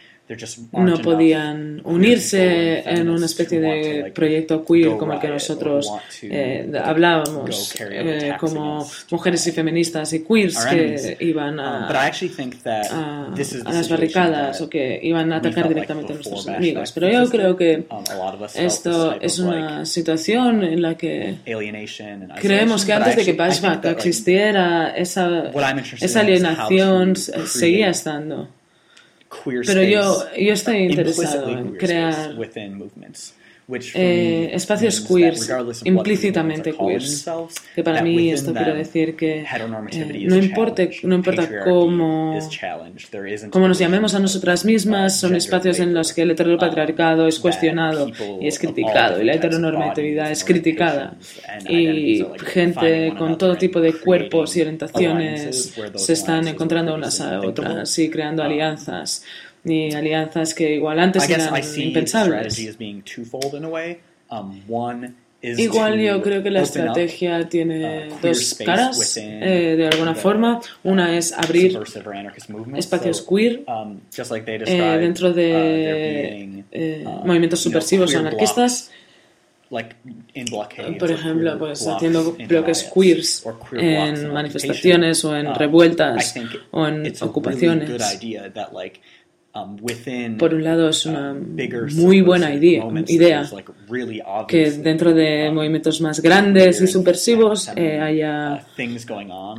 no 0.72 0.98
podían 0.98 1.80
unirse 1.84 2.80
en 2.80 3.08
una 3.08 3.26
especie 3.26 3.60
de 3.60 4.12
proyecto 4.14 4.64
queer 4.64 4.96
como 4.96 5.14
el 5.14 5.18
que 5.18 5.28
nosotros 5.28 5.90
eh, 6.22 6.70
hablábamos, 6.82 7.74
eh, 7.80 8.34
como 8.38 8.88
mujeres 9.10 9.46
y 9.46 9.52
feministas 9.52 10.12
y 10.12 10.24
queers 10.24 10.56
que 10.66 11.16
iban 11.20 11.58
a, 11.58 11.88
um, 11.88 13.34
a, 13.66 13.72
las 13.72 13.88
barricadas 13.88 14.60
o 14.60 14.70
que 14.70 15.00
iban 15.02 15.32
a 15.32 15.36
atacar 15.36 15.68
directamente 15.68 16.12
a 16.12 16.16
nuestros 16.16 16.46
enemigos. 16.46 16.92
Pero 16.92 17.08
yo 17.08 17.28
creo 17.28 17.56
que 17.56 17.86
um, 17.90 18.04
esto 18.54 19.20
es 19.20 19.38
una 19.38 19.84
situación 19.84 20.62
en 20.62 20.82
la 20.82 20.94
que 20.96 21.38
creemos 22.40 22.84
que 22.84 22.92
antes 22.92 23.16
de 23.16 23.24
que 23.24 23.32
Bashback 23.32 23.84
existiera, 23.86 24.90
esa, 24.90 25.50
esa 26.00 26.20
alienación 26.20 27.16
seguía 27.16 27.90
estando. 27.90 28.59
Pero 29.66 29.82
yo, 29.82 30.26
yo 30.36 30.52
estoy 30.52 30.78
interesado 30.78 31.48
en 31.50 31.76
crear 31.76 32.34
eh, 33.94 34.50
espacios 34.52 35.00
queers, 35.00 35.50
implícitamente 35.84 36.72
queers, 36.72 37.26
que 37.74 37.82
para 37.82 38.02
mí 38.02 38.30
esto 38.30 38.52
quiere 38.52 38.74
decir 38.74 39.16
que 39.16 39.40
eh, 39.40 40.26
no, 40.28 40.36
importe, 40.36 40.90
no 41.02 41.14
importa 41.14 41.48
cómo, 41.64 42.38
cómo 43.50 43.68
nos 43.68 43.78
llamemos 43.78 44.14
a 44.14 44.18
nosotras 44.18 44.64
mismas, 44.64 45.18
son 45.18 45.36
espacios 45.36 45.78
en 45.80 45.94
los 45.94 46.12
que 46.12 46.22
el 46.22 46.32
heteropatriarcado 46.32 47.26
es 47.26 47.38
cuestionado 47.38 48.10
y 48.40 48.46
es 48.46 48.58
criticado, 48.58 49.20
y 49.20 49.24
la 49.24 49.34
heteronormatividad 49.34 50.30
es 50.30 50.44
criticada, 50.44 51.16
y 51.68 52.24
gente 52.46 53.14
con 53.16 53.38
todo 53.38 53.56
tipo 53.56 53.80
de 53.80 53.92
cuerpos 53.94 54.56
y 54.56 54.62
orientaciones 54.62 55.74
se 55.94 56.12
están 56.12 56.48
encontrando 56.48 56.94
unas 56.94 57.20
a 57.20 57.40
otras 57.40 57.98
y 57.98 58.10
creando 58.10 58.42
alianzas 58.42 59.24
ni 59.64 59.92
alianzas 59.92 60.54
que 60.54 60.74
igual 60.74 60.98
antes 60.98 61.28
eran 61.28 61.54
impensables. 61.76 62.76
Um, 64.30 64.60
igual 65.42 65.98
yo 65.98 66.22
creo 66.22 66.42
que 66.42 66.50
la 66.50 66.62
estrategia 66.62 67.48
tiene 67.48 68.08
uh, 68.08 68.14
dos 68.22 68.54
caras, 68.64 69.16
eh, 69.16 69.74
de 69.76 69.86
alguna 69.86 70.14
forma. 70.14 70.60
Una 70.84 71.16
es 71.16 71.32
abrir 71.32 71.78
espacios 72.76 73.22
queer 73.22 73.64
um, 73.66 73.98
eh, 74.66 74.98
dentro 75.00 75.32
de 75.32 76.62
uh, 76.62 76.64
eh, 76.70 77.04
uh, 77.04 77.26
movimientos 77.26 77.60
subversivos 77.60 78.14
o 78.14 78.18
anarquistas. 78.18 78.90
Por 80.98 81.10
ejemplo, 81.12 81.58
pues 81.58 81.86
haciendo 81.86 82.36
bloques 82.48 82.90
queers 82.92 83.46
en 83.72 84.32
manifestaciones 84.32 85.24
o 85.24 85.36
en 85.36 85.54
revueltas 85.54 86.34
o 86.72 86.86
en 86.88 87.12
ocupaciones. 87.20 87.88
Um, 87.88 88.90
Por 90.38 90.54
un 90.54 90.62
lado, 90.62 90.90
es 90.90 91.06
una 91.06 91.34
muy 91.94 92.20
buena 92.20 92.54
idea, 92.54 92.84
idea 93.08 93.50
que 94.46 94.70
dentro 94.70 95.12
de 95.12 95.48
um, 95.48 95.56
movimientos 95.56 96.00
más 96.00 96.20
grandes 96.20 96.80
y 96.80 96.86
subversivos 96.86 97.68
eh, 97.74 97.98
haya, 97.98 98.64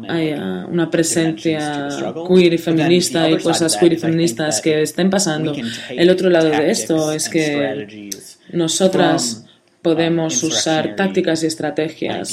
haya 0.08 0.66
una 0.70 0.90
presencia 0.90 1.90
queer 2.26 2.54
y 2.54 2.58
feminista 2.58 3.30
y 3.30 3.38
cosas 3.40 3.76
queer 3.76 3.94
y 3.94 3.98
feministas 3.98 4.62
que 4.62 4.82
estén 4.82 5.10
pasando. 5.10 5.54
El 5.90 6.10
otro 6.10 6.30
lado 6.30 6.50
de 6.50 6.72
esto 6.72 7.12
es 7.12 7.28
que 7.28 8.10
nosotras 8.54 9.46
podemos 9.82 10.42
usar 10.42 10.96
tácticas 10.96 11.44
y 11.44 11.48
estrategias 11.48 12.30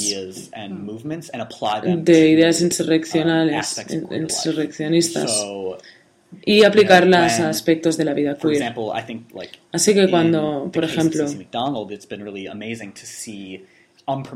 de 1.97 2.29
ideas 2.29 2.61
insurreccionales, 2.61 3.85
insurreccionistas 4.11 5.45
y 6.45 6.63
aplicarlas 6.63 7.39
a 7.39 7.49
aspectos 7.49 7.97
de 7.97 8.05
la 8.05 8.13
vida 8.13 8.37
queer. 8.37 8.73
Así 9.71 9.93
que 9.93 10.09
cuando, 10.09 10.69
por 10.71 10.83
ejemplo, 10.83 11.25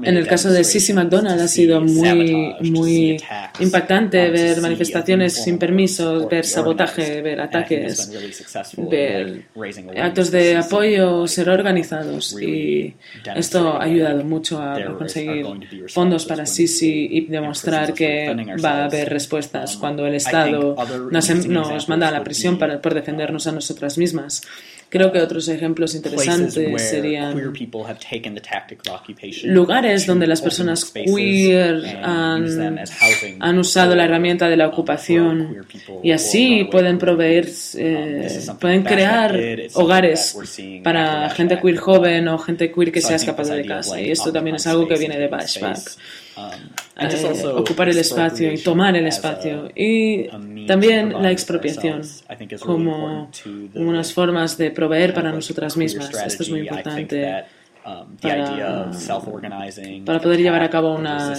en 0.03 0.17
el 0.17 0.27
caso 0.27 0.51
de 0.51 0.63
Sissy 0.63 0.93
McDonald 0.93 1.39
ha 1.39 1.47
sido 1.47 1.81
muy, 1.81 2.55
muy 2.61 3.17
impactante 3.59 4.29
ver 4.29 4.61
manifestaciones 4.61 5.43
sin 5.43 5.57
permisos, 5.57 6.27
ver 6.29 6.45
sabotaje, 6.45 7.21
ver 7.21 7.41
ataques, 7.41 8.11
ver 8.77 9.45
actos 9.97 10.31
de 10.31 10.57
apoyo 10.57 11.27
ser 11.27 11.49
organizados. 11.49 12.35
y 12.41 12.93
esto 13.35 13.73
ha 13.73 13.83
ayudado 13.83 14.23
mucho 14.23 14.61
a 14.61 14.97
conseguir 14.97 15.45
fondos 15.87 16.25
para 16.25 16.45
Sisi 16.45 17.07
y 17.11 17.21
demostrar 17.27 17.93
que 17.93 18.35
va 18.63 18.81
a 18.81 18.85
haber 18.85 19.09
respuestas 19.09 19.75
um, 19.75 19.79
cuando 19.81 20.05
el 20.05 20.15
Estado 20.15 20.75
nos, 21.11 21.45
nos 21.47 21.89
manda 21.89 22.07
a 22.07 22.11
la 22.11 22.23
prisión 22.23 22.57
para, 22.57 22.81
por 22.81 22.93
defendernos 22.93 23.47
a 23.47 23.51
nosotras 23.51 23.97
mismas. 23.97 24.41
Creo 24.93 25.11
que 25.11 25.19
otros 25.19 25.47
ejemplos 25.47 25.95
interesantes 25.95 26.53
serían 26.83 27.51
lugares 29.45 30.05
donde 30.05 30.27
las 30.27 30.39
personas 30.39 30.85
queer 30.85 31.83
han, 32.03 33.57
usado 33.57 33.95
la 33.95 34.05
herramienta 34.05 34.47
de 34.47 34.55
la 34.55 34.67
ocupación 34.67 35.65
y 36.03 36.11
así 36.11 36.65
pueden 36.69 36.99
proveer, 36.99 37.45
um, 37.45 37.79
eh, 37.79 38.29
pueden 38.61 38.83
crear 38.83 39.35
hogares 39.73 40.37
para 40.83 41.27
gente 41.31 41.59
queer 41.59 41.77
joven 41.77 42.27
o 42.27 42.37
gente 42.37 42.71
queer 42.71 42.91
que 42.91 43.01
se 43.01 43.13
ha 43.13 43.15
escapado 43.15 43.51
de 43.55 43.65
casa. 43.65 43.99
Y 43.99 44.11
esto 44.11 44.31
también 44.31 44.57
es 44.57 44.67
algo 44.67 44.87
que 44.87 44.99
viene 44.99 45.17
de 45.17 45.27
Bashback. 45.27 45.79
Um, 46.35 46.51
eh, 46.95 47.45
ocupar 47.55 47.89
el 47.89 47.97
espacio 47.97 48.51
y 48.51 48.57
tomar 48.57 48.95
el 48.95 49.07
espacio. 49.07 49.69
Y 49.75 50.27
también 50.65 51.13
la 51.13 51.31
expropiación 51.31 52.01
como 52.59 53.29
unas 53.75 54.13
formas 54.13 54.57
de 54.57 54.71
proveer 54.71 55.13
para 55.13 55.31
nosotras 55.31 55.77
mismas. 55.77 56.09
Esto 56.25 56.43
es 56.43 56.49
muy 56.49 56.61
importante. 56.61 57.45
Um, 57.85 58.15
para, 58.15 58.89
para, 60.05 60.21
poder 60.21 60.39
llevar 60.39 60.63
a 60.63 60.69
cabo 60.69 60.95
una, 60.95 61.33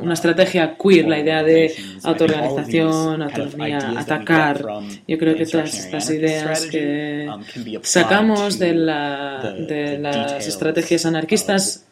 una 0.00 0.14
estrategia 0.14 0.76
queer, 0.80 1.08
la 1.08 1.18
idea 1.18 1.42
de 1.42 1.74
autoorganización, 2.04 3.20
autonomía, 3.20 3.92
atacar. 3.98 4.64
Yo 5.08 5.18
creo 5.18 5.34
que 5.34 5.44
todas 5.44 5.76
estas 5.76 6.08
ideas 6.10 6.66
que 6.66 7.28
um, 7.28 7.42
sacamos 7.82 8.60
de, 8.60 8.74
la, 8.74 9.56
de 9.58 9.98
las 9.98 10.46
estrategias 10.46 11.04
anarquistas 11.04 11.84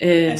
eh, 0.00 0.36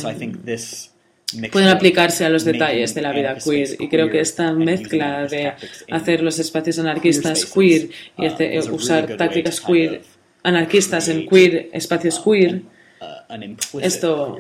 pueden 1.51 1.69
aplicarse 1.69 2.25
a 2.25 2.29
los 2.29 2.45
detalles 2.45 2.95
de 2.95 3.03
la 3.03 3.13
vida 3.13 3.37
queer. 3.37 3.77
Y 3.79 3.89
creo 3.89 4.09
que 4.11 4.21
esta 4.21 4.53
mezcla 4.53 5.27
de 5.27 5.53
hacer 5.91 6.23
los 6.23 6.39
espacios 6.39 6.79
anarquistas 6.79 7.47
queer 7.47 7.91
y 8.17 8.27
uh, 8.27 8.75
usar 8.75 9.17
tácticas 9.17 9.61
queer 9.61 10.03
anarquistas 10.47 11.09
en 11.09 11.27
queer 11.27 11.69
espacios 11.73 12.21
queer 12.21 12.63
uh, 13.01 13.81
esto 13.81 14.39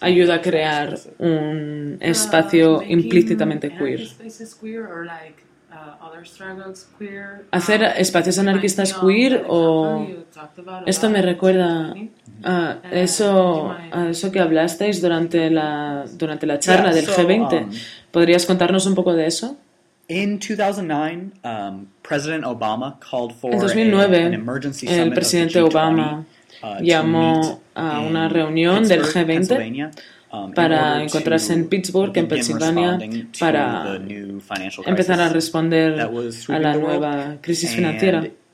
ayuda 0.00 0.34
a 0.34 0.40
crear 0.42 0.98
un 1.18 1.98
espacio 2.00 2.82
implícitamente 2.82 3.70
queer. 3.70 4.08
Hacer 7.50 7.82
espacios 7.96 8.38
anarquistas 8.38 8.92
queer 8.94 9.44
o 9.48 10.06
esto 10.86 11.10
me 11.10 11.22
recuerda 11.22 11.94
a 12.44 12.80
eso, 12.92 13.74
a 13.90 14.08
eso 14.10 14.30
que 14.30 14.38
hablasteis 14.40 15.00
durante 15.00 15.50
la, 15.50 16.04
durante 16.12 16.46
la 16.46 16.58
charla 16.58 16.92
del 16.92 17.06
G20. 17.06 17.64
Um, 17.64 17.70
¿Podrías 18.10 18.46
contarnos 18.46 18.86
un 18.86 18.94
poco 18.94 19.14
de 19.14 19.26
eso? 19.26 19.56
En 23.52 23.58
2009, 23.58 24.40
el 24.86 25.12
presidente 25.12 25.60
Obama 25.60 26.26
uh, 26.62 26.82
llamó 26.82 27.62
a 27.74 28.00
una 28.00 28.28
reunión 28.28 28.86
del 28.86 29.02
G20 29.02 29.90
Um, 30.34 30.52
para 30.52 31.00
encontrarse 31.00 31.52
en 31.52 31.68
Pittsburgh, 31.68 32.16
en 32.16 32.26
Pensilvania, 32.26 32.98
para 33.38 34.00
empezar 34.84 35.20
a 35.20 35.28
responder 35.28 36.00
a 36.00 36.58
la 36.58 36.76
nueva 36.76 37.36
crisis 37.40 37.70
financiera 37.70 38.26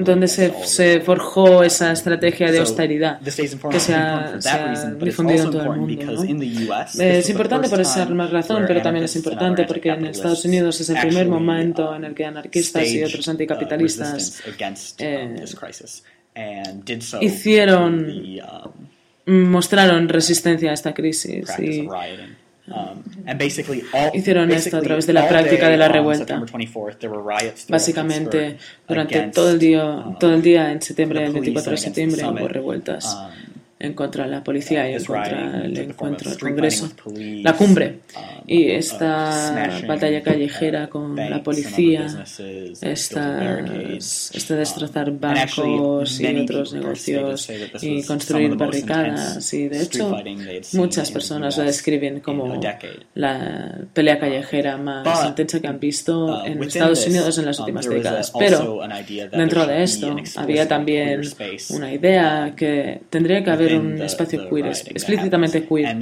donde 0.00 0.28
se, 0.28 0.52
se, 0.66 1.00
forjó 1.00 1.62
esa 1.62 1.92
estrategia 1.92 2.50
de 2.50 2.58
austeridad 2.58 3.20
que 3.20 3.80
se 3.80 3.94
ha, 3.94 4.38
difundido 5.00 5.44
en 5.44 5.50
todo 5.50 5.72
el 5.72 5.80
mundo. 5.80 6.24
Es 6.98 7.30
importante 7.30 7.68
por 7.68 7.80
esa 7.80 8.04
razón, 8.04 8.64
pero 8.66 8.82
también 8.82 9.04
es 9.04 9.16
importante 9.16 9.64
porque 9.64 9.90
en 9.90 10.06
Estados 10.06 10.44
Unidos 10.44 10.80
es 10.80 10.90
el 10.90 11.00
primer 11.00 11.28
momento 11.28 11.94
en 11.94 12.04
el 12.04 12.14
que 12.14 12.24
anarquistas 12.24 12.88
y 12.90 13.02
otros 13.02 13.26
uh, 13.26 13.30
anticapitalistas 13.30 14.42
um, 14.46 15.36
eh, 16.34 16.74
hicieron, 17.20 18.06
um, 19.26 19.32
mostraron 19.50 20.08
resistencia 20.08 20.70
a 20.70 20.74
esta 20.74 20.92
crisis 20.92 21.48
y 21.58 21.88
Um, 21.88 22.36
Hicieron 24.14 24.50
esto 24.50 24.76
a 24.76 24.80
través 24.80 25.06
de 25.06 25.12
la 25.12 25.28
práctica 25.28 25.68
de 25.68 25.76
la 25.76 25.88
revuelta. 25.88 26.42
Básicamente, 27.68 28.56
durante 28.88 29.20
todo 29.28 29.50
el 29.50 29.58
día, 29.58 29.84
uh, 29.84 30.18
todo 30.18 30.34
el 30.34 30.42
día 30.42 30.72
en 30.72 30.80
septiembre, 30.80 31.24
el 31.24 31.32
24 31.32 31.72
de 31.72 31.78
septiembre, 31.78 32.24
hubo 32.24 32.48
revueltas 32.48 33.14
um, 33.14 33.49
en 33.80 33.94
contra 33.94 34.24
de 34.24 34.30
la 34.30 34.44
policía 34.44 34.88
y 34.90 34.94
en 34.94 35.04
contra 35.04 35.60
del 35.60 35.78
encuentro, 35.78 36.30
el 36.30 36.38
Congreso, 36.38 36.90
la 37.16 37.54
cumbre. 37.54 38.00
Um, 38.14 38.22
y 38.46 38.66
uh, 38.66 38.72
esta 38.76 39.80
batalla 39.88 40.22
callejera 40.22 40.88
con 40.88 41.16
la 41.16 41.42
policía, 41.42 42.06
esta, 42.82 43.58
este 43.96 44.54
destrozar 44.54 45.10
bancos 45.12 46.20
y 46.20 46.26
otros 46.26 46.74
negocios 46.74 47.50
y 47.80 48.02
construir 48.04 48.54
barricadas. 48.54 49.52
Y 49.54 49.68
de 49.68 49.82
hecho, 49.82 50.14
muchas 50.74 51.10
personas 51.10 51.56
la 51.56 51.64
describen 51.64 52.20
como 52.20 52.60
la 53.14 53.78
pelea 53.94 54.18
callejera 54.18 54.76
más 54.76 55.26
intensa 55.26 55.58
que 55.58 55.68
han 55.68 55.80
visto 55.80 56.26
uh, 56.26 56.44
en 56.44 56.62
Estados 56.62 57.06
Unidos 57.06 57.38
en 57.38 57.46
las 57.46 57.58
últimas 57.58 57.88
décadas. 57.88 58.30
Pero 58.38 58.80
dentro 59.32 59.66
de 59.66 59.82
esto 59.82 60.16
había 60.36 60.68
también 60.68 61.22
una 61.70 61.94
idea 61.94 62.52
que 62.54 63.00
tendría 63.08 63.42
que 63.42 63.50
haber 63.50 63.69
un 63.78 64.02
espacio 64.02 64.48
queer, 64.48 64.66
explícitamente 64.66 65.66
queer, 65.66 65.96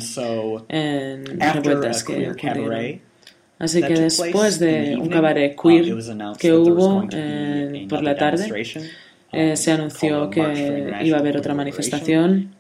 en 0.69 1.41
revueltas 1.41 2.05
que 2.05 2.31
ocurrieron. 2.31 3.01
Así 3.59 3.83
que 3.83 3.95
después 3.95 4.59
de 4.59 4.97
un 4.97 5.09
cabaret 5.09 5.57
um, 5.57 5.63
queer 5.63 5.97
que 6.39 6.53
hubo 6.53 7.09
por 7.89 8.03
la 8.05 8.15
tarde, 8.15 8.49
eh, 9.31 9.57
se 9.57 9.73
anunció 9.73 10.31
que 10.31 10.95
iba 11.03 11.17
a 11.17 11.21
haber 11.21 11.37
otra 11.37 11.55
manifestación 11.55 12.55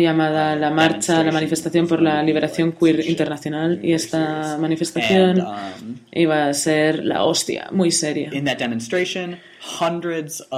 llamada 0.00 0.56
la 0.56 0.70
Marcha, 0.70 1.22
la 1.22 1.32
Manifestación 1.32 1.86
por 1.86 2.00
la 2.00 2.22
Liberación 2.22 2.72
Queer 2.72 3.06
Internacional 3.06 3.80
y 3.82 3.92
esta 3.92 4.56
manifestación 4.58 5.40
um, 5.40 5.96
iba 6.12 6.46
a 6.46 6.54
ser 6.54 7.04
la 7.04 7.24
hostia, 7.24 7.68
muy 7.70 7.90
seria. 7.90 8.30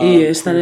Y 0.00 0.22
esta, 0.22 0.52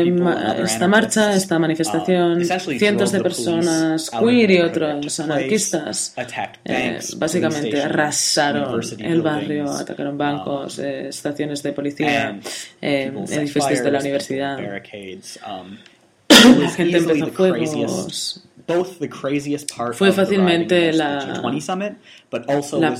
esta 0.63 0.89
marcha, 0.89 1.35
esta 1.35 1.59
manifestación, 1.59 2.41
uh, 2.41 2.79
cientos 2.79 3.13
de 3.13 3.21
personas 3.21 4.11
queer 4.11 4.51
y 4.51 4.61
otros 4.61 5.21
anarquistas 5.21 6.15
eh, 6.65 6.99
básicamente 7.17 7.83
arrasaron 7.83 8.81
el 8.99 9.23
barrio, 9.23 9.71
atacaron 9.71 10.13
um, 10.13 10.19
bancos, 10.19 10.79
eh, 10.79 11.09
estaciones 11.09 11.63
de 11.63 11.73
policía, 11.73 12.39
eh, 12.81 13.13
edificios 13.31 13.83
de 13.83 13.91
la 13.91 13.99
universidad. 14.01 14.59
Um, 14.59 15.79
la 16.61 16.69
gente 16.71 16.99
empezó 16.99 17.27
fuegos. 17.29 18.43
Fue 19.93 20.13
fácilmente 20.13 20.93
la, 20.93 21.41
la 22.79 22.95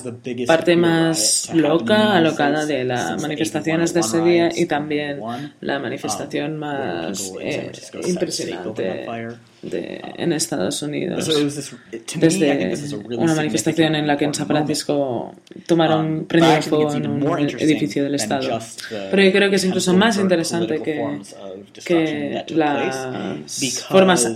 parte 0.47 0.77
más 0.77 1.51
loca, 1.55 2.17
alocada 2.17 2.67
de 2.67 2.85
las 2.85 3.21
manifestaciones 3.21 3.93
de 3.95 4.01
ese 4.01 4.21
día 4.21 4.51
y 4.55 4.67
también 4.67 5.21
la 5.61 5.79
manifestación 5.79 6.57
más 6.59 7.33
eh, 7.41 7.73
impresionante 8.07 9.07
de, 9.63 10.01
en 10.17 10.33
Estados 10.33 10.83
Unidos. 10.83 11.29
Desde 12.17 12.75
una 13.17 13.35
manifestación 13.35 13.95
en 13.95 14.07
la 14.07 14.17
que 14.17 14.25
en 14.27 14.35
San 14.35 14.47
Francisco 14.47 15.35
tomaron, 15.67 16.19
um, 16.19 16.25
prendieron 16.25 16.63
fuego 16.63 16.95
en 16.95 17.07
un 17.07 17.39
edificio 17.39 18.05
del 18.05 18.15
Estado. 18.15 18.59
Pero 19.11 19.23
yo 19.23 19.33
creo 19.33 19.51
que 19.51 19.57
es 19.57 19.65
incluso 19.65 19.95
más 19.95 20.19
interesante 20.19 20.81
que, 20.83 21.21
que 21.85 22.45
las 22.49 23.85
formas 23.89 24.29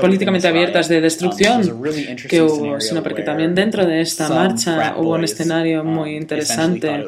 políticamente 0.00 0.48
abiertas 0.48 0.88
de 0.88 1.00
destrucción 1.00 1.82
que 2.28 2.42
hubo, 2.42 2.80
sino 2.80 3.02
porque 3.02 3.22
también 3.22 3.54
dentro 3.54 3.86
de 3.86 4.00
esta 4.00 4.28
marcha 4.34 4.94
hubo 4.96 5.14
un 5.14 5.24
escenario 5.24 5.82
um, 5.82 5.88
muy 5.88 6.16
interesante, 6.16 7.06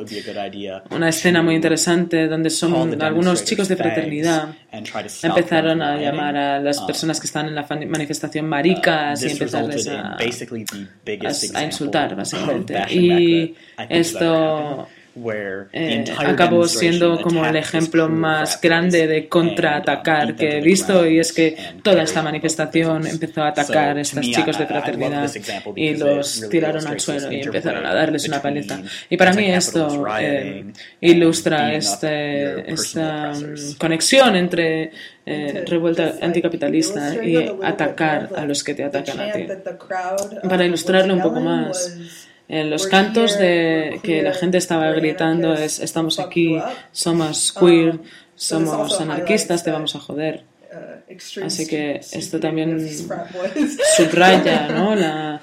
una 0.90 1.08
escena 1.08 1.42
muy 1.42 1.54
interesante 1.54 2.28
donde 2.28 2.50
son 2.50 3.02
algunos 3.02 3.44
chicos 3.44 3.68
de 3.68 3.76
fraternidad 3.76 4.54
empezaron 5.22 5.82
a 5.82 5.96
llamar 5.96 6.36
a 6.36 6.60
las 6.60 6.80
personas 6.82 7.20
que 7.20 7.26
están 7.26 7.46
en 7.48 7.54
la 7.54 7.66
manifestación 7.88 8.48
maricas 8.48 9.22
uh, 9.22 9.26
y 9.26 9.30
empezarles 9.30 9.88
a, 9.88 10.16
a, 10.16 11.64
insultar 11.64 12.16
básicamente. 12.16 12.76
Y 12.90 13.54
esto 13.88 14.88
eh, 15.72 16.04
acabó 16.18 16.66
siendo 16.66 17.20
como 17.20 17.46
el 17.46 17.54
ejemplo 17.54 18.08
más 18.08 18.60
grande 18.60 19.06
de 19.06 19.28
contraatacar 19.28 20.34
que 20.34 20.58
he 20.58 20.60
visto 20.60 21.06
y 21.06 21.20
es 21.20 21.32
que 21.32 21.56
toda 21.82 22.02
esta 22.02 22.20
manifestación 22.20 23.06
empezó 23.06 23.42
a 23.42 23.48
atacar 23.48 23.96
a 23.96 24.00
estos 24.00 24.26
chicos 24.26 24.58
de 24.58 24.66
fraternidad 24.66 25.30
y 25.76 25.96
los 25.96 26.48
tiraron 26.50 26.84
al 26.86 26.98
suelo 26.98 27.30
y 27.30 27.42
empezaron 27.42 27.86
a 27.86 27.94
darles 27.94 28.26
una 28.26 28.42
paliza. 28.42 28.80
Y 29.08 29.16
para 29.16 29.32
mí 29.32 29.46
esto 29.46 30.04
eh, 30.18 30.64
ilustra 31.00 31.74
este, 31.74 32.72
esta 32.72 33.32
conexión 33.78 34.34
entre 34.34 34.90
eh, 35.26 35.64
revuelta 35.66 36.14
anticapitalista 36.20 37.24
y 37.24 37.36
atacar 37.62 38.30
a 38.36 38.44
los 38.44 38.64
que 38.64 38.74
te 38.74 38.84
atacan 38.84 39.20
a 39.20 39.32
ti. 39.32 39.46
Para 40.48 40.64
ilustrarlo 40.64 41.14
un 41.14 41.22
poco 41.22 41.40
más, 41.40 42.26
en 42.48 42.70
los 42.70 42.86
cantos 42.86 43.38
de 43.38 44.00
que 44.02 44.22
la 44.22 44.34
gente 44.34 44.58
estaba 44.58 44.90
gritando 44.92 45.54
es 45.54 45.78
estamos 45.78 46.18
aquí, 46.18 46.58
somos 46.92 47.52
queer, 47.52 48.00
somos 48.34 49.00
anarquistas, 49.00 49.64
te 49.64 49.70
vamos 49.70 49.94
a 49.96 50.00
joder. 50.00 50.44
Así 51.44 51.66
que 51.66 52.00
esto 52.12 52.40
también 52.40 52.86
subraya 53.96 54.68
¿no? 54.68 54.94
la, 54.94 55.40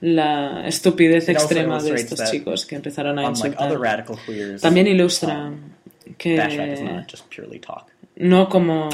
la 0.00 0.68
estupidez 0.68 1.28
extrema 1.28 1.82
de 1.82 1.94
estos 1.94 2.30
chicos 2.30 2.66
que 2.66 2.76
empezaron 2.76 3.18
a 3.18 3.24
insultar. 3.24 4.04
También 4.60 4.86
ilustra 4.86 5.52
que 6.18 7.04
no 8.16 8.48
como 8.48 8.88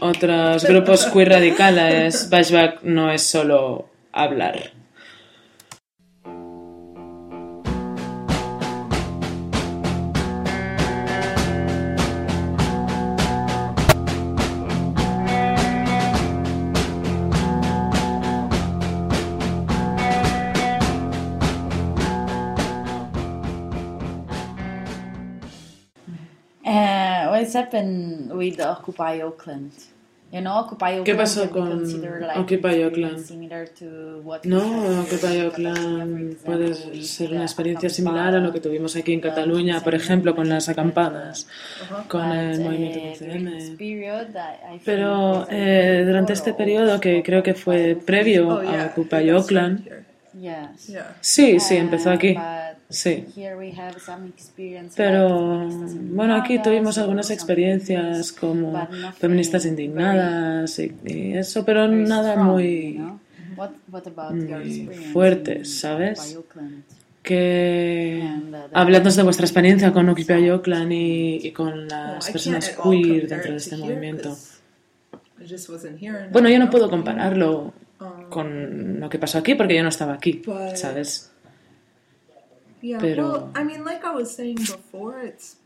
otros 0.00 0.64
grupos 0.64 1.06
queer 1.06 1.30
radicales, 1.30 2.28
Bashback 2.28 2.82
no 2.82 3.10
es 3.10 3.22
solo 3.22 3.88
hablar. 4.12 4.72
Happened 27.54 28.32
with 28.32 28.60
Occupy 28.60 29.22
Oakland? 29.22 29.72
You 30.32 30.40
know, 30.40 30.58
Occupy 30.58 31.00
Oakland 31.00 31.04
¿Qué 31.04 31.14
pasó 31.16 31.50
con 31.50 31.82
like 32.20 32.38
Occupy 32.38 32.84
Oakland? 32.84 33.26
No, 34.44 35.00
Occupy 35.00 35.40
Oakland 35.40 36.36
puede 36.44 37.02
ser 37.02 37.32
una 37.32 37.42
experiencia 37.42 37.90
similar 37.90 38.36
a 38.36 38.38
lo 38.38 38.52
que 38.52 38.60
tuvimos 38.60 38.94
aquí 38.94 39.12
en 39.12 39.20
Cataluña, 39.20 39.80
por 39.80 39.96
ejemplo, 39.96 40.36
con 40.36 40.48
las 40.48 40.68
acampadas, 40.68 41.48
con 42.06 42.30
el 42.30 42.60
movimiento 42.60 43.00
PCM. 43.00 43.76
Pero 44.84 45.48
eh, 45.50 46.04
durante 46.06 46.32
este 46.32 46.54
periodo, 46.54 47.00
que 47.00 47.24
creo 47.24 47.42
que 47.42 47.54
fue 47.54 47.96
previo 47.96 48.60
a 48.60 48.86
Occupy 48.86 49.30
Oakland, 49.30 50.09
sí, 51.20 51.60
sí, 51.60 51.76
empezó 51.76 52.10
aquí. 52.10 52.36
Sí. 52.88 53.24
Pero 54.96 55.68
bueno, 55.68 56.34
aquí 56.34 56.60
tuvimos 56.60 56.98
algunas 56.98 57.30
experiencias 57.30 58.32
como 58.32 58.88
feministas 59.18 59.64
indignadas 59.66 60.78
y, 60.78 60.92
eso, 61.34 61.64
pero 61.64 61.86
nada 61.88 62.36
muy, 62.36 63.00
muy 63.56 64.94
fuertes, 65.12 65.80
¿sabes? 65.80 66.38
Que 67.22 68.26
hablando 68.72 69.10
de 69.10 69.22
vuestra 69.22 69.46
experiencia 69.46 69.92
con 69.92 70.08
Occupy 70.08 70.50
Oakland 70.50 70.92
y, 70.92 71.46
y 71.46 71.52
con 71.52 71.86
las 71.86 72.30
personas 72.30 72.76
queer 72.82 73.28
dentro 73.28 73.52
de 73.52 73.58
este 73.58 73.76
movimiento. 73.76 74.36
Bueno, 76.32 76.48
yo 76.48 76.58
no 76.58 76.70
puedo 76.70 76.90
compararlo 76.90 77.72
con 78.30 79.00
lo 79.00 79.08
que 79.10 79.18
pasó 79.18 79.38
aquí 79.38 79.54
porque 79.54 79.74
yo 79.76 79.82
no 79.82 79.88
estaba 79.90 80.14
aquí, 80.14 80.40
¿sabes? 80.76 81.30
Pero, 82.98 83.50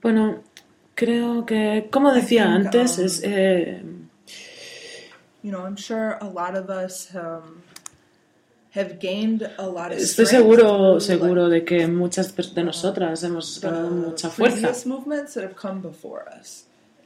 bueno, 0.02 0.42
creo 0.96 1.46
que, 1.46 1.88
como 1.92 2.12
decía 2.12 2.52
antes, 2.52 2.98
es... 2.98 3.20
Eh, 3.22 3.82
Estoy 10.02 10.26
seguro, 10.26 10.98
seguro 10.98 11.48
de 11.48 11.64
que 11.64 11.86
muchas 11.86 12.34
de 12.54 12.64
nosotras 12.64 13.22
hemos 13.22 13.60
ganado 13.60 13.90
mucha 13.90 14.28
fuerza. 14.30 14.68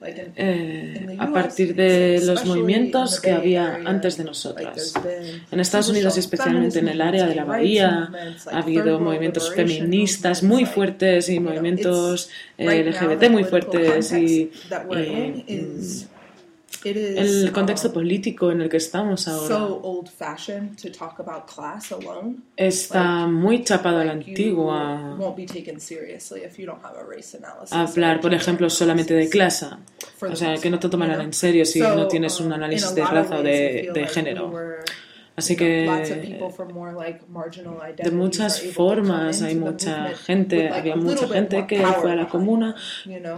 Eh, 0.01 1.17
a 1.19 1.33
partir 1.33 1.75
de 1.75 2.21
los 2.25 2.45
movimientos 2.45 3.21
que 3.21 3.33
había 3.33 3.81
antes 3.85 4.17
de 4.17 4.25
nosotras. 4.25 4.95
En 5.51 5.59
Estados 5.59 5.89
Unidos 5.89 6.17
y 6.17 6.21
especialmente 6.21 6.79
en 6.79 6.89
el 6.89 7.01
área 7.01 7.27
de 7.27 7.35
la 7.35 7.45
Bahía 7.45 8.11
ha 8.51 8.59
habido 8.59 9.01
movimientos 9.01 9.53
feministas 9.55 10.43
muy 10.43 10.67
fuertes 10.67 11.29
y 11.29 11.41
movimientos 11.41 12.31
eh, 12.57 12.85
LGBT 12.85 13.31
muy 13.31 13.45
fuertes 13.45 14.13
y, 14.13 14.51
el 16.85 17.53
contexto 17.53 17.93
político 17.93 18.51
en 18.51 18.61
el 18.63 18.69
que 18.69 18.77
estamos 18.79 19.27
ahora 19.29 19.57
está 22.57 23.27
muy 23.27 23.63
chapado 23.65 23.99
a 23.99 24.05
la 24.05 24.13
antigua. 24.13 25.15
Hablar, 27.73 28.21
por 28.21 28.35
ejemplo, 28.35 28.69
solamente 28.71 29.15
de 29.15 29.29
clase. 29.29 29.67
O 30.21 30.37
sea, 30.37 30.57
que 30.57 30.71
no 30.71 30.79
te 30.79 30.89
tomarán 30.89 31.21
en 31.21 31.33
serio 31.33 31.65
si 31.65 31.81
no 31.81 32.07
tienes 32.09 32.39
un 32.41 32.53
análisis 32.53 32.95
de 32.95 33.05
raza 33.05 33.39
o 33.39 33.43
de 33.43 34.09
género. 34.13 34.53
Así 35.39 35.55
que 35.55 35.87
de 37.97 38.11
muchas 38.11 38.61
formas 38.61 39.41
hay 39.41 39.55
mucha 39.55 40.09
gente, 40.09 40.69
había 40.69 40.97
mucha 40.97 41.29
gente 41.29 41.65
que 41.65 41.79
fue 41.79 42.11
a 42.11 42.17
la 42.17 42.29
comuna 42.29 42.75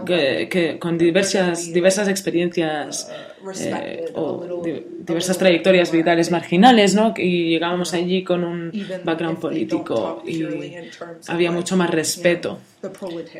que, 0.03 0.49
que 0.49 0.79
con 0.79 0.97
diversas, 0.97 1.71
diversas 1.71 2.07
experiencias 2.07 3.11
uh, 3.43 3.51
eh, 3.55 4.11
o 4.15 4.63
diversas 4.65 5.37
trayectorias 5.37 5.91
vitales 5.91 6.31
marginales, 6.31 6.95
¿no? 6.95 7.13
Y 7.15 7.51
llegábamos 7.51 7.93
allí 7.93 8.23
con 8.23 8.45
un 8.45 8.71
background 9.03 9.37
político 9.37 10.23
y 10.25 10.43
había 11.27 11.51
mucho 11.51 11.77
más 11.77 11.91
respeto, 11.91 12.57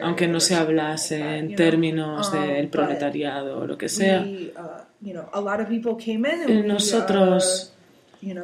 aunque 0.04 0.28
no 0.28 0.40
se 0.40 0.54
hablase 0.54 1.38
en 1.40 1.56
términos 1.56 2.32
um, 2.32 2.42
del 2.42 2.68
proletariado 2.68 3.58
o 3.58 3.66
lo 3.66 3.76
que 3.76 3.90
sea. 3.90 4.24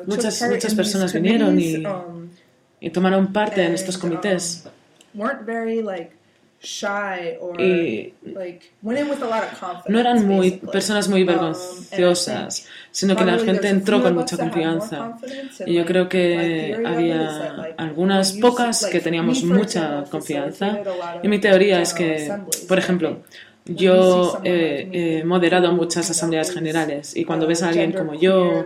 Muchas, 0.06 0.42
muchas 0.50 0.74
personas 0.74 1.14
vinieron 1.14 1.60
y, 1.60 1.78
um, 1.86 2.30
y 2.80 2.90
tomaron 2.90 3.32
parte 3.32 3.64
en 3.64 3.74
estos 3.74 3.98
comités. 3.98 4.68
Y 7.60 8.14
no 9.88 10.00
eran 10.00 10.28
muy 10.28 10.52
personas 10.52 11.08
muy 11.08 11.22
um, 11.22 11.28
vergonzosas, 11.28 12.68
sino 12.92 13.16
que 13.16 13.26
la 13.26 13.38
gente 13.38 13.70
entró 13.70 14.02
con 14.02 14.16
mucha 14.16 14.38
confianza. 14.38 15.18
Y 15.66 15.76
yo 15.76 15.86
creo 15.86 16.10
que 16.10 16.82
había 16.84 17.74
algunas 17.78 18.34
pocas 18.34 18.86
que 18.88 19.00
teníamos 19.00 19.44
mucha 19.44 20.04
confianza. 20.10 20.80
Y 21.22 21.28
mi 21.28 21.40
teoría 21.40 21.82
es 21.82 21.94
que, 21.94 22.34
por 22.68 22.80
ejemplo, 22.80 23.22
yo 23.70 24.40
he 24.44 25.24
moderado 25.26 25.72
muchas 25.72 26.10
asambleas 26.10 26.52
generales 26.52 27.16
y 27.16 27.26
cuando 27.26 27.48
ves 27.48 27.64
a 27.64 27.70
alguien 27.70 27.92
como 27.92 28.14
yo, 28.14 28.66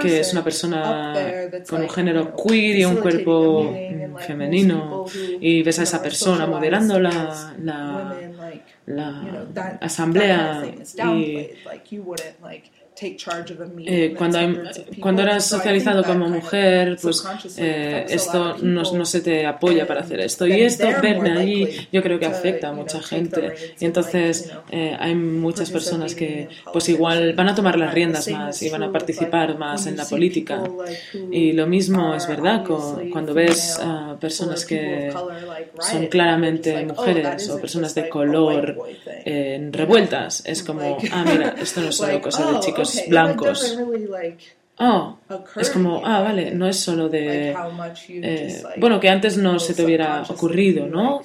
que 0.00 0.20
es 0.20 0.32
una 0.32 0.44
persona 0.44 1.14
con 1.68 1.82
un 1.82 1.90
género 1.90 2.34
queer 2.36 2.76
y 2.76 2.84
un 2.84 2.96
cuerpo 2.96 3.74
femenino, 4.26 5.04
y 5.40 5.62
ves 5.62 5.78
a 5.78 5.82
esa 5.82 6.02
persona 6.02 6.46
moderando 6.46 6.98
la, 6.98 7.54
la, 7.62 8.14
la 8.86 9.78
asamblea 9.80 10.64
y 11.14 11.50
eh, 13.86 14.14
cuando, 14.16 14.38
cuando 15.00 15.22
eras 15.22 15.46
socializado 15.46 16.04
como 16.04 16.28
mujer, 16.28 16.98
pues 17.00 17.24
eh, 17.56 18.06
esto 18.08 18.56
no, 18.62 18.82
no, 18.82 19.04
se 19.04 19.20
te 19.20 19.46
apoya 19.46 19.86
para 19.86 20.00
hacer 20.00 20.20
esto. 20.20 20.46
Y 20.46 20.60
esto, 20.62 20.86
verme 21.02 21.32
allí, 21.32 21.68
yo 21.92 22.02
creo 22.02 22.18
que 22.18 22.26
afecta 22.26 22.68
a 22.68 22.72
mucha 22.72 23.02
gente. 23.02 23.54
Y 23.80 23.84
entonces 23.84 24.50
eh, 24.70 24.96
hay 24.98 25.14
muchas 25.14 25.70
personas 25.70 26.14
que 26.14 26.48
pues 26.72 26.88
igual 26.88 27.32
van 27.34 27.48
a 27.48 27.54
tomar 27.54 27.78
las 27.78 27.92
riendas 27.92 28.28
más 28.28 28.62
y 28.62 28.70
van 28.70 28.82
a 28.82 28.92
participar 28.92 29.58
más 29.58 29.86
en 29.86 29.96
la 29.96 30.04
política. 30.04 30.62
Y 31.30 31.52
lo 31.52 31.66
mismo 31.66 32.14
es 32.14 32.26
verdad 32.26 32.64
cuando 32.64 33.34
ves 33.34 33.78
a 33.80 34.16
personas 34.20 34.64
que 34.64 35.12
son 35.80 36.06
claramente 36.06 36.76
oh, 36.76 36.86
mujeres 36.86 37.48
o 37.50 37.60
personas 37.60 37.94
de 37.94 38.08
color 38.08 38.78
en 39.24 39.72
revueltas. 39.72 40.42
Es 40.46 40.62
como, 40.66 40.98
ah, 41.10 41.24
mira, 41.26 41.54
esto 41.60 41.80
no 41.80 41.88
es 41.88 41.96
solo 41.96 42.20
cosa 42.22 42.52
de 42.52 42.60
oh, 42.92 42.98
chicos 42.98 43.10
blancos. 43.10 43.78
Oh, 44.78 45.18
es 45.56 45.70
como, 45.70 46.04
ah, 46.04 46.22
vale, 46.22 46.50
no 46.52 46.66
es 46.66 46.78
solo 46.78 47.08
de... 47.08 47.54
Eh, 48.08 48.62
bueno, 48.78 48.98
que 48.98 49.08
antes 49.08 49.36
no 49.36 49.58
se 49.58 49.74
te 49.74 49.84
hubiera 49.84 50.22
ocurrido, 50.22 50.88
¿no? 50.88 51.22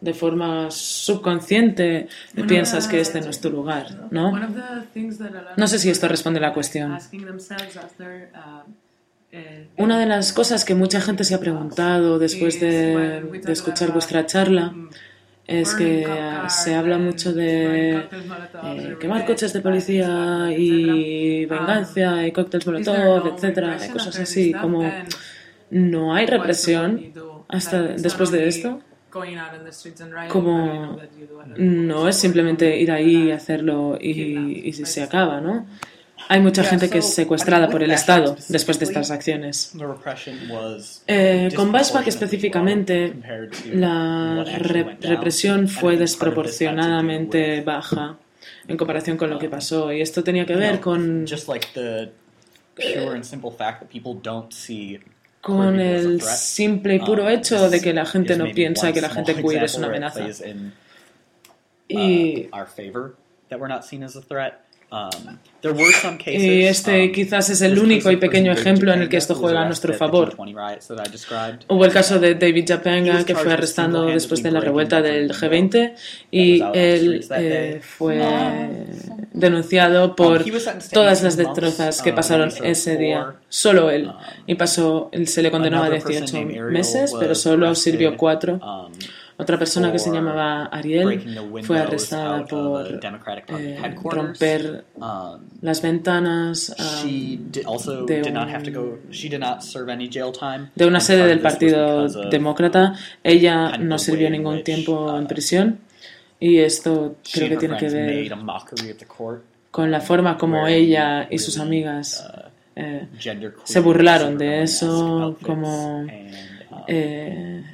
de 0.00 0.14
forma 0.14 0.70
subconsciente 0.70 2.08
piensas 2.48 2.88
que 2.88 3.00
este 3.00 3.20
no 3.20 3.30
es 3.30 3.40
tu 3.40 3.50
lugar, 3.50 4.08
¿no? 4.10 4.32
No 5.56 5.68
sé 5.68 5.78
si 5.78 5.90
esto 5.90 6.08
responde 6.08 6.38
a 6.38 6.42
la 6.42 6.54
cuestión. 6.54 6.98
Una 9.76 10.00
de 10.00 10.06
las 10.06 10.32
cosas 10.32 10.64
que 10.64 10.74
mucha 10.74 11.00
gente 11.00 11.24
se 11.24 11.34
ha 11.34 11.40
preguntado 11.40 12.18
después 12.18 12.58
de, 12.58 13.40
de 13.44 13.52
escuchar 13.52 13.92
vuestra 13.92 14.26
charla 14.26 14.74
es 15.50 15.74
que 15.74 16.06
se 16.48 16.74
habla 16.74 16.96
mucho 16.98 17.32
de 17.32 17.96
eh, 17.98 18.96
quemar 19.00 19.26
coches 19.26 19.52
de 19.52 19.60
policía 19.60 20.48
y 20.56 21.44
venganza 21.46 22.26
y 22.26 22.32
cócteles 22.32 22.66
molotov, 22.66 23.34
etcétera, 23.34 23.76
cosas 23.92 24.18
así, 24.20 24.52
como 24.52 24.90
no 25.70 26.14
hay 26.14 26.26
represión 26.26 27.12
hasta 27.48 27.82
después 27.82 28.30
de 28.30 28.48
esto. 28.48 28.80
Como 30.28 30.98
no 31.56 32.08
es 32.08 32.16
simplemente 32.16 32.78
ir 32.78 32.92
ahí 32.92 33.24
y 33.24 33.30
hacerlo 33.32 33.98
y, 34.00 34.68
y 34.68 34.72
se 34.72 35.02
acaba, 35.02 35.40
¿no? 35.40 35.66
Hay 36.32 36.40
mucha 36.40 36.62
gente 36.62 36.88
que 36.88 36.98
es 36.98 37.12
secuestrada 37.12 37.68
por 37.68 37.82
el 37.82 37.90
Estado 37.90 38.36
después 38.48 38.78
de 38.78 38.84
estas 38.84 39.10
acciones. 39.10 39.72
Eh, 41.08 41.48
con 41.56 41.72
Bashback 41.72 42.06
específicamente, 42.06 43.14
la 43.72 44.44
represión 45.00 45.66
fue 45.66 45.96
desproporcionadamente 45.96 47.62
baja 47.62 48.16
en 48.68 48.76
comparación 48.76 49.16
con 49.16 49.28
lo 49.28 49.40
que 49.40 49.48
pasó. 49.48 49.92
Y 49.92 50.02
esto 50.02 50.22
tenía 50.22 50.46
que 50.46 50.54
ver 50.54 50.78
con 50.78 51.26
con 55.40 55.80
el 55.80 56.20
simple 56.22 56.94
y 56.94 56.98
puro 57.00 57.24
um, 57.24 57.28
hecho 57.28 57.68
de 57.68 57.80
que 57.80 57.92
la 57.92 58.06
gente 58.06 58.36
no 58.36 58.44
piensa 58.54 58.92
que 58.92 59.00
la 59.00 59.10
gente 59.10 59.34
queer 59.34 59.64
es 59.64 59.74
una 59.74 59.88
amenaza. 59.88 60.28
Y 61.88 62.48
Um, 63.50 64.69
y 66.26 66.62
este 66.62 67.04
um, 67.04 67.12
quizás 67.12 67.50
es 67.50 67.60
el 67.60 67.78
único 67.78 68.10
y 68.10 68.16
pequeño 68.16 68.50
ejemplo 68.50 68.92
en 68.92 69.02
el 69.02 69.08
que 69.08 69.18
esto 69.18 69.34
juega 69.34 69.62
a 69.62 69.66
nuestro 69.66 69.92
favor. 69.92 70.34
Hubo 71.68 71.84
el 71.84 71.92
caso 71.92 72.18
de 72.18 72.34
David 72.34 72.64
Japanga, 72.66 73.24
que 73.24 73.34
fue 73.34 73.52
arrestado 73.52 74.06
después 74.06 74.42
de 74.42 74.50
la 74.50 74.60
revuelta 74.60 75.02
del 75.02 75.30
G20 75.30 75.94
y 76.30 76.62
él 76.74 77.24
eh, 77.30 77.80
fue 77.82 78.20
denunciado 79.32 80.06
um, 80.06 80.16
por 80.16 80.44
todas 80.92 81.22
las 81.22 81.36
destrozas 81.36 82.00
que 82.00 82.12
pasaron 82.12 82.50
ese 82.62 82.96
día. 82.96 83.34
Solo 83.48 83.90
él. 83.90 84.10
Y 84.46 84.54
pasó, 84.54 85.10
se 85.24 85.42
le 85.42 85.50
condenó 85.50 85.82
a 85.82 85.90
18 85.90 86.42
meses, 86.70 87.14
pero 87.18 87.34
solo 87.34 87.74
sirvió 87.74 88.16
cuatro. 88.16 88.60
Otra 89.40 89.58
persona 89.58 89.90
que 89.90 89.98
se 89.98 90.10
llamaba 90.10 90.66
Ariel 90.66 91.38
fue 91.62 91.78
arrestada 91.78 92.44
por 92.44 92.86
eh, 92.86 93.94
romper 94.02 94.84
um, 94.96 95.40
las 95.62 95.80
ventanas 95.80 96.74
um, 96.78 97.50
de, 97.50 97.62
una 100.86 101.00
sede 101.00 101.26
del 101.26 101.40
Partido 101.40 102.06
Demócrata. 102.28 102.94
Ella 103.24 103.78
no 103.78 103.98
sirvió 103.98 104.28
ningún 104.28 104.62
tiempo 104.62 105.16
en 105.16 105.24
uh, 105.24 105.28
prisión. 105.28 105.78
Y 106.38 106.58
esto 106.58 107.16
creo 107.32 107.48
que 107.50 107.56
tiene 107.56 107.76
que 107.76 107.88
ver 107.88 108.32
con 109.70 109.90
la 109.90 110.00
forma 110.00 110.36
como 110.36 110.66
ella 110.66 111.28
y 111.30 111.38
sus 111.38 111.58
amigas 111.58 112.26
uh, 112.26 112.48
eh, 112.76 113.08
se 113.64 113.80
burlaron 113.80 114.36
de 114.36 114.62
eso, 114.62 115.36
como... 115.42 116.06
Eh, 116.08 116.40
Um, 116.90 117.64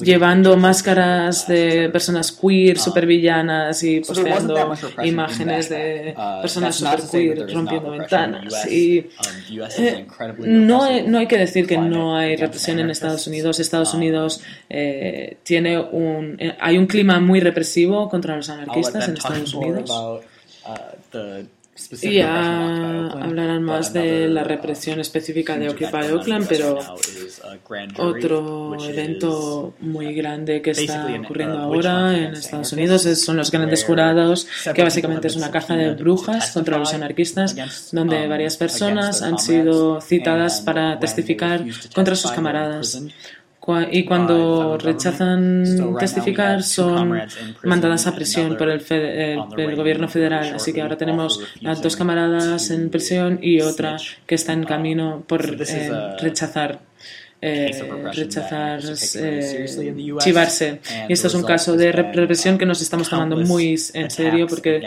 llevando 0.00 0.56
máscaras 0.56 1.46
de 1.46 1.88
personas 1.90 2.32
queer, 2.32 2.76
um, 2.76 2.82
supervillanas 2.82 3.82
y 3.82 4.00
posteando 4.00 4.74
imágenes 5.04 5.68
de 5.68 6.14
uh, 6.16 6.40
personas 6.42 6.76
super 6.76 7.00
queer 7.10 7.52
rompiendo 7.52 7.90
ventanas. 7.90 8.70
Y 8.70 9.00
um, 9.00 9.66
eh, 9.78 10.06
no, 10.38 10.82
hay, 10.82 11.06
no 11.06 11.18
hay 11.18 11.26
que 11.26 11.38
decir 11.38 11.66
que 11.66 11.78
no 11.78 12.16
hay 12.16 12.36
represión 12.36 12.78
en 12.80 12.90
Estados 12.90 13.26
Unidos. 13.26 13.60
Estados 13.60 13.94
Unidos 13.94 14.40
eh, 14.68 15.36
tiene 15.42 15.78
un... 15.78 16.36
Eh, 16.38 16.56
hay 16.60 16.78
un 16.78 16.86
clima 16.86 17.20
muy 17.20 17.40
represivo 17.40 18.08
contra 18.08 18.36
los 18.36 18.48
anarquistas 18.50 19.08
en 19.08 19.16
Estados 19.16 19.54
Unidos. 19.54 19.90
Uh, 19.90 21.44
y 22.02 22.14
ya 22.14 23.06
hablarán 23.10 23.62
más 23.62 23.92
de 23.92 24.28
la 24.28 24.44
represión 24.44 25.00
específica 25.00 25.56
de 25.58 25.68
Occupy 25.70 26.12
Oakland, 26.12 26.46
pero 26.48 26.78
Otro 27.98 28.76
evento 28.80 29.74
muy 29.80 30.14
grande 30.14 30.62
que 30.62 30.70
está 30.70 31.06
ocurriendo 31.20 31.58
ahora 31.58 32.16
en 32.16 32.34
Estados 32.34 32.72
Unidos. 32.72 33.02
Son 33.20 33.36
los 33.36 33.50
grandes 33.50 33.84
jurados, 33.84 34.46
que 34.74 34.82
básicamente 34.82 35.28
es 35.28 35.36
una 35.36 35.50
caja 35.50 35.74
de 35.74 35.94
brujas 35.94 36.52
contra 36.52 36.78
los 36.78 36.94
anarquistas, 36.94 37.56
donde 37.92 38.24
um, 38.24 38.28
varias 38.28 38.56
personas 38.56 39.22
han 39.22 39.38
sido 39.38 40.00
citadas 40.00 40.60
para 40.60 40.98
testificar 41.00 41.64
contra 41.94 42.14
sus 42.14 42.30
camaradas 42.30 43.02
y 43.90 44.04
cuando 44.04 44.76
rechazan 44.78 45.64
testificar 45.98 46.62
son 46.62 47.22
mandadas 47.62 48.06
a 48.06 48.14
prisión 48.14 48.56
por 48.56 48.68
el, 48.68 48.84
el, 48.90 49.76
gobierno 49.76 50.08
federal. 50.08 50.54
Así 50.54 50.72
que 50.72 50.82
ahora 50.82 50.96
tenemos 50.96 51.40
a 51.64 51.74
dos 51.74 51.96
camaradas 51.96 52.70
en 52.70 52.90
prisión 52.90 53.38
y 53.40 53.60
otra 53.60 53.96
que 54.26 54.34
está 54.34 54.52
en 54.52 54.60
um, 54.60 54.66
camino 54.66 55.24
por 55.26 55.44
eh, 55.44 56.16
rechazar. 56.20 56.80
Eh, 57.40 57.70
rechazar 58.14 58.80
eh, 59.16 59.66
chivarse. 60.18 60.80
Y 61.08 61.12
esto 61.12 61.26
es 61.28 61.34
un 61.34 61.42
caso 61.42 61.76
de 61.76 61.92
represión 61.92 62.56
que 62.58 62.66
nos 62.66 62.80
estamos 62.80 63.08
tomando 63.08 63.36
muy 63.36 63.78
en 63.94 64.10
serio 64.10 64.46
porque 64.46 64.82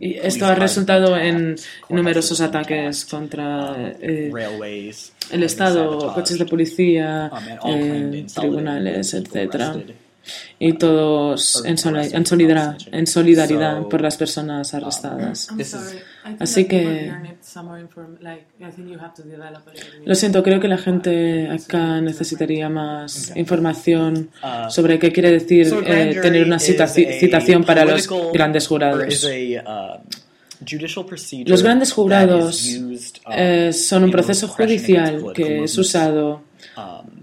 y 0.00 0.14
esto 0.14 0.46
ha 0.46 0.54
resultado 0.54 1.16
en 1.16 1.56
numerosos 1.88 2.40
ataques 2.40 3.04
contra 3.04 3.72
um, 3.72 3.92
eh, 4.00 4.92
el 5.32 5.42
Estado, 5.42 6.12
coches 6.14 6.38
de 6.38 6.46
policía, 6.46 7.30
um, 7.64 7.70
eh, 7.72 8.26
tribunales, 8.32 9.14
etc 9.14 9.94
y 10.58 10.72
todos 10.74 11.62
en, 11.64 11.76
solidaridad, 11.78 12.76
en 12.92 13.06
solidaridad 13.06 13.82
por 13.88 14.00
las 14.00 14.16
personas 14.16 14.72
arrestadas. 14.74 15.48
Así 16.38 16.64
que 16.64 17.12
lo 20.04 20.14
siento, 20.14 20.42
creo 20.42 20.60
que 20.60 20.68
la 20.68 20.78
gente 20.78 21.48
acá 21.50 22.00
necesitaría 22.00 22.68
más 22.68 23.32
información 23.36 24.30
uh, 24.42 24.70
sobre 24.70 24.98
qué 24.98 25.12
quiere 25.12 25.30
decir 25.32 25.72
eh, 25.86 26.18
tener 26.20 26.46
una 26.46 26.58
citación 26.58 27.64
para 27.64 27.84
los 27.84 28.08
grandes 28.32 28.66
jurados. 28.66 29.24
Uh, 29.24 29.98
los 31.46 31.62
grandes 31.62 31.92
jurados 31.92 32.66
eh, 33.30 33.72
son 33.72 34.04
un 34.04 34.10
proceso 34.10 34.48
judicial 34.48 35.32
que 35.34 35.64
es 35.64 35.76
usado 35.76 36.42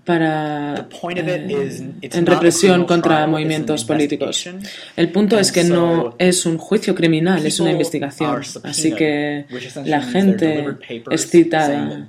para 0.06 0.88
eh, 1.16 1.92
en 2.02 2.26
represión 2.26 2.86
contra 2.86 3.28
movimientos 3.28 3.86
políticos. 3.86 4.50
El 4.96 5.12
punto 5.12 5.38
es 5.38 5.52
que 5.52 5.64
no 5.64 6.16
es 6.18 6.46
un 6.46 6.58
juicio 6.58 6.96
criminal, 6.96 7.46
es 7.46 7.60
una 7.60 7.72
investigación. 7.72 8.42
Así 8.64 8.94
que 8.94 9.46
la 9.86 10.02
gente 10.02 10.66
es 11.10 11.30
citada 11.30 12.08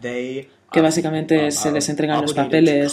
que 0.73 0.81
básicamente 0.81 1.51
se 1.51 1.71
les 1.71 1.89
entregan 1.89 2.23
los 2.23 2.33
papeles 2.33 2.93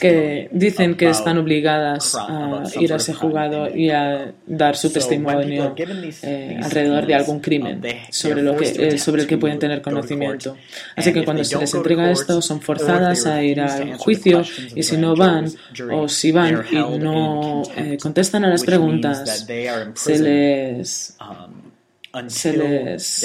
que 0.00 0.48
dicen 0.52 0.94
que 0.94 1.08
están 1.10 1.38
obligadas 1.38 2.14
a 2.14 2.62
ir 2.80 2.92
a 2.92 2.96
ese 2.96 3.12
juzgado 3.12 3.74
y 3.74 3.90
a 3.90 4.32
dar 4.46 4.76
su 4.76 4.90
testimonio 4.92 5.74
eh, 6.22 6.60
alrededor 6.62 7.06
de 7.06 7.14
algún 7.14 7.40
crimen 7.40 7.82
sobre, 8.10 8.42
lo 8.42 8.56
que, 8.56 8.66
eh, 8.66 8.98
sobre 8.98 9.22
el 9.22 9.28
que 9.28 9.36
pueden 9.36 9.58
tener 9.58 9.82
conocimiento. 9.82 10.56
Así 10.96 11.12
que 11.12 11.24
cuando 11.24 11.44
se 11.44 11.58
les 11.58 11.74
entrega 11.74 12.10
esto, 12.10 12.40
son 12.40 12.60
forzadas 12.60 13.26
a 13.26 13.42
ir 13.42 13.60
al 13.60 13.96
juicio 13.96 14.42
y 14.74 14.82
si 14.82 14.96
no 14.96 15.16
van 15.16 15.50
o 15.92 16.08
si 16.08 16.30
van 16.30 16.64
y 16.70 16.98
no 16.98 17.62
eh, 17.76 17.98
contestan 18.00 18.44
a 18.44 18.48
las 18.48 18.64
preguntas, 18.64 19.46
se 19.94 20.18
les, 20.18 21.16
um, 21.20 22.28
se 22.28 22.52
les 22.52 23.24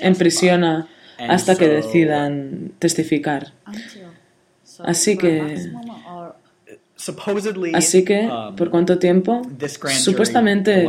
emprisiona 0.00 0.88
hasta 1.18 1.56
que 1.56 1.68
decidan 1.68 2.72
testificar. 2.78 3.52
Así 4.84 5.16
que, 5.16 5.70
así 7.74 8.04
que, 8.04 8.26
um, 8.26 8.56
¿por 8.56 8.70
cuánto 8.70 8.98
tiempo? 8.98 9.42
Supuestamente, 10.00 10.88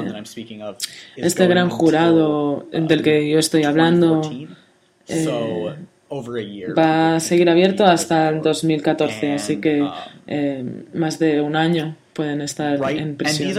este 1.15 1.47
gran 1.47 1.69
jurado 1.69 2.65
del 2.71 3.01
que 3.01 3.29
yo 3.29 3.39
estoy 3.39 3.63
hablando 3.63 4.21
eh, 5.07 5.75
va 6.77 7.15
a 7.15 7.19
seguir 7.19 7.49
abierto 7.49 7.85
hasta 7.85 8.29
el 8.29 8.41
2014, 8.41 9.33
así 9.33 9.57
que 9.61 9.81
um, 9.81 9.89
eh, 10.27 10.83
más 10.93 11.19
de 11.19 11.41
un 11.41 11.55
año 11.55 11.95
pueden 12.13 12.41
estar 12.41 12.79
en 12.91 13.15
prisión. 13.17 13.49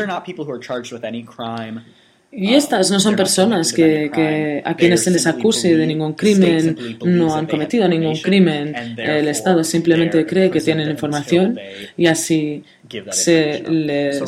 Y 2.31 2.55
estas 2.55 2.91
no 2.91 3.01
son 3.01 3.16
personas 3.16 3.72
que, 3.72 4.62
a 4.64 4.74
quienes 4.74 5.03
se 5.03 5.11
les 5.11 5.26
acuse 5.26 5.76
de 5.76 5.87
ningún 5.87 6.12
crimen, 6.12 6.76
no 7.03 7.35
han 7.35 7.47
cometido 7.47 7.89
ningún 7.89 8.16
crimen. 8.16 8.74
El 8.99 9.29
Estado 9.29 9.64
simplemente 9.64 10.26
cree 10.26 10.51
que 10.51 10.61
tienen 10.61 10.91
información 10.91 11.59
y 11.97 12.07
así 12.07 12.64
se 13.11 13.62
les 13.68 14.22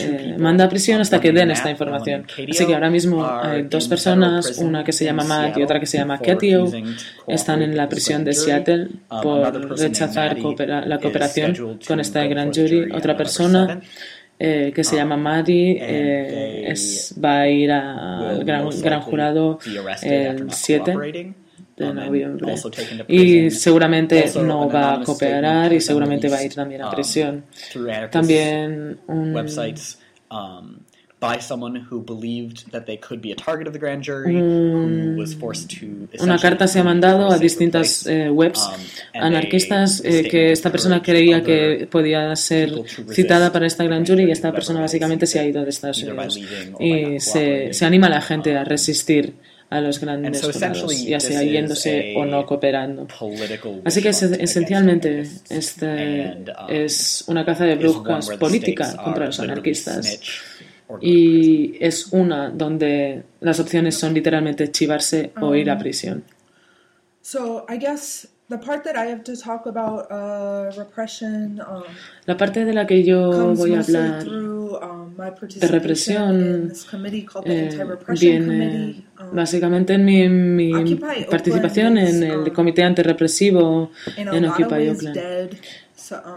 eh, 0.00 0.36
manda 0.38 0.64
a 0.64 0.68
prisión 0.68 1.00
hasta 1.00 1.20
que 1.20 1.32
den 1.32 1.50
esta 1.50 1.70
información. 1.70 2.26
Así 2.50 2.66
que 2.66 2.74
ahora 2.74 2.90
mismo 2.90 3.26
hay 3.26 3.62
dos 3.62 3.88
personas, 3.88 4.58
una 4.58 4.84
que 4.84 4.92
se 4.92 5.04
llama 5.04 5.24
Matt 5.24 5.58
y 5.58 5.62
otra 5.62 5.80
que 5.80 5.86
se 5.86 5.98
llama 5.98 6.18
Ketio, 6.18 6.70
están 7.26 7.62
en 7.62 7.76
la 7.76 7.88
prisión 7.88 8.24
de 8.24 8.32
Seattle 8.32 8.88
um, 9.10 9.20
por 9.20 9.78
rechazar 9.78 10.36
la 10.38 10.98
cooperación 10.98 11.78
con 11.86 12.00
esta 12.00 12.24
gran 12.24 12.52
jury. 12.52 12.90
Otra 12.92 13.16
persona 13.16 13.80
eh, 14.38 14.72
que 14.74 14.84
se 14.84 14.96
ah. 14.96 14.98
llama 14.98 15.16
Maddie, 15.16 15.78
eh, 15.80 16.70
es, 16.70 17.14
va 17.22 17.40
a 17.40 17.48
ir 17.48 17.72
al 17.72 18.44
gran, 18.44 18.68
gran 18.82 19.00
jurado 19.00 19.58
el 20.02 20.52
7 20.52 21.34
de 21.76 21.94
noviembre 21.94 22.54
y 23.08 23.50
seguramente 23.50 24.30
no 24.42 24.68
va 24.68 24.94
a 24.94 25.04
cooperar 25.04 25.72
y 25.72 25.80
seguramente 25.80 26.28
va 26.28 26.38
a 26.38 26.44
ir 26.44 26.54
también 26.54 26.82
a 26.82 26.88
um, 26.88 26.94
prisión. 26.94 27.44
También 28.10 28.98
un, 29.06 29.34
um, 34.26 35.16
una 36.20 36.38
carta 36.38 36.66
se 36.66 36.78
ha 36.78 36.84
mandado 36.84 37.30
a 37.30 37.38
distintas 37.38 38.06
eh, 38.06 38.30
webs 38.30 38.60
um, 38.60 39.22
anarquistas 39.22 40.02
eh, 40.04 40.28
que 40.30 40.52
esta 40.52 40.70
persona 40.70 41.02
creía 41.02 41.42
que 41.42 41.88
podía 41.90 42.34
ser 42.36 42.72
citada 43.10 43.52
para 43.52 43.66
esta 43.66 43.84
gran 43.84 44.06
jury 44.06 44.24
y 44.24 44.30
esta 44.30 44.52
persona 44.52 44.80
básicamente 44.80 45.26
se 45.26 45.40
ha 45.40 45.44
ido 45.44 45.62
de 45.62 45.70
Estados 45.70 46.02
Unidos. 46.02 46.38
y 46.80 47.20
se, 47.20 47.72
se 47.72 47.84
anima 47.84 48.06
a 48.06 48.10
la 48.10 48.20
gente 48.20 48.56
a 48.56 48.64
resistir 48.64 49.34
a 49.68 49.80
los 49.80 49.98
grandes 50.00 50.40
jurados, 50.42 51.04
ya 51.04 51.18
sea 51.18 51.42
yéndose 51.42 52.14
o 52.16 52.24
no 52.24 52.46
cooperando. 52.46 53.06
Así 53.84 54.00
que 54.00 54.10
esencialmente 54.10 55.24
este 55.48 56.36
um, 56.36 56.70
es 56.70 57.24
una 57.26 57.44
caza 57.44 57.64
de 57.64 57.74
brujas 57.74 58.30
política 58.38 58.96
contra 58.96 59.26
los 59.26 59.40
anarquistas 59.40 60.20
y 61.00 61.76
es 61.80 62.12
una 62.12 62.50
donde 62.50 63.24
las 63.40 63.60
opciones 63.60 63.96
son 63.96 64.14
literalmente 64.14 64.70
chivarse 64.70 65.32
o 65.40 65.54
ir 65.54 65.70
a 65.70 65.74
um, 65.74 65.78
prisión. 65.78 66.24
la 72.26 72.36
parte 72.36 72.64
de 72.64 72.72
la 72.72 72.86
que 72.86 73.02
yo 73.02 73.54
voy 73.54 73.74
a 73.74 73.80
hablar 73.80 74.28
um, 74.28 75.16
de 75.16 75.66
represión 75.66 76.72
eh, 77.44 77.70
viene 78.20 79.04
um, 79.20 79.34
básicamente 79.34 79.94
en 79.94 80.04
mi, 80.04 80.28
mi 80.28 80.94
participación 81.28 81.98
en 81.98 82.22
el 82.22 82.52
comité 82.52 82.84
antirrepresivo 82.84 83.90
en 84.16 84.44
Occupy 84.44 84.88
Oakland. 84.88 85.56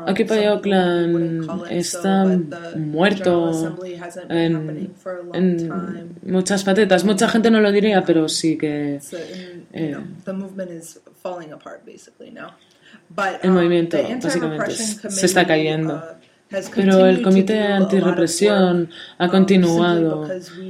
Occupy 0.07 0.47
Oakland 0.47 1.67
está 1.69 2.25
muerto 2.77 3.77
en, 4.29 6.15
muchas 6.23 6.63
patetas. 6.63 7.03
Mucha 7.03 7.27
gente 7.27 7.51
no 7.51 7.59
lo 7.59 7.71
diría, 7.71 8.03
pero 8.03 8.29
sí 8.29 8.57
que 8.57 8.99
eh, 9.73 9.97
el 13.43 13.51
movimiento 13.51 13.97
básicamente 14.23 14.71
se 14.71 15.25
está 15.25 15.45
cayendo. 15.45 15.95
Uh, 15.95 16.19
pero 16.73 17.05
el 17.05 17.21
Comité 17.21 17.59
Antirrepresión 17.59 18.89
ha 19.19 19.25
um, 19.25 19.31
continuado 19.31 20.27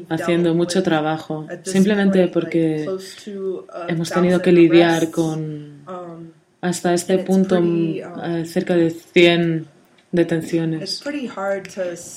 haciendo 0.09 0.53
mucho 0.53 0.83
trabajo, 0.83 1.47
simplemente 1.63 2.27
porque 2.27 2.85
uh, 2.89 3.61
hemos 3.87 4.09
tenido 4.09 4.41
que 4.41 4.51
lidiar 4.51 5.09
con 5.09 5.83
um, 5.87 6.38
hasta 6.61 6.93
este 6.93 7.19
punto 7.19 7.57
um, 7.59 7.95
eh, 8.23 8.45
cerca 8.45 8.75
de 8.75 8.89
100 8.89 9.67
detenciones. 10.11 11.01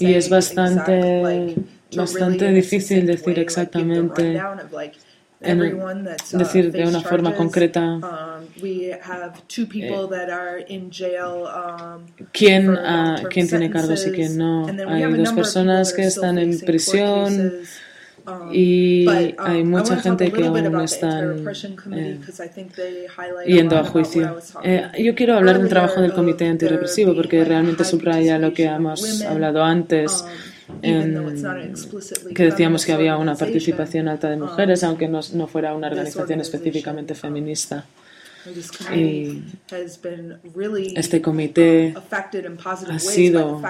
Y 0.00 0.14
es 0.14 0.28
bastante, 0.28 1.54
bastante 1.94 2.50
difícil 2.52 3.06
decir 3.06 3.38
exactamente, 3.38 4.40
en, 5.40 5.60
uh, 5.60 6.38
decir 6.38 6.70
de 6.72 6.86
una 6.86 7.00
forma 7.00 7.34
concreta. 7.34 7.82
Um, 7.82 8.02
eh, 8.64 8.98
um, 11.44 12.06
quién, 12.32 12.78
quién 13.30 13.48
tiene 13.48 13.70
cargos 13.70 14.06
y 14.06 14.12
quién 14.12 14.38
no. 14.38 14.66
Hay 14.88 15.12
dos 15.14 15.32
personas 15.32 15.92
que 15.92 16.02
están 16.02 16.38
en 16.38 16.58
prisión 16.60 17.60
y 18.52 19.06
um, 19.06 19.34
hay 19.38 19.64
mucha 19.64 19.96
gente 19.96 20.30
que 20.30 20.46
aún 20.46 20.80
están 20.80 21.44
eh, 21.92 22.18
yendo 23.46 23.76
a 23.76 23.84
juicio. 23.84 24.38
Eh, 24.62 24.90
yo 25.02 25.14
quiero 25.14 25.36
hablar 25.36 25.58
del 25.58 25.68
trabajo 25.68 26.00
del 26.00 26.12
Comité 26.12 26.46
Antirrepresivo 26.46 27.14
porque 27.14 27.44
realmente 27.44 27.84
subraya 27.84 28.38
lo 28.38 28.52
que 28.52 28.64
hemos 28.64 29.22
hablado 29.22 29.62
antes. 29.62 30.24
En, 30.80 31.42
que 32.34 32.44
decíamos 32.44 32.86
que 32.86 32.92
había 32.92 33.18
una 33.18 33.34
participación 33.34 34.08
alta 34.08 34.30
de 34.30 34.36
mujeres, 34.36 34.82
aunque 34.84 35.06
no, 35.06 35.20
no 35.34 35.46
fuera 35.46 35.74
una 35.74 35.88
organización 35.88 36.40
específicamente 36.40 37.14
feminista. 37.14 37.84
Y 38.94 39.42
este 40.94 41.22
comité 41.22 41.94
ha 42.88 42.98
sido 42.98 43.62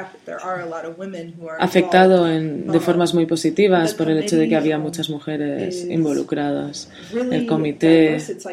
afectado 1.58 2.30
en, 2.30 2.66
de 2.66 2.80
formas 2.80 3.12
muy 3.12 3.26
positivas 3.26 3.92
por 3.94 4.10
el 4.10 4.18
hecho 4.18 4.36
de 4.36 4.48
que 4.48 4.56
había 4.56 4.78
muchas 4.78 5.10
mujeres 5.10 5.84
involucradas. 5.84 6.90
El 7.30 7.46
comité 7.46 8.16
es 8.16 8.46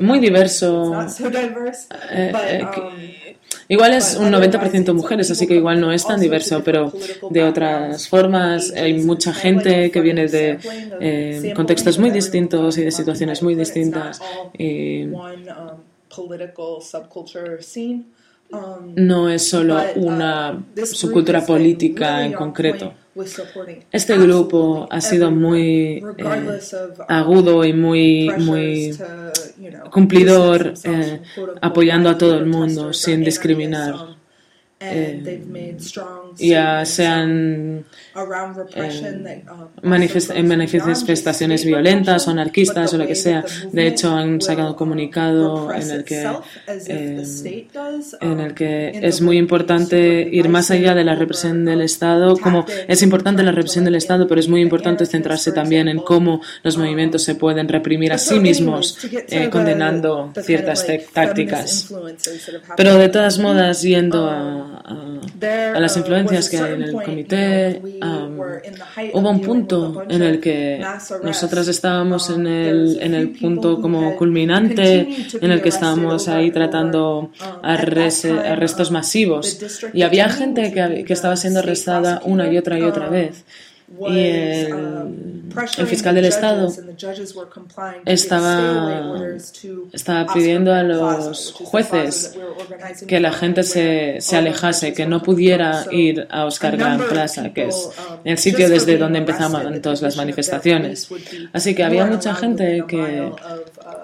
muy 0.00 0.18
diverso. 0.18 1.06
Eh, 2.10 2.32
eh, 2.48 2.64
um, 2.64 2.92
igual 3.68 3.94
es 3.94 4.16
un 4.16 4.32
90% 4.32 4.94
mujeres, 4.94 5.30
así 5.30 5.46
que 5.46 5.56
igual 5.56 5.80
no 5.80 5.92
es 5.92 6.06
tan 6.06 6.20
diverso, 6.20 6.62
pero 6.64 6.92
de 7.30 7.42
otras 7.42 8.08
formas 8.08 8.72
hay 8.72 8.94
mucha 8.94 9.34
gente 9.34 9.90
que 9.90 10.00
viene 10.00 10.28
de 10.28 10.58
eh, 11.00 11.52
contextos 11.54 11.98
muy 11.98 12.10
distintos 12.10 12.78
y 12.78 12.84
de 12.84 12.90
situaciones 12.90 13.42
muy 13.42 13.54
distintas 13.54 14.05
Um, 18.48 18.58
um, 18.58 18.94
no 18.94 19.28
es 19.28 19.48
solo 19.48 19.76
uh, 19.76 20.06
una 20.06 20.64
subcultura 20.84 21.44
política 21.44 22.24
en 22.24 22.32
concreto. 22.32 22.92
Este 23.90 24.18
grupo 24.18 24.86
ha 24.90 25.00
sido 25.00 25.30
muy 25.30 26.04
eh, 26.18 26.50
agudo 27.08 27.64
y 27.64 27.72
muy, 27.72 28.28
muy 28.38 28.96
cumplidor, 29.90 30.74
eh, 30.84 31.22
apoyando 31.62 32.10
a 32.10 32.18
todo 32.18 32.36
el 32.36 32.44
mundo 32.44 32.92
sin 32.92 33.24
discriminar. 33.24 33.94
Um, 33.94 34.16
eh, 34.80 35.78
ya 36.38 36.84
sean 36.84 37.84
eh, 38.14 39.44
um, 39.82 39.92
en 39.92 40.48
manifestaciones 40.48 41.64
violentas 41.64 42.26
o 42.26 42.30
anarquistas 42.30 42.92
o 42.94 42.98
lo 42.98 43.06
que 43.06 43.14
sea. 43.14 43.44
De 43.72 43.86
hecho, 43.86 44.14
han 44.14 44.40
sacado 44.40 44.68
un 44.68 44.72
um, 44.72 44.78
comunicado 44.78 45.72
en 45.72 45.90
el 45.90 46.04
que, 46.04 46.24
eh, 46.88 47.24
en 48.20 48.40
el 48.40 48.54
que 48.54 48.92
um, 48.94 49.04
es 49.04 49.20
muy 49.20 49.38
importante 49.38 50.28
ir 50.30 50.48
más 50.48 50.70
allá 50.70 50.94
de 50.94 51.04
la 51.04 51.14
represión 51.14 51.64
del 51.64 51.82
Estado, 51.82 52.36
como 52.36 52.64
es 52.88 53.02
importante 53.02 53.42
la 53.42 53.52
represión 53.52 53.84
del 53.84 53.96
Estado, 53.96 54.26
pero 54.26 54.40
es 54.40 54.48
muy 54.48 54.60
importante 54.60 55.06
centrarse 55.06 55.52
también 55.52 55.88
en 55.88 55.98
cómo 55.98 56.40
los 56.62 56.76
movimientos 56.76 57.22
se 57.22 57.34
pueden 57.34 57.68
reprimir 57.68 58.12
a 58.12 58.18
sí 58.18 58.40
mismos, 58.40 58.98
condenando 59.50 60.32
ciertas 60.42 60.86
tácticas. 61.12 61.92
Pero 62.76 62.96
de 62.96 63.08
todas 63.08 63.38
modas, 63.38 63.82
yendo 63.82 64.28
a 64.28 64.66
a, 65.74 65.80
las 65.80 65.96
influencias 65.96 66.25
que 66.26 66.58
hay 66.58 66.74
en 66.74 66.82
el 66.82 66.92
comité. 66.92 67.82
hubo 69.12 69.30
un 69.30 69.40
punto 69.40 70.04
en 70.08 70.22
el 70.22 70.40
que 70.40 70.84
nosotras 71.22 71.68
estábamos 71.68 72.30
en 72.30 72.46
el, 72.46 72.98
en 73.00 73.14
el 73.14 73.30
punto 73.30 73.80
como 73.80 74.16
culminante, 74.16 75.08
en 75.40 75.50
el 75.50 75.60
que 75.62 75.68
estábamos 75.68 76.28
ahí 76.28 76.50
tratando 76.50 77.30
arrestos 77.62 78.90
masivos. 78.90 79.58
Y 79.92 80.02
había 80.02 80.28
gente 80.28 80.72
que, 80.72 81.04
que 81.04 81.12
estaba 81.12 81.36
siendo 81.36 81.60
arrestada 81.60 82.20
una 82.24 82.50
y 82.52 82.58
otra 82.58 82.78
y 82.78 82.82
otra 82.82 83.08
vez 83.08 83.44
el, 84.08 84.68
el, 85.78 85.86
fiscal 85.86 86.14
del 86.14 86.26
Estado 86.26 86.72
estaba, 88.04 89.14
estaba 89.92 90.32
pidiendo 90.32 90.74
a 90.74 90.82
los 90.82 91.52
jueces 91.52 92.36
que 93.06 93.20
la 93.20 93.32
gente 93.32 93.62
se, 93.62 94.20
se 94.20 94.36
alejase, 94.36 94.92
que 94.92 95.06
no 95.06 95.22
pudiera 95.22 95.86
ir 95.90 96.26
a 96.30 96.44
Oscar 96.44 96.76
Gran 96.76 97.00
Plaza, 97.08 97.52
que 97.52 97.66
es 97.66 97.90
um, 97.98 98.18
el 98.24 98.38
sitio 98.38 98.68
desde 98.68 98.98
donde 98.98 99.18
empezaban 99.18 99.80
todas 99.80 100.02
las 100.02 100.16
manifestaciones. 100.16 101.08
Así 101.52 101.74
que 101.74 101.84
había 101.84 102.06
mucha 102.06 102.34
gente 102.34 102.84
que 102.86 103.32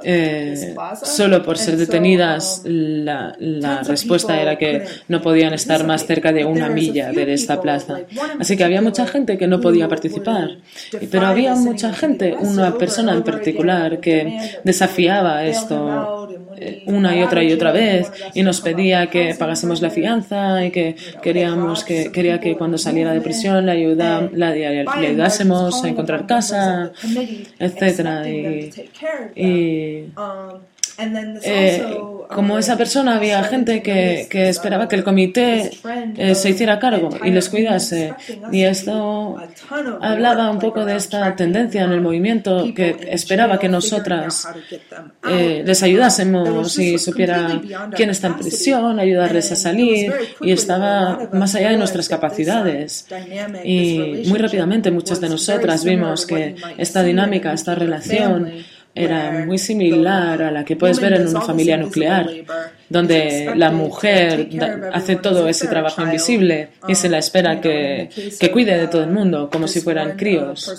eh, 0.04 0.74
solo 1.02 1.42
por 1.42 1.58
ser 1.58 1.76
detenidas 1.76 2.62
la, 2.64 3.34
la, 3.38 3.82
respuesta 3.82 4.40
era 4.40 4.56
que 4.56 4.84
no 5.08 5.20
podían 5.20 5.54
estar 5.54 5.86
más 5.86 6.06
cerca 6.06 6.32
de 6.32 6.44
una 6.44 6.68
milla 6.68 7.12
de 7.12 7.32
esta 7.32 7.60
plaza. 7.60 8.00
Así 8.38 8.56
que 8.56 8.64
había 8.64 8.82
mucha 8.82 9.06
gente 9.06 9.38
que 9.38 9.46
no 9.46 9.60
podía 9.60 9.81
participar. 9.88 10.58
Pero 11.10 11.26
había 11.26 11.54
mucha 11.54 11.92
gente, 11.92 12.34
una 12.38 12.76
persona 12.76 13.12
en 13.12 13.22
particular, 13.22 14.00
que 14.00 14.60
desafiaba 14.64 15.44
esto 15.44 16.28
eh, 16.56 16.82
una 16.86 17.16
y 17.16 17.22
otra 17.22 17.42
y 17.42 17.52
otra 17.52 17.72
vez 17.72 18.10
y 18.34 18.42
nos 18.42 18.60
pedía 18.60 19.06
que 19.08 19.34
pagásemos 19.34 19.82
la 19.82 19.90
fianza 19.90 20.64
y 20.64 20.70
que 20.70 20.96
queríamos 21.22 21.84
que 21.84 22.12
quería 22.12 22.40
que 22.40 22.56
cuando 22.56 22.78
saliera 22.78 23.12
de 23.12 23.20
prisión 23.20 23.66
le, 23.66 23.72
ayuda, 23.72 24.28
la, 24.32 24.50
le 24.50 24.86
ayudásemos 24.86 25.82
a 25.84 25.88
encontrar 25.88 26.26
casa, 26.26 26.92
etcétera 27.58 28.28
y, 28.28 28.70
y 29.34 30.12
eh, 30.98 31.98
como 32.28 32.58
esa 32.58 32.76
persona 32.76 33.16
había 33.16 33.42
gente 33.44 33.82
que, 33.82 34.26
que 34.30 34.48
esperaba 34.48 34.88
que 34.88 34.96
el 34.96 35.04
comité 35.04 35.70
eh, 36.16 36.34
se 36.34 36.50
hiciera 36.50 36.78
cargo 36.78 37.10
y 37.22 37.30
les 37.30 37.48
cuidase. 37.48 38.14
Y 38.50 38.62
esto 38.62 39.36
hablaba 40.00 40.50
un 40.50 40.58
poco 40.58 40.84
de 40.84 40.96
esta 40.96 41.34
tendencia 41.36 41.84
en 41.84 41.92
el 41.92 42.00
movimiento 42.00 42.72
que 42.74 42.96
esperaba 43.10 43.58
que 43.58 43.68
nosotras 43.68 44.48
eh, 45.28 45.62
les 45.64 45.82
ayudásemos 45.82 46.78
y 46.78 46.98
supiera 46.98 47.60
quién 47.94 48.10
está 48.10 48.28
en 48.28 48.38
prisión, 48.38 48.98
ayudarles 48.98 49.52
a 49.52 49.56
salir 49.56 50.12
y 50.40 50.52
estaba 50.52 51.28
más 51.32 51.54
allá 51.54 51.70
de 51.70 51.76
nuestras 51.76 52.08
capacidades. 52.08 53.06
Y 53.64 54.24
muy 54.26 54.38
rápidamente 54.38 54.90
muchas 54.90 55.20
de 55.20 55.28
nosotras 55.28 55.84
vimos 55.84 56.26
que 56.26 56.56
esta 56.78 57.02
dinámica, 57.02 57.52
esta 57.52 57.74
relación, 57.74 58.52
era 58.94 59.44
muy 59.46 59.58
similar 59.58 60.42
a 60.42 60.50
la 60.50 60.64
que 60.64 60.76
puedes 60.76 61.00
ver 61.00 61.14
en 61.14 61.28
una 61.28 61.40
familia 61.40 61.76
nuclear, 61.76 62.28
donde 62.88 63.52
la 63.56 63.70
mujer 63.70 64.48
hace 64.92 65.16
todo 65.16 65.48
ese 65.48 65.66
trabajo 65.66 66.02
invisible 66.02 66.68
y 66.86 66.94
se 66.94 67.08
la 67.08 67.18
espera 67.18 67.60
que, 67.60 68.10
que 68.38 68.50
cuide 68.50 68.78
de 68.78 68.88
todo 68.88 69.02
el 69.02 69.10
mundo, 69.10 69.48
como 69.50 69.66
si 69.66 69.80
fueran 69.80 70.16
críos. 70.16 70.70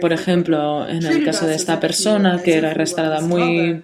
Por 0.00 0.12
ejemplo, 0.12 0.88
en 0.88 1.04
el 1.04 1.24
caso 1.24 1.46
de 1.46 1.54
esta 1.54 1.78
persona 1.78 2.40
que 2.42 2.56
era 2.56 2.72
arrestada 2.72 3.20
muy, 3.20 3.82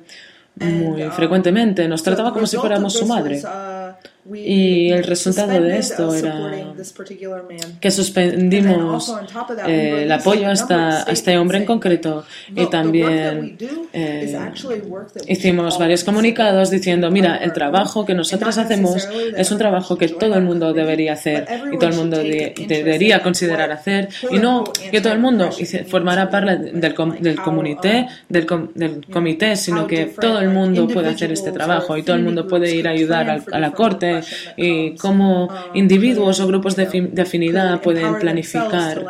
muy 0.56 1.02
frecuentemente, 1.10 1.86
nos 1.86 2.02
trataba 2.02 2.32
como 2.32 2.46
si 2.46 2.56
fuéramos 2.56 2.92
su 2.92 3.06
madre. 3.06 3.40
Y 4.24 4.92
el 4.92 5.02
resultado 5.02 5.60
de 5.60 5.78
esto 5.78 6.14
era 6.14 6.74
que 7.80 7.90
suspendimos 7.90 9.12
eh, 9.66 10.02
el 10.04 10.12
apoyo 10.12 10.46
a, 10.46 10.52
este 11.08 11.36
hombre 11.36 11.58
en 11.58 11.64
concreto 11.64 12.24
y 12.54 12.66
también 12.66 13.58
eh, 13.92 14.38
hicimos 15.26 15.76
varios 15.76 16.04
comunicados 16.04 16.70
diciendo, 16.70 17.10
mira, 17.10 17.36
el 17.38 17.52
trabajo 17.52 18.06
que 18.06 18.14
nosotros 18.14 18.56
hacemos 18.58 19.08
es 19.36 19.50
un 19.50 19.58
trabajo 19.58 19.98
que 19.98 20.06
todo 20.06 20.36
el 20.36 20.42
mundo 20.42 20.72
debería 20.72 21.14
hacer 21.14 21.44
y 21.72 21.76
todo 21.76 21.90
el 21.90 21.96
mundo 21.96 22.18
debería 22.18 23.20
considerar 23.22 23.72
hacer 23.72 24.08
y 24.30 24.38
no 24.38 24.62
que 24.92 25.00
todo 25.00 25.14
el 25.14 25.18
mundo 25.18 25.50
formara 25.88 26.30
parte 26.30 26.58
del, 26.58 26.94
del, 27.20 27.40
comité, 27.40 28.06
del, 28.28 28.46
del 28.76 29.04
comité, 29.06 29.56
sino 29.56 29.84
que 29.88 30.06
todo 30.06 30.38
el 30.38 30.50
mundo 30.50 30.86
puede 30.86 31.08
hacer 31.08 31.32
este 31.32 31.50
trabajo 31.50 31.96
y 31.96 32.04
todo 32.04 32.14
el 32.14 32.22
mundo 32.22 32.46
puede 32.46 32.72
ir 32.72 32.86
a 32.86 32.92
ayudar 32.92 33.42
a 33.50 33.58
la 33.58 33.72
corte 33.72 34.11
y 34.56 34.96
cómo 34.96 35.48
individuos 35.74 36.40
o 36.40 36.46
grupos 36.46 36.76
de, 36.76 37.22
afinidad 37.22 37.80
pueden 37.80 38.18
planificar 38.18 39.04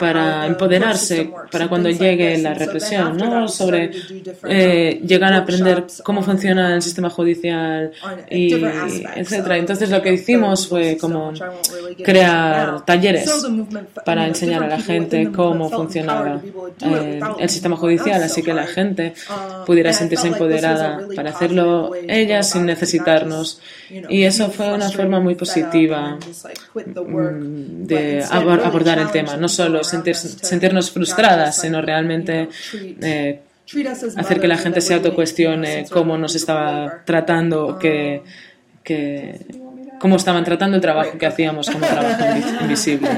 para 0.00 0.46
empoderarse 0.46 1.30
para 1.52 1.68
cuando 1.68 1.88
llegue 1.88 2.36
la 2.38 2.54
represión, 2.54 3.16
¿no? 3.16 3.46
Sobre 3.46 3.90
eh, 4.48 5.00
llegar 5.06 5.32
a 5.32 5.38
aprender 5.38 5.86
cómo 6.02 6.22
funciona 6.22 6.74
el 6.74 6.82
sistema 6.82 7.10
judicial 7.10 7.92
y 8.28 8.54
etcétera. 8.54 9.56
Entonces 9.56 9.90
lo 9.90 10.02
que 10.02 10.14
hicimos 10.14 10.66
fue 10.66 10.98
como 11.00 11.32
crear 12.02 12.84
talleres 12.84 13.46
para 14.04 14.26
enseñar 14.26 14.64
a 14.64 14.68
la 14.68 14.80
gente 14.80 15.30
cómo 15.30 15.70
funcionaba 15.70 16.40
eh, 16.80 17.20
el 17.38 17.48
sistema 17.48 17.76
judicial, 17.76 18.22
así 18.22 18.42
que 18.42 18.52
la 18.52 18.66
gente 18.66 19.14
pudiera 19.64 19.92
sentirse 19.92 20.26
empoderada 20.26 21.06
para 21.14 21.30
hacerlo 21.30 21.92
ella 22.08 22.42
sin 22.42 22.66
necesitarnos. 22.66 23.60
Y 24.08 24.24
eso 24.24 24.50
fue 24.50 24.72
una 24.72 24.90
forma 24.90 25.20
muy 25.20 25.36
positiva 25.36 26.18
mm, 26.74 27.86
de 27.86 28.24
abordar 28.28 28.98
el 28.98 29.10
tema 29.12 29.35
no 29.38 29.48
solo 29.48 29.82
sentirnos 29.84 30.90
frustradas, 30.90 31.60
sino 31.60 31.80
realmente 31.80 32.48
eh, 33.00 33.40
hacer 34.16 34.40
que 34.40 34.48
la 34.48 34.58
gente 34.58 34.80
se 34.80 34.94
autocuestione 34.94 35.86
cómo 35.90 36.16
nos 36.16 36.34
estaba 36.34 37.02
tratando, 37.04 37.78
que, 37.78 38.22
que, 38.82 39.40
cómo 39.98 40.16
estaban 40.16 40.44
tratando 40.44 40.76
el 40.76 40.82
trabajo 40.82 41.18
que 41.18 41.26
hacíamos 41.26 41.68
como 41.70 41.86
trabajo 41.86 42.24
invisible. 42.62 43.08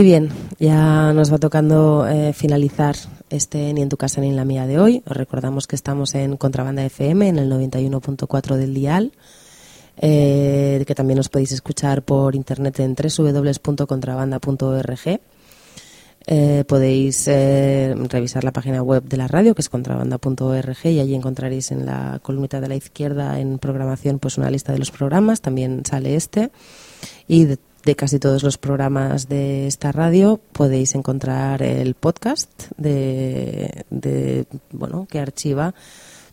Y 0.00 0.02
bien, 0.02 0.30
ya 0.58 1.12
nos 1.12 1.30
va 1.30 1.36
tocando 1.36 2.08
eh, 2.08 2.32
finalizar 2.32 2.96
este 3.28 3.74
Ni 3.74 3.82
en 3.82 3.90
tu 3.90 3.98
casa 3.98 4.22
ni 4.22 4.28
en 4.28 4.36
la 4.36 4.46
mía 4.46 4.66
de 4.66 4.78
hoy. 4.78 5.02
Os 5.06 5.14
recordamos 5.14 5.66
que 5.66 5.76
estamos 5.76 6.14
en 6.14 6.38
Contrabanda 6.38 6.82
FM, 6.82 7.28
en 7.28 7.38
el 7.38 7.52
91.4 7.52 8.56
del 8.56 8.72
dial, 8.72 9.12
eh, 9.98 10.82
que 10.86 10.94
también 10.94 11.18
os 11.18 11.28
podéis 11.28 11.52
escuchar 11.52 12.02
por 12.02 12.34
internet 12.34 12.80
en 12.80 12.96
www.contrabanda.org. 12.96 15.20
Eh, 16.26 16.64
podéis 16.66 17.26
revisar 17.26 18.42
la 18.42 18.52
página 18.52 18.82
web 18.82 19.04
de 19.04 19.18
la 19.18 19.28
radio, 19.28 19.54
que 19.54 19.60
es 19.60 19.68
contrabanda.org, 19.68 20.86
y 20.86 20.98
allí 20.98 21.14
encontraréis 21.14 21.72
en 21.72 21.84
la 21.84 22.20
columnita 22.22 22.62
de 22.62 22.68
la 22.68 22.76
izquierda 22.76 23.38
en 23.38 23.58
programación 23.58 24.18
pues 24.18 24.38
una 24.38 24.50
lista 24.50 24.72
de 24.72 24.78
los 24.78 24.90
programas. 24.90 25.42
También 25.42 25.82
sale 25.84 26.16
este. 26.16 26.50
Y 27.28 27.44
de 27.44 27.58
de 27.84 27.96
casi 27.96 28.18
todos 28.18 28.42
los 28.42 28.58
programas 28.58 29.28
de 29.28 29.66
esta 29.66 29.92
radio 29.92 30.40
podéis 30.52 30.94
encontrar 30.94 31.62
el 31.62 31.94
podcast 31.94 32.50
de, 32.76 33.84
bueno 34.72 35.06
que 35.10 35.18
archiva 35.18 35.74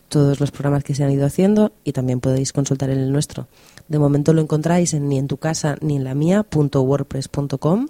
todos 0.10 0.40
los 0.40 0.52
programas 0.52 0.84
que 0.84 0.95
se 0.95 1.03
han 1.03 1.11
ido 1.11 1.26
haciendo 1.26 1.74
y 1.84 1.91
también 1.91 2.19
podéis 2.19 2.53
consultar 2.53 2.90
en 2.90 2.99
el 2.99 3.11
nuestro. 3.11 3.48
De 3.88 3.99
momento 3.99 4.34
lo 4.34 4.41
encontráis 4.41 4.94
en 4.94 5.10
ni 5.10 5.18
en 5.18 5.28
tu 5.28 5.38
casa 5.38 5.78
ni 5.82 5.98
en 5.98 6.03
la 6.03 6.15
mía.wordpress.com 6.15 7.88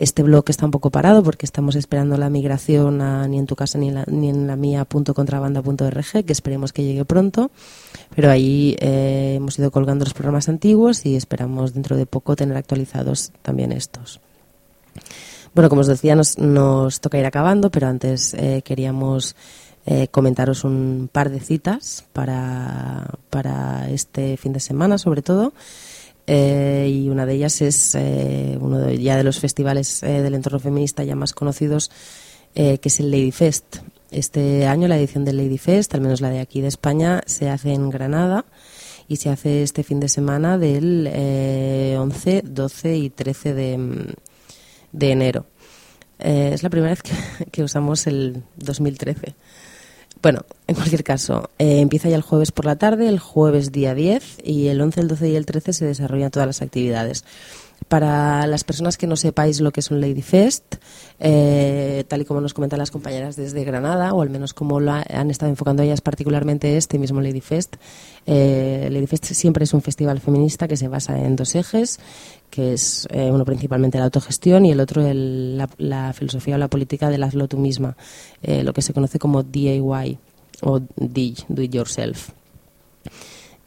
este 0.00 0.22
blog 0.22 0.44
está 0.48 0.64
un 0.64 0.70
poco 0.70 0.90
parado 0.90 1.22
porque 1.22 1.44
estamos 1.44 1.76
esperando 1.76 2.16
la 2.16 2.30
migración 2.30 3.02
a 3.02 3.28
ni 3.28 3.38
en 3.38 3.46
tu 3.46 3.54
casa 3.54 3.76
ni 3.78 3.88
en 3.88 3.94
la, 3.94 4.04
ni 4.06 4.30
en 4.30 4.46
la 4.46 4.56
mía.contrabanda.org, 4.56 6.24
que 6.24 6.32
esperemos 6.32 6.72
que 6.72 6.82
llegue 6.82 7.04
pronto. 7.04 7.50
Pero 8.14 8.30
ahí 8.30 8.76
eh, 8.80 9.34
hemos 9.36 9.58
ido 9.58 9.70
colgando 9.70 10.04
los 10.04 10.14
programas 10.14 10.48
antiguos 10.48 11.04
y 11.04 11.16
esperamos 11.16 11.74
dentro 11.74 11.96
de 11.96 12.06
poco 12.06 12.34
tener 12.34 12.56
actualizados 12.56 13.32
también 13.42 13.72
estos. 13.72 14.20
Bueno, 15.54 15.68
como 15.68 15.82
os 15.82 15.86
decía, 15.86 16.14
nos, 16.14 16.38
nos 16.38 17.00
toca 17.00 17.18
ir 17.18 17.26
acabando, 17.26 17.70
pero 17.70 17.86
antes 17.86 18.32
eh, 18.34 18.62
queríamos 18.64 19.36
eh, 19.84 20.08
comentaros 20.08 20.64
un 20.64 21.10
par 21.12 21.30
de 21.30 21.40
citas 21.40 22.06
para, 22.12 23.18
para 23.28 23.90
este 23.90 24.36
fin 24.36 24.52
de 24.52 24.60
semana, 24.60 24.96
sobre 24.96 25.20
todo. 25.20 25.52
Eh, 26.32 26.88
y 26.88 27.08
una 27.08 27.26
de 27.26 27.34
ellas 27.34 27.60
es 27.60 27.96
eh, 27.96 28.56
uno 28.60 28.78
de, 28.78 29.02
ya 29.02 29.16
de 29.16 29.24
los 29.24 29.40
festivales 29.40 30.00
eh, 30.04 30.22
del 30.22 30.36
entorno 30.36 30.60
feminista 30.60 31.02
ya 31.02 31.16
más 31.16 31.32
conocidos, 31.32 31.90
que 32.54 32.80
es 32.80 33.00
el 33.00 33.10
Lady 33.10 33.32
Fest. 33.32 33.78
Este 34.12 34.66
año 34.66 34.86
la 34.86 34.96
edición 34.96 35.24
del 35.24 35.38
Lady 35.38 35.58
Fest, 35.58 35.92
al 35.92 36.02
menos 36.02 36.20
la 36.20 36.30
de 36.30 36.38
aquí 36.38 36.60
de 36.60 36.68
España, 36.68 37.20
se 37.26 37.48
hace 37.48 37.72
en 37.72 37.90
Granada 37.90 38.44
y 39.08 39.16
se 39.16 39.28
hace 39.30 39.64
este 39.64 39.82
fin 39.82 39.98
de 39.98 40.08
semana 40.08 40.56
del 40.56 41.08
11, 41.98 42.42
12 42.44 42.96
y 42.96 43.10
13 43.10 43.54
de, 43.54 44.14
de 44.92 45.10
enero. 45.10 45.46
es 46.18 46.62
la 46.62 46.70
primera 46.70 46.90
vez 46.90 47.02
que 47.50 47.62
usamos 47.64 48.06
el 48.06 48.44
2013. 48.56 49.34
Bueno, 50.22 50.44
en 50.66 50.74
cualquier 50.74 51.02
caso, 51.02 51.48
eh, 51.58 51.80
empieza 51.80 52.10
ya 52.10 52.16
el 52.16 52.22
jueves 52.22 52.52
por 52.52 52.66
la 52.66 52.76
tarde, 52.76 53.08
el 53.08 53.18
jueves 53.18 53.72
día 53.72 53.94
10 53.94 54.40
y 54.44 54.68
el 54.68 54.80
11, 54.80 55.00
el 55.00 55.08
12 55.08 55.30
y 55.30 55.36
el 55.36 55.46
13 55.46 55.72
se 55.72 55.86
desarrollan 55.86 56.30
todas 56.30 56.46
las 56.46 56.60
actividades. 56.60 57.24
Para 57.88 58.46
las 58.46 58.62
personas 58.62 58.98
que 58.98 59.06
no 59.06 59.16
sepáis 59.16 59.62
lo 59.62 59.72
que 59.72 59.80
es 59.80 59.90
un 59.90 60.02
Lady 60.02 60.20
Fest, 60.20 60.76
eh, 61.18 62.04
tal 62.06 62.20
y 62.20 62.24
como 62.26 62.42
nos 62.42 62.52
comentan 62.52 62.78
las 62.78 62.90
compañeras 62.90 63.34
desde 63.36 63.64
Granada, 63.64 64.12
o 64.12 64.20
al 64.20 64.28
menos 64.28 64.52
como 64.52 64.78
lo 64.78 64.92
han 64.92 65.30
estado 65.30 65.50
enfocando 65.50 65.82
ellas 65.82 66.02
particularmente 66.02 66.76
este 66.76 66.98
mismo 66.98 67.22
Lady 67.22 67.40
Fest, 67.40 67.76
eh, 68.26 68.88
Lady 68.92 69.06
Fest 69.06 69.24
siempre 69.24 69.64
es 69.64 69.72
un 69.72 69.80
festival 69.80 70.20
feminista 70.20 70.68
que 70.68 70.76
se 70.76 70.88
basa 70.88 71.18
en 71.18 71.34
dos 71.36 71.54
ejes, 71.54 71.98
que 72.50 72.72
es 72.72 73.06
eh, 73.10 73.30
uno 73.30 73.44
principalmente 73.44 73.98
la 73.98 74.04
autogestión 74.04 74.66
y 74.66 74.72
el 74.72 74.80
otro 74.80 75.02
la, 75.12 76.12
filosofía 76.12 76.56
o 76.56 76.58
la 76.58 76.68
política 76.68 77.08
de 77.08 77.22
hazlo 77.22 77.48
tú 77.48 77.56
misma, 77.56 77.96
eh, 78.42 78.62
lo 78.62 78.72
que 78.72 78.82
se 78.82 78.92
conoce 78.92 79.18
como 79.18 79.42
DIY 79.42 80.18
o 80.62 80.80
Do 80.80 81.62
It 81.62 81.72
Yourself. 81.72 82.30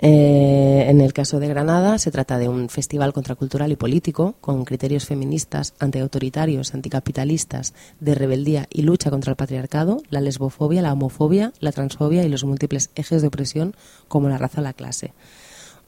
Eh, 0.06 0.90
en 0.90 1.00
el 1.00 1.14
caso 1.14 1.40
de 1.40 1.48
Granada 1.48 1.98
se 1.98 2.12
trata 2.12 2.38
de 2.38 2.50
un 2.50 2.68
festival 2.68 3.14
contracultural 3.14 3.72
y 3.72 3.78
político 3.78 4.36
con 4.42 4.66
criterios 4.66 5.06
feministas, 5.06 5.76
antiautoritarios, 5.80 6.74
anticapitalistas, 6.74 7.74
de 8.02 8.14
rebeldía 8.14 8.68
y 8.70 8.82
lucha 8.82 9.12
contra 9.12 9.32
el 9.32 9.38
patriarcado, 9.38 10.04
la 10.10 10.20
lesbofobia, 10.20 10.82
la 10.82 10.92
homofobia, 10.92 11.54
la 11.62 11.72
transfobia 11.72 12.24
y 12.26 12.30
los 12.30 12.44
múltiples 12.44 12.90
ejes 12.96 13.22
de 13.22 13.30
opresión 13.30 13.76
como 14.10 14.28
la 14.28 14.38
raza 14.38 14.60
o 14.60 14.64
la 14.64 14.74
clase. 14.74 15.14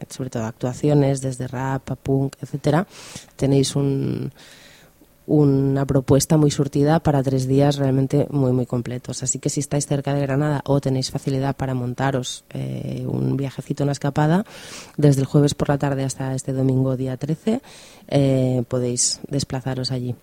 sobre 0.08 0.30
todo 0.30 0.44
actuaciones 0.44 1.20
desde 1.20 1.48
rap 1.48 1.90
a 1.90 1.96
punk, 1.96 2.36
etcétera. 2.40 2.86
Tenéis 3.34 3.74
un, 3.74 4.30
una 5.28 5.84
propuesta 5.84 6.38
muy 6.38 6.50
surtida 6.50 7.00
para 7.00 7.22
tres 7.22 7.46
días 7.46 7.76
realmente 7.76 8.26
muy, 8.30 8.50
muy 8.52 8.64
completos. 8.64 9.22
Así 9.22 9.38
que 9.38 9.50
si 9.50 9.60
estáis 9.60 9.86
cerca 9.86 10.14
de 10.14 10.22
Granada 10.22 10.62
o 10.64 10.80
tenéis 10.80 11.10
facilidad 11.10 11.54
para 11.54 11.74
montaros 11.74 12.44
eh, 12.50 13.04
un 13.06 13.36
viajecito, 13.36 13.84
una 13.84 13.92
escapada, 13.92 14.46
desde 14.96 15.20
el 15.20 15.26
jueves 15.26 15.54
por 15.54 15.68
la 15.68 15.76
tarde 15.76 16.04
hasta 16.04 16.34
este 16.34 16.54
domingo 16.54 16.96
día 16.96 17.18
13, 17.18 17.60
eh, 18.08 18.62
podéis 18.68 19.20
desplazaros 19.28 19.92
allí. 19.92 20.14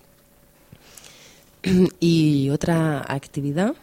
Y 2.00 2.50
otra 2.50 3.04
actividad 3.06 3.74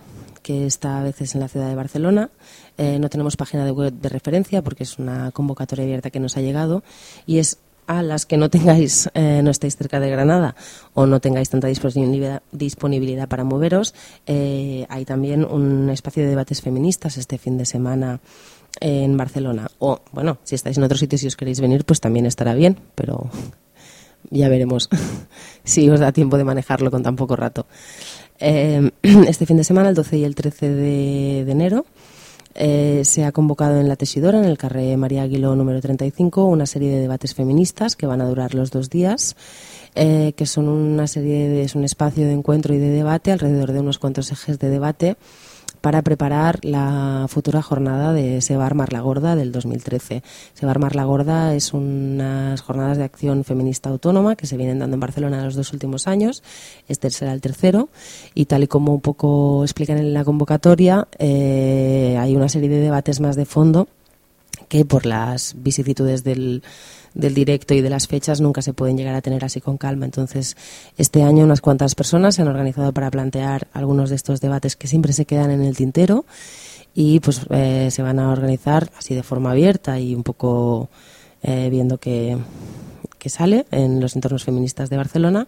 que 0.41 0.65
está 0.65 0.99
a 0.99 1.03
veces 1.03 1.35
en 1.35 1.41
la 1.41 1.47
ciudad 1.47 1.69
de 1.69 1.75
Barcelona. 1.75 2.29
Eh, 2.77 2.99
no 2.99 3.09
tenemos 3.09 3.37
página 3.37 3.63
de 3.63 3.71
web 3.71 3.93
de 3.93 4.09
referencia 4.09 4.61
porque 4.61 4.83
es 4.83 4.99
una 4.99 5.31
convocatoria 5.31 5.85
abierta 5.85 6.09
que 6.09 6.19
nos 6.19 6.35
ha 6.35 6.41
llegado 6.41 6.83
y 7.25 7.37
es 7.37 7.59
a 7.87 8.01
las 8.03 8.25
que 8.25 8.37
no 8.37 8.49
tengáis, 8.49 9.09
eh, 9.13 9.41
no 9.43 9.51
estéis 9.51 9.75
cerca 9.75 9.99
de 9.99 10.09
Granada 10.09 10.55
o 10.93 11.05
no 11.05 11.19
tengáis 11.19 11.49
tanta 11.49 11.67
disponibilidad, 11.67 13.27
para 13.27 13.43
moveros, 13.43 13.93
eh, 14.25 14.85
hay 14.89 15.05
también 15.05 15.45
un 15.45 15.89
espacio 15.89 16.23
de 16.23 16.29
debates 16.29 16.61
feministas 16.61 17.17
este 17.17 17.37
fin 17.37 17.57
de 17.57 17.65
semana 17.65 18.19
en 18.79 19.15
Barcelona. 19.17 19.69
O, 19.79 20.01
bueno, 20.11 20.37
si 20.43 20.55
estáis 20.55 20.77
en 20.77 20.83
otro 20.83 20.97
sitio 20.97 21.19
y 21.21 21.27
os 21.27 21.35
queréis 21.35 21.61
venir, 21.61 21.85
pues 21.85 22.01
también 22.01 22.25
estará 22.25 22.53
bien, 22.53 22.79
pero 22.95 23.29
Ya 24.29 24.49
veremos 24.49 24.89
si 25.63 25.89
os 25.89 25.99
da 25.99 26.11
tiempo 26.11 26.37
de 26.37 26.43
manejarlo 26.43 26.91
con 26.91 27.03
tan 27.03 27.15
poco 27.15 27.35
rato. 27.35 27.65
Eh, 28.39 28.91
este 29.27 29.45
fin 29.45 29.57
de 29.57 29.63
semana, 29.63 29.89
el 29.89 29.95
12 29.95 30.17
y 30.17 30.23
el 30.23 30.35
13 30.35 30.69
de, 30.69 31.39
enero, 31.41 31.85
eh, 32.55 33.01
se 33.03 33.25
ha 33.25 33.31
convocado 33.31 33.79
en 33.79 33.87
la 33.87 33.95
Tesidora, 33.95 34.39
en 34.39 34.45
el 34.45 34.57
Carré 34.57 34.95
María 34.97 35.23
Aguiló 35.23 35.55
número 35.55 35.81
35, 35.81 36.45
una 36.45 36.65
serie 36.65 36.91
de 36.91 37.01
debates 37.01 37.33
feministas 37.33 37.95
que 37.95 38.05
van 38.05 38.21
a 38.21 38.27
durar 38.27 38.53
los 38.53 38.71
dos 38.71 38.89
días. 38.89 39.35
Eh, 39.95 40.33
que 40.35 40.47
son 40.47 40.69
una 40.69 41.05
serie 41.05 41.47
de, 41.47 41.61
es 41.61 41.75
un 41.75 41.83
espacio 41.83 42.25
de 42.25 42.33
encuentro 42.33 42.73
y 42.73 42.79
de 42.79 42.89
debate 42.89 43.31
alrededor 43.31 43.73
de 43.73 43.79
unos 43.79 43.99
cuantos 43.99 44.31
ejes 44.31 44.57
de 44.57 44.69
debate 44.69 45.17
para 45.83 46.01
preparar 46.01 46.63
la 46.63 47.25
futura 47.27 47.61
jornada 47.61 48.13
de 48.13 48.39
Sebar 48.39 48.73
Mar 48.73 48.93
la 48.93 49.01
Gorda 49.01 49.35
del 49.35 49.51
2013. 49.51 50.23
Sebar 50.53 50.79
Mar 50.79 50.95
la 50.95 51.03
Gorda 51.03 51.53
es 51.55 51.73
unas 51.73 52.61
jornadas 52.61 52.97
de 52.97 53.03
acción 53.03 53.43
feminista 53.43 53.89
autónoma 53.89 54.37
que 54.37 54.47
se 54.47 54.55
vienen 54.55 54.79
dando 54.79 54.93
en 54.93 55.01
Barcelona 55.01 55.43
los 55.43 55.55
dos 55.55 55.73
últimos 55.73 56.07
años. 56.07 56.41
Este 56.87 57.09
será 57.09 57.33
el 57.33 57.41
tercero 57.41 57.89
y 58.33 58.45
tal 58.45 58.63
y 58.63 58.67
como 58.67 58.93
un 58.93 59.01
poco 59.01 59.61
explican 59.65 59.97
en 59.97 60.13
la 60.13 60.23
convocatoria, 60.23 61.05
eh, 61.19 62.15
hay 62.17 62.33
una 62.33 62.47
serie 62.47 62.69
de 62.69 62.79
debates 62.79 63.19
más 63.19 63.35
de 63.35 63.43
fondo 63.43 63.89
que 64.73 64.85
por 64.85 65.05
las 65.05 65.53
vicisitudes 65.55 66.23
del 66.23 66.63
directo 67.13 67.75
y 67.75 67.81
de 67.81 67.91
las 67.91 68.07
fechas 68.07 68.41
nunca 68.41 68.63
se 68.63 68.73
pueden 68.73 68.97
llegar 68.97 69.13
a 69.13 69.21
tener 69.21 69.45
así 69.45 69.61
con 69.61 69.77
calma. 69.77 70.05
Entonces, 70.05 70.57
este 70.97 71.21
año 71.21 71.43
unas 71.43 71.61
cuantas 71.61 71.93
personas 71.93 72.33
se 72.33 72.41
han 72.41 72.47
organizado 72.47 72.91
para 72.91 73.11
plantear 73.11 73.67
algunos 73.71 74.09
de 74.09 74.15
estos 74.15 74.41
debates 74.41 74.75
que 74.75 74.87
siempre 74.87 75.13
se 75.13 75.25
quedan 75.25 75.51
en 75.51 75.61
el 75.61 75.77
tintero 75.77 76.25
y 76.95 77.19
pues 77.19 77.41
eh, 77.51 77.89
se 77.91 78.01
van 78.01 78.17
a 78.17 78.31
organizar 78.31 78.89
así 78.97 79.13
de 79.13 79.21
forma 79.21 79.51
abierta 79.51 79.99
y 79.99 80.15
un 80.15 80.23
poco 80.23 80.89
eh, 81.43 81.67
viendo 81.69 81.99
que 81.99 82.35
sale 83.27 83.67
en 83.69 84.01
los 84.01 84.15
entornos 84.15 84.43
feministas 84.43 84.89
de 84.89 84.97
Barcelona, 84.97 85.47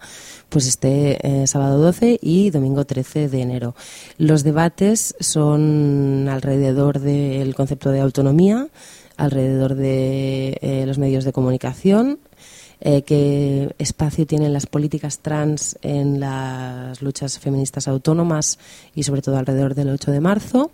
pues 0.49 0.67
este 0.67 1.17
eh, 1.27 1.47
sábado 1.47 1.79
12 1.79 2.19
y 2.21 2.51
domingo 2.51 2.85
13 2.85 3.27
de 3.27 3.41
enero. 3.41 3.75
Los 4.19 4.43
debates 4.43 5.15
son 5.19 6.29
alrededor 6.29 6.99
del 6.99 7.55
concepto 7.55 7.89
de 7.89 8.01
autonomía, 8.01 8.67
alrededor 9.17 9.75
de 9.75 10.57
eh, 10.61 10.83
los 10.85 10.97
medios 10.97 11.23
de 11.23 11.33
comunicación, 11.33 12.19
eh, 12.81 13.03
qué 13.03 13.73
espacio 13.77 14.25
tienen 14.25 14.53
las 14.53 14.65
políticas 14.65 15.19
trans 15.19 15.77
en 15.81 16.19
las 16.19 17.01
luchas 17.01 17.39
feministas 17.39 17.87
autónomas 17.87 18.59
y 18.93 19.03
sobre 19.03 19.21
todo 19.21 19.37
alrededor 19.37 19.75
del 19.75 19.89
8 19.89 20.11
de 20.11 20.19
marzo. 20.19 20.71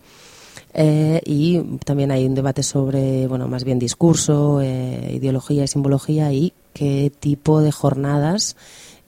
Eh, 0.74 1.22
y 1.26 1.60
también 1.86 2.12
hay 2.12 2.26
un 2.26 2.34
debate 2.34 2.64
sobre, 2.64 3.28
bueno, 3.28 3.48
más 3.48 3.64
bien 3.64 3.78
discurso, 3.78 4.62
ideología 4.62 5.64
y 5.64 5.68
simbología 5.68 6.32
y 6.32 6.54
qué 6.74 7.12
tipo 7.20 7.62
de 7.62 7.72
jornadas 7.72 8.56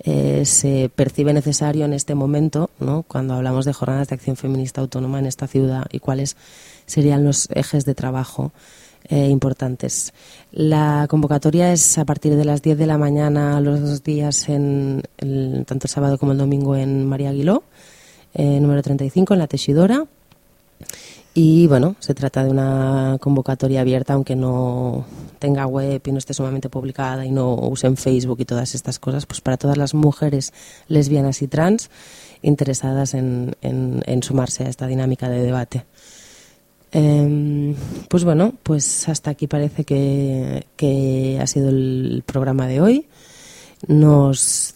se 0.06 0.92
percibe 0.94 1.32
necesario 1.32 1.86
en 1.86 1.94
este 1.94 2.14
momento, 2.14 2.70
¿no? 2.80 3.04
cuando 3.04 3.36
hablamos 3.36 3.64
de 3.64 3.72
jornadas 3.72 4.10
de 4.10 4.16
acción 4.16 4.36
feminista 4.36 4.82
autónoma 4.82 5.20
en 5.20 5.28
esta 5.28 5.48
ciudad 5.48 5.86
y 5.94 6.00
cuáles 6.00 6.36
serían 6.86 7.24
los 7.24 7.48
ejes 7.52 7.86
de 7.86 7.96
trabajo 7.96 8.52
eh, 9.10 9.28
importantes. 9.30 10.14
La 10.52 11.08
convocatoria 11.10 11.74
es 11.74 11.98
a 11.98 12.06
partir 12.06 12.36
de 12.36 12.46
las 12.46 12.62
10 12.62 12.78
de 12.78 12.88
la 12.88 12.98
mañana 12.98 13.60
los 13.60 13.82
dos 13.82 14.04
días, 14.04 14.48
en 14.50 15.04
tanto 15.66 15.88
el 15.88 15.90
sábado 15.90 16.18
como 16.18 16.32
el 16.32 16.38
domingo, 16.38 16.76
en 16.76 17.06
María 17.06 17.30
Aguiló, 17.30 17.64
eh, 18.34 18.60
número 18.60 18.82
35, 18.82 19.34
en 19.34 19.40
la 19.40 19.48
Teixidora. 19.48 20.06
Y 21.34 21.66
bueno, 21.68 21.96
se 22.00 22.14
trata 22.14 22.44
de 22.44 22.52
una 22.52 23.18
convocatoria 23.20 23.82
abierta, 23.82 24.14
aunque 24.14 24.36
no 24.36 25.06
tenga 25.40 25.66
web 25.66 26.02
y 26.06 26.12
no 26.12 26.20
esté 26.20 26.34
sumamente 26.34 26.70
publicada 26.70 27.26
y 27.26 27.32
no 27.32 27.56
usen 27.56 27.98
Facebook 27.98 28.40
y 28.40 28.46
todas 28.46 28.76
estas 28.76 29.00
cosas, 29.00 29.26
pues 29.26 29.42
para 29.42 29.58
todas 29.58 29.78
las 29.78 29.96
mujeres 29.96 30.54
lesbianas 30.88 31.42
y 31.42 31.48
trans 31.48 31.90
interesadas 32.44 33.16
en 33.16 33.56
sumarse 34.22 34.66
a 34.66 34.70
esta 34.70 34.86
dinámica 34.86 35.28
de 35.28 35.42
debate. 35.42 35.86
Em, 36.94 37.76
pues 38.08 38.24
bueno, 38.24 38.54
pues 38.62 39.10
hasta 39.10 39.32
aquí 39.32 39.48
parece 39.48 39.84
que, 39.84 41.40
ha 41.42 41.48
sido 41.48 41.70
el 41.70 42.24
programa 42.26 42.68
de 42.68 42.82
hoy. 42.82 43.08
Nos, 43.88 44.76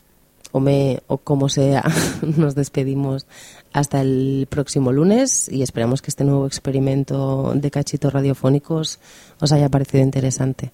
o, 0.51 0.59
me, 0.59 1.01
o 1.07 1.19
como 1.19 1.47
sea, 1.47 1.83
nos 2.37 2.55
despedimos 2.55 3.27
hasta 3.71 4.01
el 4.01 4.47
próximo 4.49 4.91
lunes 4.91 5.47
y 5.49 5.61
esperamos 5.61 6.01
que 6.01 6.09
este 6.09 6.23
nuevo 6.23 6.47
experimento 6.47 7.53
de 7.55 7.69
cachitos 7.69 8.11
radiofónicos 8.11 8.99
os 9.39 9.51
haya 9.51 9.69
parecido 9.69 10.03
interesante. 10.03 10.71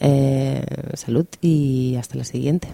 Eh, 0.00 0.64
salud 0.94 1.26
y 1.40 1.94
hasta 1.96 2.16
la 2.16 2.24
siguiente. 2.24 2.68